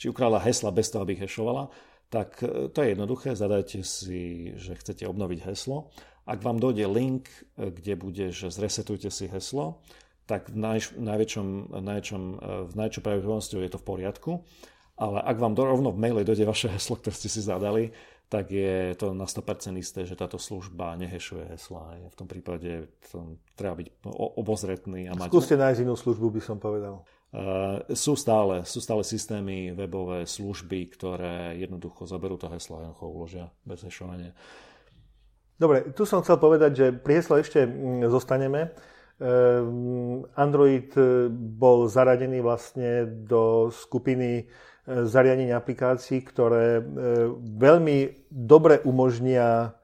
či 0.00 0.08
ukladá 0.08 0.40
hesla 0.42 0.72
bez 0.72 0.88
toho, 0.88 1.04
aby 1.04 1.14
ich 1.14 1.24
hešovala, 1.28 1.68
tak 2.10 2.42
to 2.42 2.78
je 2.82 2.98
jednoduché. 2.98 3.38
Zadajte 3.38 3.86
si, 3.86 4.50
že 4.58 4.74
chcete 4.74 5.06
obnoviť 5.06 5.46
heslo. 5.46 5.94
Ak 6.26 6.42
vám 6.42 6.58
dojde 6.58 6.90
link, 6.90 7.30
kde 7.54 7.94
bude, 7.94 8.34
že 8.34 8.50
zresetujte 8.50 9.14
si 9.14 9.30
heslo, 9.30 9.78
tak 10.30 10.46
v, 10.46 10.62
najväčšom, 10.62 11.74
najväčšom, 11.74 12.22
v 12.70 12.74
najväčšom 12.78 13.02
pravdepodobnosťou 13.02 13.60
je 13.66 13.70
to 13.70 13.78
v 13.82 13.86
poriadku 13.86 14.32
ale 15.00 15.24
ak 15.24 15.40
vám 15.40 15.56
rovno 15.56 15.88
v 15.96 15.98
maile 15.98 16.28
dojde 16.28 16.44
vaše 16.44 16.68
heslo, 16.68 17.00
ktoré 17.00 17.16
ste 17.16 17.32
si 17.32 17.40
zadali, 17.40 17.88
tak 18.30 18.52
je 18.52 18.94
to 18.94 19.10
na 19.16 19.26
100% 19.26 19.74
isté, 19.80 20.06
že 20.06 20.14
táto 20.14 20.38
služba 20.38 20.94
nehešuje 21.00 21.56
hesla. 21.56 21.98
V 22.12 22.14
tom 22.14 22.30
prípade 22.30 22.86
to 23.10 23.40
treba 23.58 23.74
byť 23.80 23.88
obozretný. 24.38 25.10
A 25.10 25.18
mať... 25.18 25.34
Skúste 25.34 25.58
nájsť 25.58 25.82
inú 25.82 25.98
službu, 25.98 26.38
by 26.38 26.42
som 26.44 26.62
povedal. 26.62 27.02
Uh, 27.34 27.82
sú, 27.90 28.14
stále, 28.14 28.62
sú 28.62 28.78
stále 28.78 29.02
systémy, 29.02 29.74
webové 29.74 30.30
služby, 30.30 30.94
ktoré 30.94 31.58
jednoducho 31.58 32.06
zaberú 32.06 32.38
to 32.38 32.46
heslo 32.54 32.78
a 32.78 32.80
jednoducho 32.86 33.06
uložia 33.10 33.46
bez 33.66 33.82
hešovania. 33.82 34.30
Dobre, 35.58 35.90
tu 35.90 36.06
som 36.06 36.22
chcel 36.22 36.38
povedať, 36.38 36.70
že 36.72 36.86
pri 36.94 37.18
hesle 37.18 37.42
ešte 37.42 37.66
mm, 37.66 38.06
zostaneme. 38.14 38.70
Ehm, 39.20 40.24
Android 40.32 40.88
e, 40.96 41.28
bol 41.34 41.84
zaradený 41.84 42.40
vlastne 42.40 43.04
do 43.04 43.68
skupiny 43.68 44.48
zariadení 44.88 45.52
aplikácií, 45.52 46.24
ktoré 46.24 46.80
e, 46.80 46.82
veľmi 47.36 48.26
dobre 48.32 48.80
umožnia 48.88 49.76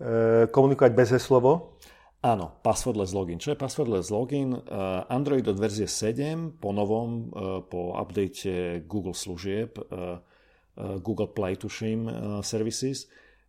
e, 0.00 0.48
komunikovať 0.48 0.92
bez 0.96 1.08
heslovo. 1.12 1.76
Áno, 2.20 2.52
passwordless 2.60 3.16
login. 3.16 3.40
Čo 3.40 3.52
je 3.56 3.60
passwordless 3.60 4.08
login? 4.12 4.56
E, 4.56 4.60
Android 5.12 5.44
od 5.44 5.60
verzie 5.60 5.88
7 5.88 6.56
po 6.56 6.72
novom, 6.72 7.32
po 7.68 7.96
update 7.96 8.84
Google 8.88 9.16
služieb, 9.16 9.76
Google 10.80 11.28
Play 11.28 11.60
tuším 11.60 12.08
services, 12.40 13.04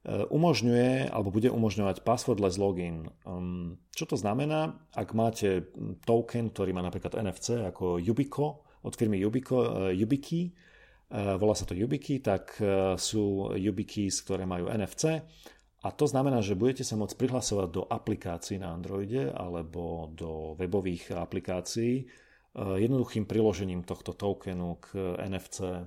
umožňuje 0.07 1.13
alebo 1.13 1.31
bude 1.31 1.47
umožňovať 1.53 2.01
passwordless 2.01 2.57
login. 2.57 3.07
Čo 3.93 4.03
to 4.09 4.15
znamená? 4.17 4.73
Ak 4.91 5.13
máte 5.13 5.71
token, 6.03 6.51
ktorý 6.51 6.73
má 6.73 6.81
napríklad 6.81 7.15
NFC 7.21 7.61
ako 7.61 8.01
Yubico 8.01 8.65
od 8.81 8.93
firmy 8.97 9.21
Yubico, 9.21 9.93
YubiKey, 9.93 10.51
volá 11.11 11.51
sa 11.51 11.67
to 11.67 11.75
YubiKey, 11.75 12.23
tak 12.23 12.55
eh, 12.63 12.95
sú 12.95 13.51
YubiKeys, 13.51 14.23
ktoré 14.23 14.47
majú 14.47 14.71
NFC 14.71 15.19
a 15.81 15.89
to 15.91 16.05
znamená, 16.07 16.39
že 16.39 16.55
budete 16.55 16.87
sa 16.87 16.95
môcť 16.95 17.19
prihlasovať 17.19 17.69
do 17.73 17.83
aplikácií 17.83 18.61
na 18.61 18.71
Androide 18.71 19.27
alebo 19.27 20.07
do 20.15 20.55
webových 20.55 21.11
aplikácií 21.11 21.93
eh, 21.99 22.07
jednoduchým 22.55 23.27
priložením 23.27 23.83
tohto 23.83 24.15
tokenu 24.15 24.79
k 24.79 25.19
NFC, 25.27 25.83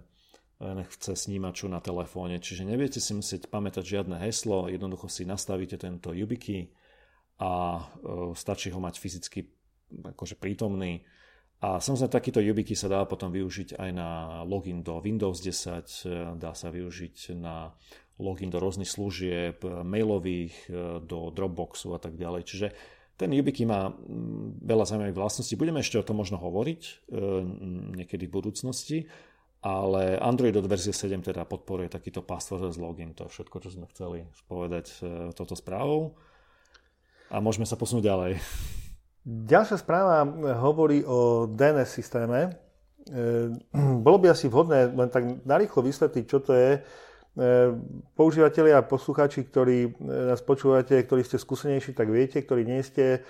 NFC 0.61 1.17
snímaču 1.17 1.73
na 1.73 1.81
telefóne. 1.81 2.37
Čiže 2.37 2.69
nebudete 2.69 3.01
si 3.01 3.17
musieť 3.17 3.49
pamätať 3.49 3.85
žiadne 3.85 4.21
heslo, 4.21 4.69
jednoducho 4.69 5.09
si 5.09 5.25
nastavíte 5.25 5.81
tento 5.81 6.13
YubiKey 6.13 6.69
a 7.41 7.83
stačí 8.39 8.71
ho 8.71 8.79
mať 8.79 8.95
fyzicky 9.03 9.41
akože 10.15 10.39
prítomný 10.39 11.03
a 11.65 11.81
samozrejme 11.81 12.13
takýto 12.13 12.45
YubiKey 12.45 12.77
sa 12.77 12.93
dá 12.93 13.01
potom 13.09 13.33
využiť 13.33 13.81
aj 13.81 13.91
na 13.97 14.11
login 14.45 14.85
do 14.85 15.01
Windows 15.01 15.41
10, 15.41 16.37
dá 16.37 16.53
sa 16.53 16.69
využiť 16.69 17.33
na 17.41 17.73
login 18.21 18.53
do 18.53 18.61
rôznych 18.61 18.91
služieb, 18.91 19.65
mailových, 19.65 20.69
do 21.09 21.33
Dropboxu 21.33 21.97
a 21.97 22.01
tak 22.03 22.21
ďalej. 22.21 22.43
Čiže 22.45 22.69
ten 23.15 23.31
YubiKey 23.31 23.63
má 23.63 23.95
mm, 23.95 24.67
veľa 24.67 24.85
zaujímavých 24.91 25.19
vlastností. 25.19 25.55
Budeme 25.55 25.79
ešte 25.79 26.03
o 26.03 26.07
tom 26.07 26.19
možno 26.19 26.35
hovoriť 26.43 26.83
e, 26.83 26.93
niekedy 28.03 28.27
v 28.27 28.35
budúcnosti, 28.35 28.99
ale 29.63 30.19
Android 30.19 30.55
od 30.59 30.67
verzie 30.67 30.91
7 30.91 31.23
teda 31.23 31.47
podporuje 31.47 31.89
takýto 31.89 32.27
passwordless 32.27 32.75
login. 32.75 33.15
To 33.15 33.31
je 33.31 33.33
všetko, 33.39 33.57
čo 33.63 33.71
sme 33.71 33.87
chceli 33.95 34.27
povedať 34.51 34.87
e, 34.91 35.31
touto 35.31 35.55
správou. 35.55 36.19
A 37.31 37.39
môžeme 37.39 37.65
sa 37.65 37.79
posunúť 37.79 38.05
ďalej. 38.05 38.33
Ďalšia 39.25 39.81
správa 39.81 40.21
hovorí 40.61 41.01
o 41.01 41.49
DNS 41.49 41.89
systéme. 41.89 42.61
E, 43.09 43.57
bolo 44.05 44.21
by 44.21 44.37
asi 44.37 44.53
vhodné 44.53 44.93
len 44.93 45.09
tak 45.09 45.41
narýchlo 45.49 45.81
vysvetliť, 45.81 46.25
čo 46.29 46.45
to 46.45 46.53
je. 46.53 46.85
používateľi 48.15 48.79
a 48.79 48.87
poslucháči, 48.87 49.43
ktorí 49.51 49.99
nás 50.07 50.39
počúvate, 50.39 50.95
ktorí 51.03 51.27
ste 51.27 51.35
skúsenejší, 51.35 51.91
tak 51.91 52.07
viete, 52.07 52.39
ktorí 52.39 52.63
nie 52.63 52.79
ste, 52.79 53.27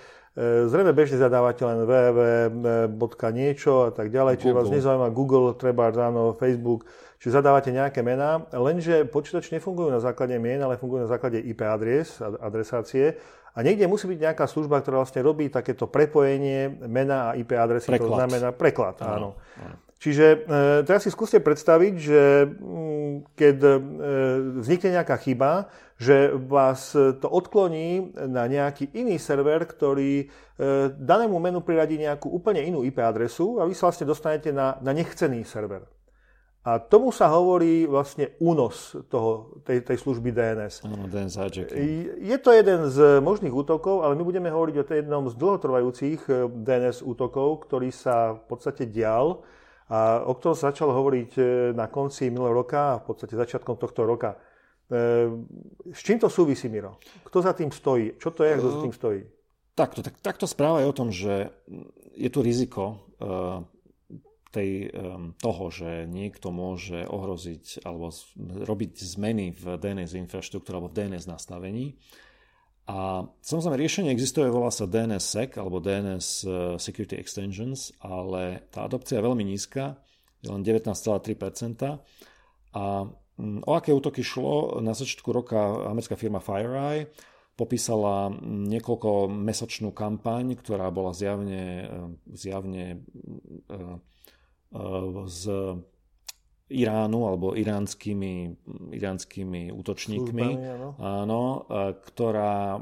zrejme 0.69 0.93
bežne 0.93 1.17
zadávate 1.17 1.65
len 1.65 1.87
www.niečo 1.87 3.89
a 3.89 3.91
tak 3.95 4.11
ďalej, 4.11 4.43
čiže 4.43 4.53
vás 4.53 4.69
nezaujíma 4.69 5.09
Google, 5.09 5.57
treba 5.57 5.89
ráno, 5.89 6.37
Facebook, 6.37 6.85
čiže 7.17 7.39
zadávate 7.39 7.73
nejaké 7.73 8.03
mená, 8.03 8.45
lenže 8.51 9.07
počítač 9.07 9.49
nefungujú 9.55 9.89
na 9.89 10.03
základe 10.03 10.37
mien, 10.37 10.59
ale 10.59 10.77
fungujú 10.77 11.07
na 11.07 11.09
základe 11.09 11.41
IP 11.41 11.65
adres, 11.65 12.19
adresácie 12.21 13.17
a 13.55 13.63
niekde 13.63 13.87
musí 13.87 14.11
byť 14.11 14.19
nejaká 14.19 14.45
služba, 14.51 14.83
ktorá 14.83 14.99
vlastne 14.99 15.23
robí 15.23 15.47
takéto 15.47 15.87
prepojenie 15.87 16.75
mena 16.91 17.31
a 17.31 17.39
IP 17.39 17.55
adresy, 17.55 17.87
preklad. 17.87 18.03
to 18.03 18.11
znamená 18.19 18.49
preklad. 18.51 18.95
Áno. 18.99 19.39
áno. 19.63 19.79
Čiže 19.95 20.25
e, 20.27 20.37
teraz 20.83 21.07
si 21.07 21.09
skúste 21.09 21.39
predstaviť, 21.39 21.93
že 21.95 22.21
mm, 22.45 23.13
keď 23.31 23.55
e, 23.57 23.69
vznikne 24.59 24.99
nejaká 24.99 25.15
chyba, 25.23 25.71
že 25.95 26.35
vás 26.35 26.91
to 26.91 27.27
odkloní 27.31 28.11
na 28.27 28.51
nejaký 28.51 28.91
iný 28.91 29.15
server, 29.15 29.63
ktorý 29.63 30.13
e, 30.21 30.25
danému 30.91 31.39
menu 31.39 31.63
priradí 31.63 31.95
nejakú 31.95 32.27
úplne 32.27 32.59
inú 32.67 32.83
IP 32.83 32.99
adresu 32.99 33.57
a 33.57 33.65
vy 33.65 33.71
sa 33.71 33.87
vlastne 33.87 34.03
dostanete 34.03 34.51
na, 34.51 34.75
na 34.83 34.91
nechcený 34.91 35.47
server. 35.47 35.87
A 36.65 36.81
tomu 36.81 37.13
sa 37.13 37.29
hovorí 37.29 37.85
vlastne 37.85 38.33
únos 38.41 38.97
toho, 39.13 39.61
tej, 39.61 39.85
tej 39.85 40.01
služby 40.01 40.33
DNS. 40.33 40.81
Áno, 40.81 41.05
DNS 41.05 41.37
hijacking. 41.37 42.17
Je 42.25 42.37
to 42.41 42.49
jeden 42.49 42.89
z 42.89 43.21
možných 43.21 43.53
útokov, 43.53 44.01
ale 44.01 44.17
my 44.17 44.25
budeme 44.25 44.49
hovoriť 44.49 44.75
o 44.81 44.83
jednom 44.89 45.23
z 45.29 45.37
dlhotrvajúcich 45.37 46.25
eh, 46.25 46.49
DNS 46.49 47.05
útokov, 47.05 47.69
ktorý 47.69 47.93
sa 47.93 48.33
v 48.33 48.43
podstate 48.49 48.89
dial 48.89 49.45
a 49.93 50.25
o 50.25 50.33
ktorom 50.33 50.57
sa 50.57 50.73
začalo 50.73 50.97
hovoriť 50.97 51.31
eh, 51.37 51.45
na 51.77 51.85
konci 51.85 52.33
minulého 52.33 52.65
roka 52.65 52.97
a 52.97 52.99
v 52.99 53.13
podstate 53.13 53.37
začiatkom 53.37 53.77
tohto 53.77 54.01
roka. 54.01 54.33
Eh, 54.89 55.29
s 55.93 56.01
čím 56.01 56.17
to 56.17 56.33
súvisí, 56.33 56.65
Miro? 56.65 56.97
Kto 57.29 57.45
za 57.45 57.53
tým 57.53 57.69
stojí? 57.69 58.17
Čo 58.17 58.33
to 58.33 58.41
je, 58.41 58.57
kto 58.57 58.69
za 58.73 58.79
tým 58.81 58.93
stojí? 58.97 59.21
Takto, 59.77 60.01
tak, 60.01 60.17
takto 60.17 60.49
správa 60.49 60.81
je 60.81 60.89
o 60.89 60.97
tom, 60.97 61.13
že 61.13 61.53
je 62.17 62.29
tu 62.33 62.41
riziko 62.41 63.05
tej, 64.55 64.87
toho, 65.43 65.65
že 65.67 66.07
niekto 66.07 66.55
môže 66.55 67.03
ohroziť 67.03 67.83
alebo 67.83 68.15
robiť 68.39 68.91
zmeny 69.03 69.51
v 69.51 69.75
DNS 69.75 70.15
infraštruktúre 70.15 70.79
alebo 70.79 70.91
v 70.91 70.97
DNS 71.03 71.27
nastavení. 71.27 71.99
A 72.85 73.25
samozrejme 73.41 73.81
riešenie 73.81 74.13
existuje, 74.13 74.45
volá 74.45 74.69
sa 74.69 74.85
DNSSEC 74.85 75.57
alebo 75.57 75.81
DNS 75.81 76.27
eh, 76.45 76.49
Security 76.77 77.17
Extensions, 77.17 77.89
ale 77.97 78.69
tá 78.69 78.85
adopcia 78.85 79.17
je 79.17 79.25
veľmi 79.25 79.41
nízka, 79.41 79.97
je 80.45 80.53
len 80.53 80.61
19,3%. 80.61 81.97
A 82.77 82.83
o 83.41 83.71
aké 83.73 83.89
útoky 83.89 84.21
šlo? 84.21 84.77
Na 84.85 84.93
začiatku 84.93 85.33
roka 85.33 85.89
americká 85.89 86.13
firma 86.13 86.37
FireEye 86.37 87.09
popísala 87.57 88.29
niekoľko 88.45 89.31
mesačnú 89.31 89.89
kampaň, 89.95 90.59
ktorá 90.59 90.91
bola 90.91 91.15
zjavne, 91.15 91.87
zjavne 92.27 92.99
z 95.25 95.41
Iránu 96.65 97.29
alebo 97.29 97.53
iránskymi, 97.53 98.57
iránskymi 98.97 99.69
útočníkmi, 99.69 100.47
Službami, 100.49 100.97
áno. 100.97 101.69
ktorá 102.01 102.81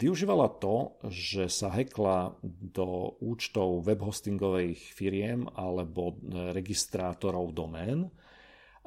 využívala 0.00 0.48
to, 0.56 0.96
že 1.12 1.52
sa 1.52 1.68
hekla 1.68 2.40
do 2.40 3.20
účtov 3.20 3.84
webhostingových 3.84 4.80
firiem 4.96 5.44
alebo 5.52 6.16
registrátorov 6.56 7.52
domén 7.52 8.08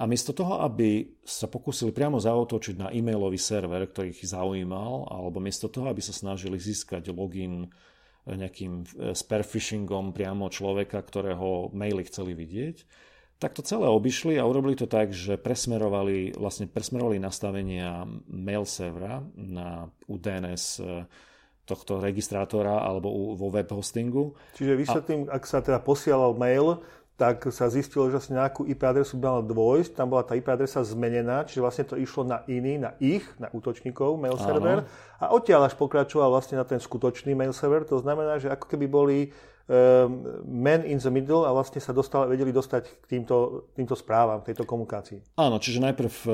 a 0.01 0.09
miesto 0.09 0.33
toho, 0.33 0.65
aby 0.65 1.21
sa 1.21 1.45
pokúsili 1.45 1.93
priamo 1.93 2.17
zautočiť 2.17 2.75
na 2.81 2.87
e-mailový 2.89 3.37
server, 3.37 3.85
ktorý 3.85 4.09
ich 4.09 4.25
zaujímal, 4.25 5.05
alebo 5.05 5.37
miesto 5.37 5.69
toho, 5.69 5.85
aby 5.85 6.01
sa 6.01 6.17
snažili 6.17 6.57
získať 6.57 7.13
login 7.13 7.69
nejakým 8.29 8.73
e, 8.81 8.85
spearfishingom 9.17 10.13
priamo 10.13 10.47
človeka, 10.47 11.01
ktorého 11.01 11.73
maily 11.73 12.05
chceli 12.05 12.37
vidieť, 12.37 12.77
tak 13.41 13.57
to 13.57 13.65
celé 13.65 13.89
obišli 13.89 14.37
a 14.37 14.45
urobili 14.45 14.77
to 14.77 14.85
tak, 14.85 15.09
že 15.09 15.33
presmerovali, 15.41 16.37
vlastne 16.37 16.69
presmerovali 16.69 17.17
nastavenia 17.17 18.05
mail 18.29 18.69
servera 18.69 19.25
na 19.33 19.89
UDNS 20.05 20.63
e, 20.77 21.09
tohto 21.65 21.97
registrátora 21.97 22.85
alebo 22.85 23.33
vo 23.33 23.47
web 23.49 23.69
hostingu. 23.73 24.37
Čiže 24.57 24.73
vysvetlím, 24.77 25.21
a... 25.25 25.41
ak 25.41 25.43
sa 25.49 25.63
teda 25.65 25.81
posielal 25.81 26.37
mail, 26.37 26.85
tak 27.19 27.45
sa 27.53 27.69
zistilo, 27.69 28.09
že 28.09 28.17
vlastne 28.17 28.41
nejakú 28.41 28.65
IP 28.65 28.81
adresu 28.81 29.13
by 29.19 29.23
mala 29.29 29.43
dvojsť, 29.45 29.91
tam 29.93 30.09
bola 30.09 30.25
tá 30.25 30.33
IP 30.33 30.49
adresa 30.49 30.81
zmenená, 30.81 31.45
čiže 31.45 31.61
vlastne 31.61 31.85
to 31.85 31.95
išlo 31.99 32.25
na 32.25 32.41
iný, 32.49 32.81
na 32.81 32.97
ich, 32.97 33.21
na 33.37 33.45
útočníkov 33.53 34.17
mail 34.17 34.41
server 34.41 34.89
a 35.21 35.29
odtiaľ 35.29 35.69
až 35.69 35.77
pokračoval 35.77 36.33
vlastne 36.33 36.57
na 36.57 36.65
ten 36.65 36.81
skutočný 36.81 37.37
mail 37.37 37.53
server, 37.53 37.85
to 37.85 38.01
znamená, 38.01 38.41
že 38.41 38.49
ako 38.49 38.65
keby 38.65 38.85
boli 38.89 39.17
um, 39.69 40.25
man 40.49 40.81
in 40.81 40.97
the 40.97 41.11
middle 41.13 41.45
a 41.45 41.53
vlastne 41.53 41.77
sa 41.77 41.93
dostali, 41.93 42.33
vedeli 42.33 42.49
dostať 42.49 42.83
k 42.83 43.05
týmto, 43.05 43.69
týmto 43.77 43.93
správam, 43.93 44.41
tejto 44.41 44.65
komunikácii. 44.65 45.37
Áno, 45.37 45.61
čiže 45.61 45.77
najprv 45.77 46.13
uh, 46.25 46.33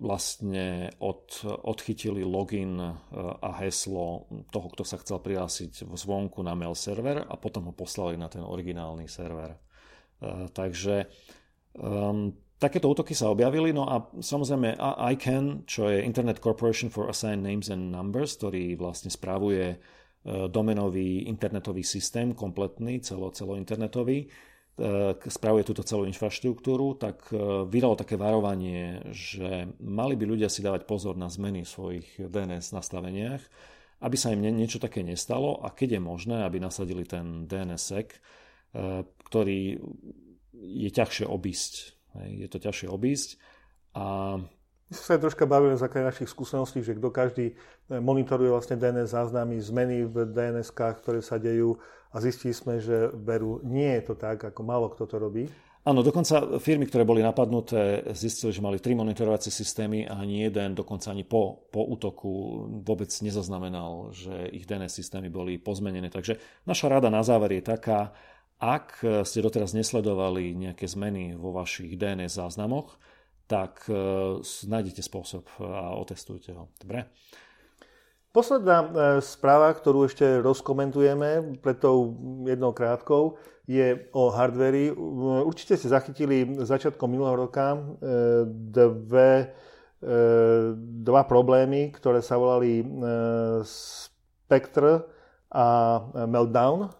vlastne 0.00 0.94
od, 1.02 1.42
odchytili 1.66 2.22
login 2.22 2.78
uh, 2.78 2.94
a 3.42 3.58
heslo 3.66 4.30
toho, 4.54 4.70
kto 4.70 4.82
sa 4.86 4.96
chcel 5.02 5.18
prihlásiť 5.18 5.82
zvonku 5.82 6.40
na 6.46 6.54
mail 6.54 6.78
server 6.78 7.26
a 7.26 7.34
potom 7.34 7.68
ho 7.70 7.74
poslali 7.74 8.14
na 8.14 8.30
ten 8.30 8.46
originálny 8.46 9.10
server. 9.10 9.65
Eh, 10.16 10.48
takže 10.52 11.04
um, 11.76 12.32
takéto 12.56 12.88
útoky 12.88 13.12
sa 13.12 13.28
objavili, 13.28 13.76
no 13.76 13.84
a 13.84 14.00
samozrejme 14.16 14.80
ICANN, 15.12 15.68
čo 15.68 15.92
je 15.92 16.08
Internet 16.08 16.40
Corporation 16.40 16.88
for 16.88 17.12
Assigned 17.12 17.44
Names 17.44 17.68
and 17.68 17.92
Numbers, 17.92 18.40
ktorý 18.40 18.80
vlastne 18.80 19.12
správuje 19.12 19.76
uh, 19.76 20.48
domenový 20.48 21.28
internetový 21.28 21.84
systém, 21.84 22.32
kompletný, 22.32 23.04
celo, 23.04 23.28
celointernetový, 23.28 24.24
uh, 24.24 25.20
spravuje 25.20 25.68
túto 25.68 25.84
celú 25.84 26.08
infraštruktúru, 26.08 26.96
tak 26.96 27.28
vydalo 27.68 28.00
také 28.00 28.16
varovanie, 28.16 29.04
že 29.12 29.68
mali 29.84 30.16
by 30.16 30.24
ľudia 30.24 30.48
si 30.48 30.64
dávať 30.64 30.88
pozor 30.88 31.20
na 31.20 31.28
zmeny 31.28 31.60
v 31.60 31.72
svojich 31.76 32.08
DNS 32.24 32.72
nastaveniach, 32.72 33.44
aby 34.00 34.16
sa 34.16 34.32
im 34.32 34.40
niečo 34.40 34.80
také 34.80 35.04
nestalo 35.04 35.60
a 35.60 35.68
keď 35.68 36.00
je 36.00 36.02
možné, 36.04 36.36
aby 36.40 36.56
nasadili 36.56 37.04
ten 37.04 37.44
DNSSEC, 37.44 38.16
ktorý 39.26 39.82
je 40.54 40.90
ťažšie 40.94 41.26
obísť. 41.26 41.98
Je 42.16 42.48
to 42.48 42.62
ťažšie 42.62 42.88
obísť 42.88 43.36
a 43.96 44.36
my 44.86 44.94
sa 44.94 45.18
troška 45.18 45.50
bavili 45.50 45.74
na 45.74 45.82
základe 45.82 46.14
našich 46.14 46.30
skúseností, 46.30 46.78
že 46.78 46.94
kto 46.94 47.10
každý 47.10 47.46
eh, 47.50 47.98
monitoruje 47.98 48.54
vlastne 48.54 48.78
DNS 48.78 49.10
záznamy, 49.10 49.58
zmeny 49.58 50.06
v 50.06 50.30
dns 50.30 50.70
ktoré 50.70 51.18
sa 51.18 51.42
dejú 51.42 51.82
a 52.14 52.22
zistili 52.22 52.54
sme, 52.54 52.78
že 52.78 53.10
veru 53.10 53.58
nie 53.66 53.98
je 53.98 54.02
to 54.06 54.14
tak, 54.14 54.46
ako 54.46 54.60
málo 54.62 54.86
kto 54.94 55.10
to 55.10 55.16
robí. 55.18 55.44
Áno, 55.86 56.02
dokonca 56.02 56.58
firmy, 56.58 56.90
ktoré 56.90 57.06
boli 57.06 57.22
napadnuté, 57.22 58.02
zistili, 58.10 58.50
že 58.50 58.58
mali 58.58 58.82
tri 58.82 58.98
monitorovacie 58.98 59.54
systémy 59.54 60.02
a 60.02 60.18
ani 60.18 60.42
jeden, 60.42 60.74
dokonca 60.74 61.14
ani 61.14 61.22
po, 61.22 61.70
po 61.70 61.86
útoku 61.86 62.30
vôbec 62.82 63.06
nezaznamenal, 63.22 64.10
že 64.10 64.50
ich 64.50 64.66
DNS 64.66 64.90
systémy 64.90 65.30
boli 65.30 65.62
pozmenené. 65.62 66.10
Takže 66.10 66.42
naša 66.66 66.90
rada 66.90 67.06
na 67.06 67.22
záver 67.22 67.54
je 67.54 67.62
taká, 67.62 68.10
ak 68.56 69.04
ste 69.28 69.44
doteraz 69.44 69.76
nesledovali 69.76 70.56
nejaké 70.56 70.88
zmeny 70.88 71.36
vo 71.36 71.52
vašich 71.52 72.00
DNS 72.00 72.40
záznamoch, 72.40 72.96
tak 73.46 73.86
e, 73.86 73.94
nájdete 74.42 75.02
spôsob 75.06 75.46
a 75.62 75.94
otestujte 75.96 76.52
ho. 76.52 76.68
Dobre? 76.82 77.06
Posledná 78.34 78.78
e, 78.82 78.88
správa, 79.22 79.70
ktorú 79.72 80.10
ešte 80.10 80.42
rozkomentujeme 80.42 81.58
pred 81.62 81.78
tou 81.78 82.18
jednou 82.44 82.74
krátkou, 82.74 83.38
je 83.66 84.06
o 84.14 84.30
hardveri. 84.30 84.94
Určite 85.42 85.74
ste 85.74 85.90
zachytili 85.90 86.46
začiatkom 86.54 87.10
minulého 87.10 87.46
roka 87.46 87.74
e, 87.74 87.78
dve, 88.46 89.50
dva 91.02 91.22
problémy, 91.24 91.90
ktoré 91.90 92.20
sa 92.20 92.36
volali 92.36 92.84
Spectre 93.64 95.02
a 95.50 95.66
Meltdown 96.28 96.92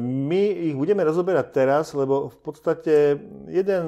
my 0.00 0.72
ich 0.72 0.72
budeme 0.72 1.04
rozoberať 1.04 1.46
teraz, 1.52 1.92
lebo 1.92 2.32
v 2.32 2.38
podstate 2.40 3.20
jeden 3.52 3.84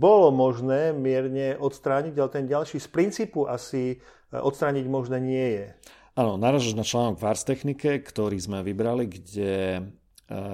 bolo 0.00 0.32
možné 0.32 0.96
mierne 0.96 1.52
odstrániť, 1.60 2.16
ale 2.16 2.30
ten 2.32 2.48
ďalší 2.48 2.80
z 2.80 2.88
princípu 2.88 3.44
asi 3.44 3.92
e, 3.92 3.96
odstrániť 4.32 4.88
možné 4.88 5.20
nie 5.20 5.46
je. 5.60 5.66
Áno, 6.16 6.40
naražaš 6.40 6.72
na 6.72 6.80
článok 6.80 7.20
v 7.20 7.28
Ars 7.28 7.44
Technike, 7.44 8.00
ktorý 8.08 8.40
sme 8.40 8.64
vybrali, 8.64 9.04
kde 9.04 9.52
e, 9.52 9.80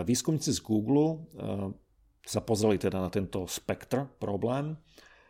výskumníci 0.03 0.51
z 0.51 0.59
Google 0.59 1.07
e, 1.07 1.19
sa 2.27 2.43
pozreli 2.43 2.83
teda 2.83 2.99
na 2.99 3.15
tento 3.15 3.47
spektr 3.47 4.11
problém. 4.19 4.75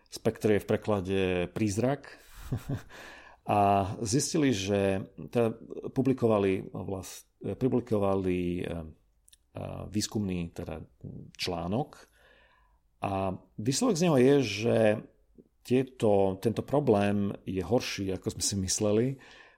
Spektr 0.09 0.57
je 0.57 0.63
v 0.65 0.69
preklade 0.69 1.21
prízrak. 1.53 2.17
a 3.45 3.93
zistili, 4.01 4.57
že 4.57 5.05
teda 5.29 5.53
publikovali, 5.93 6.73
vlast, 6.73 7.29
publikovali 7.61 8.65
výskumný 9.93 10.49
teda 10.57 10.81
článok 11.37 12.13
a 13.03 13.35
výsledok 13.59 13.99
z 13.99 14.05
neho 14.07 14.17
je, 14.17 14.37
že 14.47 14.77
tieto, 15.67 16.39
tento 16.39 16.63
problém 16.63 17.35
je 17.43 17.63
horší, 17.63 18.15
ako 18.15 18.39
sme 18.39 18.43
si 18.43 18.55
mysleli, 18.63 19.07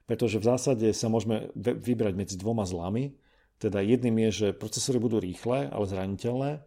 pretože 0.09 0.41
v 0.41 0.49
zásade 0.49 0.89
sa 0.97 1.13
môžeme 1.13 1.53
vybrať 1.57 2.15
medzi 2.17 2.37
dvoma 2.41 2.65
zlami. 2.65 3.13
Teda 3.61 3.85
jedným 3.85 4.17
je, 4.29 4.31
že 4.33 4.57
procesory 4.57 4.97
budú 4.97 5.21
rýchle, 5.21 5.69
ale 5.69 5.85
zraniteľné, 5.85 6.65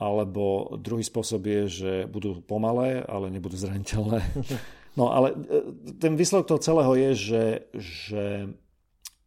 alebo 0.00 0.76
druhý 0.80 1.04
spôsob 1.04 1.44
je, 1.44 1.62
že 1.68 1.92
budú 2.08 2.40
pomalé, 2.44 3.00
ale 3.04 3.32
nebudú 3.32 3.56
zraniteľné. 3.56 4.20
No 4.98 5.14
ale 5.14 5.38
e, 5.46 5.62
ten 6.02 6.18
výsledok 6.18 6.50
toho 6.50 6.60
celého 6.66 6.92
je, 6.98 7.10
že, 7.14 7.44
že 7.78 8.24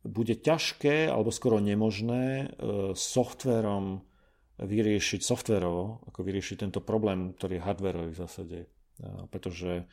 bude 0.03 0.35
ťažké 0.35 1.07
alebo 1.07 1.31
skoro 1.31 1.63
nemožné 1.63 2.47
e, 2.47 2.47
softverom 2.93 4.03
vyriešiť 4.59 5.21
softverovo, 5.25 6.05
ako 6.07 6.19
vyriešiť 6.21 6.57
tento 6.69 6.79
problém, 6.83 7.33
ktorý 7.33 7.57
je 7.57 7.65
hardverový 7.65 8.11
v 8.13 8.21
zásade. 8.21 8.59
Pretože 9.33 9.89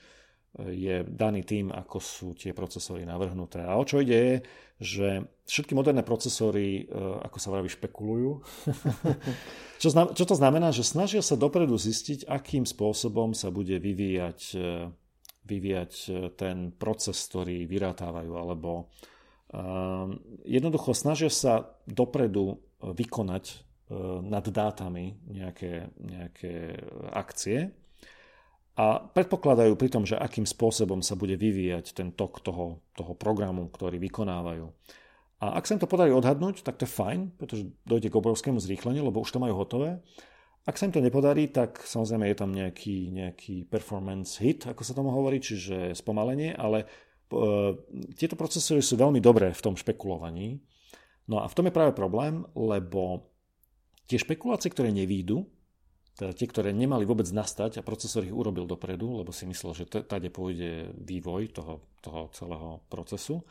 je 0.59 1.07
daný 1.07 1.47
tým, 1.47 1.71
ako 1.71 1.99
sú 2.03 2.29
tie 2.35 2.51
procesory 2.51 3.07
navrhnuté. 3.07 3.63
A 3.63 3.79
o 3.79 3.87
čo 3.87 4.03
ide 4.03 4.19
je, 4.19 4.37
že 4.83 5.09
všetky 5.47 5.79
moderné 5.79 6.03
procesory, 6.03 6.83
e, 6.83 6.95
ako 7.23 7.39
sa 7.39 7.53
vraví, 7.55 7.71
špekulujú. 7.71 8.43
čo, 9.83 9.89
znam, 9.95 10.11
čo 10.11 10.25
to 10.27 10.35
znamená? 10.35 10.75
Že 10.75 10.85
snažia 10.91 11.23
sa 11.23 11.39
dopredu 11.39 11.79
zistiť, 11.79 12.27
akým 12.27 12.67
spôsobom 12.67 13.31
sa 13.31 13.55
bude 13.55 13.79
vyvíjať, 13.79 14.41
e, 14.59 14.91
vyvíjať 15.47 15.93
e, 15.95 16.11
ten 16.35 16.75
proces, 16.75 17.15
ktorý 17.31 17.71
vyrátávajú, 17.71 18.33
alebo 18.35 18.91
jednoducho 20.47 20.95
snažia 20.95 21.27
sa 21.27 21.75
dopredu 21.91 22.63
vykonať 22.79 23.67
nad 24.23 24.47
dátami 24.47 25.19
nejaké, 25.27 25.91
nejaké 25.99 26.79
akcie, 27.11 27.75
a 28.81 28.97
predpokladajú 29.03 29.77
pri 29.77 29.93
tom, 29.93 30.09
že 30.09 30.17
akým 30.17 30.49
spôsobom 30.49 31.05
sa 31.05 31.13
bude 31.13 31.37
vyvíjať 31.37 31.93
ten 31.93 32.09
tok 32.17 32.41
toho, 32.41 32.81
toho 32.97 33.13
programu, 33.13 33.69
ktorý 33.69 34.01
vykonávajú. 34.01 34.73
A 35.45 35.61
ak 35.61 35.69
sa 35.69 35.77
im 35.77 35.83
to 35.85 35.91
podarí 35.91 36.13
odhadnúť, 36.17 36.65
tak 36.65 36.81
to 36.81 36.89
je 36.89 36.97
fajn, 36.97 37.37
pretože 37.37 37.69
dojde 37.85 38.09
k 38.09 38.17
obrovskému 38.21 38.57
zrýchleniu, 38.57 39.05
lebo 39.05 39.21
už 39.21 39.37
to 39.37 39.43
majú 39.43 39.57
hotové. 39.57 40.01
Ak 40.65 40.81
sa 40.81 40.89
im 40.89 40.97
to 40.97 41.05
nepodarí, 41.05 41.49
tak 41.53 41.81
samozrejme 41.81 42.29
je 42.33 42.37
tam 42.37 42.51
nejaký, 42.53 42.97
nejaký 43.13 43.69
performance 43.69 44.41
hit, 44.41 44.65
ako 44.65 44.81
sa 44.85 44.97
tomu 44.97 45.13
hovorí, 45.13 45.41
čiže 45.41 45.97
spomalenie, 45.97 46.53
ale 46.57 46.85
e, 46.85 46.87
tieto 48.19 48.35
procesory 48.35 48.83
sú 48.83 48.99
veľmi 48.99 49.23
dobré 49.23 49.55
v 49.55 49.65
tom 49.65 49.79
špekulovaní. 49.79 50.59
No 51.31 51.39
a 51.41 51.47
v 51.47 51.55
tom 51.55 51.71
je 51.71 51.77
práve 51.77 51.95
problém, 51.95 52.43
lebo 52.59 53.31
tie 54.11 54.19
špekulácie, 54.19 54.75
ktoré 54.75 54.91
nevídu, 54.91 55.47
teda 56.19 56.35
tie, 56.35 56.51
ktoré 56.51 56.75
nemali 56.75 57.07
vôbec 57.07 57.25
nastať 57.31 57.81
a 57.81 57.87
procesor 57.87 58.27
ich 58.27 58.35
urobil 58.35 58.67
dopredu, 58.67 59.23
lebo 59.23 59.31
si 59.31 59.47
myslel, 59.47 59.73
že 59.73 59.89
tade 59.89 60.29
pôjde 60.29 60.91
vývoj 60.99 61.55
toho, 61.55 61.87
toho 62.03 62.29
celého 62.35 62.83
procesu, 62.91 63.47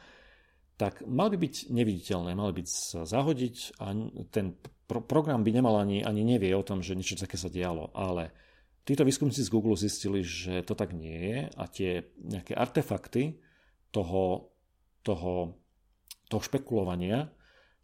tak 0.76 1.02
mali 1.08 1.36
by 1.36 1.50
byť 1.50 1.56
neviditeľné, 1.72 2.32
mali 2.36 2.54
byť 2.60 2.68
sa 2.68 3.02
zahodiť 3.08 3.80
a 3.80 3.96
ten 4.32 4.54
pro- 4.86 5.04
program 5.04 5.42
by 5.42 5.52
nemal 5.56 5.80
ani, 5.80 6.04
ani 6.04 6.22
nevie 6.24 6.52
o 6.56 6.64
tom, 6.64 6.84
že 6.84 6.96
niečo 6.96 7.20
také 7.20 7.40
sa 7.40 7.50
dialo, 7.50 7.92
ale 7.96 8.32
títo 8.84 9.04
výskumníci 9.08 9.44
z 9.44 9.50
Google 9.52 9.80
zistili, 9.80 10.22
že 10.22 10.62
to 10.62 10.76
tak 10.76 10.94
nie 10.94 11.16
je 11.16 11.40
a 11.52 11.64
tie 11.68 11.92
nejaké 12.22 12.54
artefakty 12.54 13.40
toho, 13.90 14.54
toho, 15.02 15.60
toho 16.30 16.42
špekulovania 16.42 17.30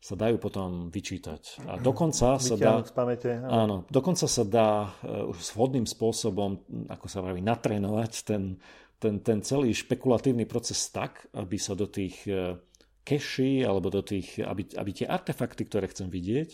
sa 0.06 0.14
dajú 0.14 0.38
potom 0.38 0.93
vyčítať. 0.93 1.66
A 1.66 1.82
dokonca 1.82 2.38
sa 2.38 2.53
dá... 2.53 2.86
pamäte, 2.93 3.41
áno. 3.41 3.89
dokonca 3.89 4.30
sa 4.30 4.43
dá 4.45 4.93
uh, 5.01 5.34
už 5.34 5.58
vhodným 5.58 5.89
spôsobom, 5.89 6.62
ako 6.93 7.10
sa 7.10 7.26
vraví, 7.26 7.41
natrénovať 7.41 8.12
ten, 8.22 8.62
ten, 9.01 9.18
ten 9.26 9.41
celý 9.41 9.74
špekulatívny 9.74 10.45
proces 10.45 10.93
tak, 10.93 11.26
aby 11.34 11.58
sa 11.58 11.74
do 11.74 11.89
tých 11.89 12.22
uh, 12.30 12.53
keši 13.01 13.66
alebo 13.66 13.89
do 13.89 14.06
tých, 14.06 14.45
aby, 14.45 14.78
aby 14.78 14.91
tie 14.93 15.10
artefakty, 15.10 15.66
ktoré 15.66 15.89
chcem 15.89 16.06
vidieť, 16.10 16.49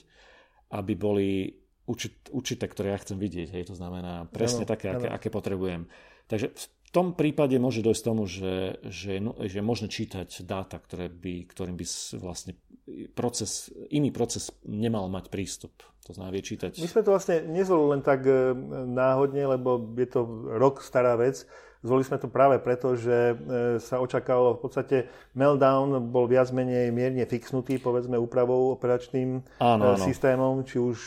aby 0.72 0.94
boli 0.96 1.52
určit, 1.92 2.32
určité, 2.32 2.72
ktoré 2.72 2.96
ja 2.96 3.04
chcem 3.04 3.20
vidieť. 3.20 3.52
Hej, 3.52 3.64
to 3.72 3.76
znamená 3.76 4.32
presne 4.32 4.64
ano, 4.64 4.72
také, 4.72 4.96
aké, 4.96 5.08
aké 5.12 5.28
potrebujem. 5.28 5.92
Takže 6.32 6.56
tom 6.92 7.16
prípade 7.16 7.56
môže 7.56 7.80
dojsť 7.80 8.04
tomu, 8.04 8.28
že, 8.28 8.84
že, 8.84 9.24
že 9.24 9.56
je 9.58 9.64
možné 9.64 9.88
čítať 9.88 10.44
dáta, 10.44 10.76
ktoré 10.76 11.08
by, 11.08 11.48
ktorým 11.48 11.80
by 11.80 11.86
vlastne 12.20 12.60
proces, 13.16 13.72
iný 13.90 14.12
proces 14.12 14.52
nemal 14.68 15.08
mať 15.08 15.32
prístup. 15.32 15.72
To 16.10 16.12
znamená 16.18 16.36
vie 16.36 16.44
čítať. 16.44 16.82
My 16.82 16.90
sme 16.90 17.06
to 17.06 17.14
vlastne 17.14 17.46
nezvolili 17.48 17.96
len 17.98 18.02
tak 18.04 18.26
e, 18.26 18.52
náhodne, 18.90 19.46
lebo 19.56 19.80
je 19.96 20.08
to 20.10 20.22
rok 20.58 20.82
stará 20.82 21.16
vec. 21.16 21.46
Zvolili 21.82 22.06
sme 22.06 22.18
to 22.22 22.28
práve 22.30 22.58
preto, 22.60 22.98
že 22.98 23.18
e, 23.32 23.36
sa 23.78 24.02
očakávalo 24.02 24.58
v 24.58 24.62
podstate 24.66 24.98
meltdown 25.38 26.12
bol 26.12 26.26
viac 26.26 26.50
menej 26.52 26.90
mierne 26.90 27.24
fixnutý, 27.24 27.78
povedzme 27.78 28.18
úpravou 28.18 28.74
operačným 28.76 29.46
áno, 29.62 29.96
áno. 29.96 30.02
systémom, 30.02 30.66
či 30.66 30.82
už 30.82 30.98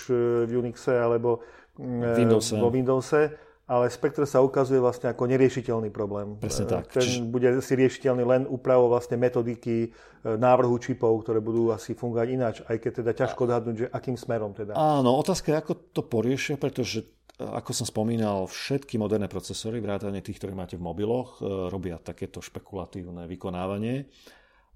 v 0.47 0.51
Unixe 0.55 0.95
alebo 0.95 1.43
Windowse. 1.76 2.55
vo 2.57 2.70
Windowse 2.70 3.22
ale 3.65 3.89
Spectre 3.89 4.29
sa 4.29 4.45
ukazuje 4.45 4.77
vlastne 4.77 5.09
ako 5.09 5.25
neriešiteľný 5.25 5.89
problém. 5.89 6.37
Presne 6.37 6.69
tak. 6.69 6.93
Ten 6.93 7.01
Či... 7.01 7.25
bude 7.25 7.49
si 7.65 7.73
riešiteľný 7.73 8.25
len 8.25 8.43
úpravou 8.45 8.93
vlastne 8.93 9.17
metodiky 9.17 9.89
e, 9.89 10.37
návrhu 10.37 10.77
čipov, 10.77 11.25
ktoré 11.25 11.41
budú 11.41 11.73
asi 11.73 11.97
fungovať 11.97 12.29
ináč, 12.29 12.55
aj 12.69 12.77
keď 12.77 12.93
teda 13.01 13.12
ťažko 13.17 13.41
odhadnúť, 13.49 13.77
že 13.77 13.87
akým 13.89 14.21
smerom 14.21 14.53
teda. 14.53 14.77
Áno, 14.77 15.17
otázka 15.17 15.57
je, 15.57 15.61
ako 15.65 15.73
to 15.97 16.03
poriešia, 16.05 16.61
pretože 16.61 17.09
e, 17.41 17.41
ako 17.41 17.73
som 17.73 17.87
spomínal, 17.89 18.45
všetky 18.45 19.01
moderné 19.01 19.33
procesory, 19.33 19.81
vrátane 19.81 20.21
tých, 20.21 20.37
ktoré 20.45 20.53
máte 20.53 20.77
v 20.77 20.85
mobiloch, 20.85 21.41
e, 21.41 21.73
robia 21.73 21.97
takéto 21.97 22.45
špekulatívne 22.45 23.25
vykonávanie. 23.25 24.12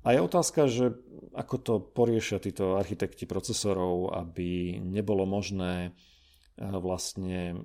A 0.08 0.16
je 0.16 0.24
otázka, 0.24 0.64
že 0.64 0.96
ako 1.36 1.54
to 1.60 1.74
poriešia 1.92 2.40
títo 2.40 2.80
architekti 2.80 3.28
procesorov, 3.28 4.16
aby 4.16 4.80
nebolo 4.80 5.28
možné 5.28 5.92
vlastne 6.58 7.62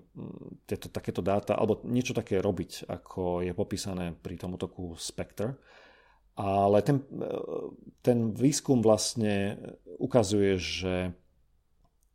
tieto, 0.69 0.87
takéto 0.87 1.25
dáta, 1.25 1.57
alebo 1.57 1.81
niečo 1.85 2.13
také 2.13 2.37
robiť, 2.39 2.87
ako 2.87 3.41
je 3.41 3.53
popísané 3.57 4.13
pri 4.13 4.37
tom 4.37 4.53
útoku 4.55 4.93
Spectre. 4.95 5.57
Ale 6.33 6.81
ten, 6.81 7.05
ten 8.01 8.33
výskum 8.33 8.81
vlastne 8.81 9.57
ukazuje, 10.01 10.57
že 10.57 10.95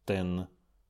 ten, 0.03 0.47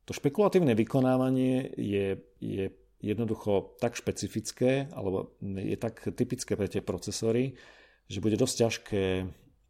to 0.08 0.12
špekulatívne 0.16 0.72
vykonávanie 0.72 1.76
je, 1.76 2.16
je 2.40 2.72
jednoducho 3.04 3.76
tak 3.84 4.00
špecifické, 4.00 4.88
alebo 4.96 5.36
je 5.44 5.76
tak 5.76 6.00
typické 6.16 6.56
pre 6.56 6.72
tie 6.72 6.80
procesory, 6.80 7.52
že 8.08 8.24
bude 8.24 8.40
dosť 8.40 8.54
ťažké 8.64 9.04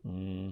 hm, 0.07 0.49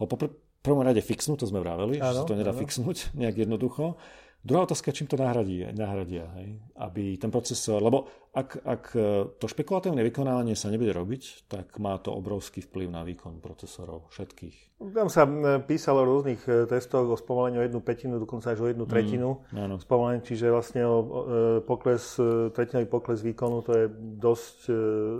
ho 0.00 0.04
po 0.08 0.16
prvom 0.64 0.80
rade 0.80 1.00
fixnúť, 1.04 1.44
to 1.44 1.50
sme 1.52 1.60
vraveli, 1.60 2.00
že 2.00 2.24
sa 2.24 2.24
to 2.24 2.36
nedá 2.36 2.56
áno. 2.56 2.60
fixnúť 2.60 3.10
nejak 3.20 3.44
jednoducho. 3.44 4.00
Druhá 4.44 4.62
otázka, 4.62 4.92
čím 4.92 5.06
to 5.06 5.16
nahradí, 5.16 5.66
nahradia, 5.72 6.24
hej? 6.34 6.60
aby 6.76 7.16
ten 7.16 7.30
procesor, 7.30 7.82
lebo 7.82 8.04
ak, 8.30 8.62
ak 8.62 8.84
e, 8.94 9.26
to 9.42 9.46
špekulatívne 9.50 10.06
vykonávanie 10.06 10.54
sa 10.54 10.70
nebude 10.70 10.94
robiť, 10.94 11.50
tak 11.50 11.74
má 11.82 11.98
to 11.98 12.14
obrovský 12.14 12.62
vplyv 12.62 12.86
na 12.86 13.02
výkon 13.02 13.42
procesorov 13.42 14.06
všetkých. 14.14 14.70
Tam 14.94 15.12
sa 15.12 15.28
písalo 15.66 16.06
o 16.06 16.08
rôznych 16.08 16.40
e, 16.46 16.70
testoch 16.70 17.10
o 17.10 17.18
spomalení 17.18 17.58
o 17.58 17.66
jednu 17.66 17.82
petinu, 17.82 18.22
dokonca 18.22 18.54
až 18.54 18.62
o 18.62 18.70
jednu 18.70 18.86
mm, 18.86 18.90
tretinu 18.90 19.42
mm, 19.50 19.82
spomalení, 19.82 20.22
čiže 20.22 20.46
vlastne 20.46 20.86
o 20.86 20.96
e, 21.02 21.06
pokles, 21.66 22.22
tretinový 22.54 22.86
pokles 22.86 23.18
výkonu, 23.18 23.66
to 23.66 23.74
je 23.74 23.84
dosť 24.22 24.58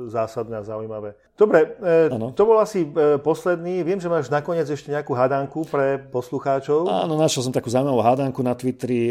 zásadné 0.07 0.63
a 0.63 0.63
zaujímavé. 0.63 1.19
Dobre, 1.35 1.73
ano. 2.13 2.37
to 2.37 2.45
bol 2.45 2.61
asi 2.61 2.85
posledný. 3.25 3.81
Viem, 3.81 3.97
že 3.97 4.13
máš 4.13 4.29
nakoniec 4.29 4.69
ešte 4.69 4.93
nejakú 4.93 5.17
hadanku 5.17 5.65
pre 5.65 5.97
poslucháčov. 5.97 6.85
Áno, 6.85 7.17
našiel 7.17 7.49
som 7.49 7.55
takú 7.57 7.73
zaujímavú 7.73 8.05
hadanku 8.05 8.45
na 8.45 8.53
Twitteri 8.53 9.09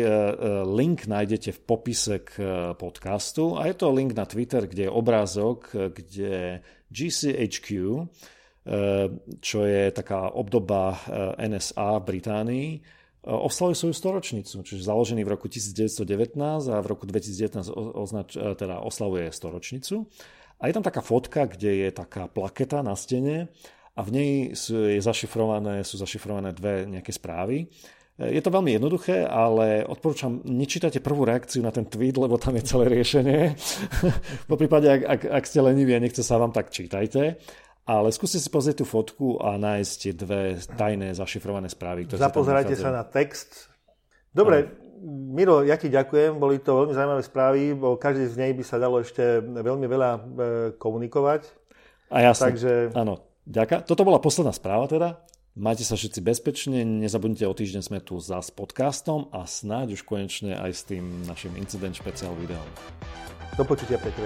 link 0.62 1.10
nájdete 1.10 1.58
v 1.58 1.60
popise 1.66 2.22
k 2.22 2.38
podcastu 2.78 3.58
a 3.58 3.66
je 3.66 3.74
to 3.74 3.89
link 3.92 4.14
na 4.18 4.26
Twitter, 4.26 4.68
kde 4.68 4.88
je 4.88 4.92
obrázok, 4.92 5.74
kde 5.74 6.62
GCHQ, 6.90 7.68
čo 9.40 9.60
je 9.66 9.84
taká 9.92 10.30
obdoba 10.34 11.00
NSA 11.38 12.00
v 12.00 12.08
Británii, 12.08 12.68
oslavuje 13.26 13.76
svoju 13.76 13.96
storočnicu, 13.96 14.56
čiže 14.64 14.88
založený 14.88 15.28
v 15.28 15.34
roku 15.36 15.52
1919 15.52 16.40
a 16.72 16.78
v 16.80 16.88
roku 16.88 17.04
2019 17.04 17.68
označ, 17.76 18.40
teda 18.56 18.80
oslavuje 18.80 19.28
storočnicu. 19.30 20.08
A 20.60 20.68
je 20.68 20.74
tam 20.76 20.84
taká 20.84 21.04
fotka, 21.04 21.48
kde 21.48 21.88
je 21.88 21.90
taká 21.92 22.28
plaketa 22.28 22.84
na 22.84 22.96
stene 22.96 23.52
a 23.96 24.00
v 24.04 24.10
nej 24.12 24.32
sú, 24.56 24.88
je 24.88 25.04
zašifrované, 25.04 25.84
sú 25.84 26.00
zašifrované 26.00 26.56
dve 26.56 26.88
nejaké 26.88 27.12
správy. 27.12 27.68
Je 28.20 28.44
to 28.44 28.52
veľmi 28.52 28.76
jednoduché, 28.76 29.24
ale 29.24 29.88
odporúčam, 29.88 30.44
nečítajte 30.44 31.00
prvú 31.00 31.24
reakciu 31.24 31.64
na 31.64 31.72
ten 31.72 31.88
tweet, 31.88 32.20
lebo 32.20 32.36
tam 32.36 32.52
je 32.60 32.68
celé 32.68 32.92
riešenie. 32.92 33.56
po 34.52 34.60
prípade, 34.60 34.92
ak, 34.92 35.02
ak, 35.08 35.22
ak 35.40 35.44
ste 35.48 35.64
leniví 35.64 35.96
a 35.96 36.04
nechce 36.04 36.20
sa 36.20 36.36
vám, 36.36 36.52
tak 36.52 36.68
čítajte. 36.68 37.40
Ale 37.88 38.12
skúste 38.12 38.44
si 38.44 38.52
pozrieť 38.52 38.84
tú 38.84 38.86
fotku 38.86 39.40
a 39.40 39.56
nájsť 39.56 39.94
tie 39.96 40.14
dve 40.14 40.42
tajné 40.60 41.16
zašifrované 41.16 41.72
správy. 41.72 42.06
Ktoré 42.06 42.20
Zapozerajte 42.20 42.76
sa 42.76 42.92
na 42.92 43.08
text. 43.08 43.72
Dobre, 44.36 44.68
Miro, 45.08 45.64
ja 45.64 45.80
ti 45.80 45.88
ďakujem, 45.88 46.36
boli 46.36 46.60
to 46.60 46.76
veľmi 46.76 46.92
zaujímavé 46.92 47.24
správy, 47.24 47.62
bo 47.72 47.96
každý 47.96 48.28
z 48.28 48.36
nej 48.36 48.52
by 48.52 48.64
sa 48.68 48.76
dalo 48.84 49.00
ešte 49.00 49.40
veľmi 49.40 49.88
veľa 49.88 50.10
e, 50.12 50.20
komunikovať. 50.76 51.48
A 52.12 52.30
jasne, 52.30 52.52
Takže... 52.52 52.74
áno, 52.92 53.24
ďaká. 53.48 53.88
Toto 53.88 54.04
bola 54.04 54.20
posledná 54.20 54.52
správa 54.52 54.92
teda. 54.92 55.24
Majte 55.60 55.84
sa 55.84 56.00
všetci 56.00 56.24
bezpečne, 56.24 56.88
nezabudnite, 56.88 57.44
o 57.44 57.52
týždeň 57.52 57.84
sme 57.84 58.00
tu 58.00 58.16
za 58.24 58.40
s 58.40 58.48
podcastom 58.48 59.28
a 59.36 59.44
snáď 59.44 60.00
už 60.00 60.08
konečne 60.08 60.56
aj 60.56 60.72
s 60.72 60.88
tým 60.88 61.04
našim 61.28 61.52
incident 61.60 61.92
špeciál 61.92 62.32
videom. 62.40 62.64
Do 63.60 63.68
počutia, 63.68 64.00
Petr. 64.00 64.24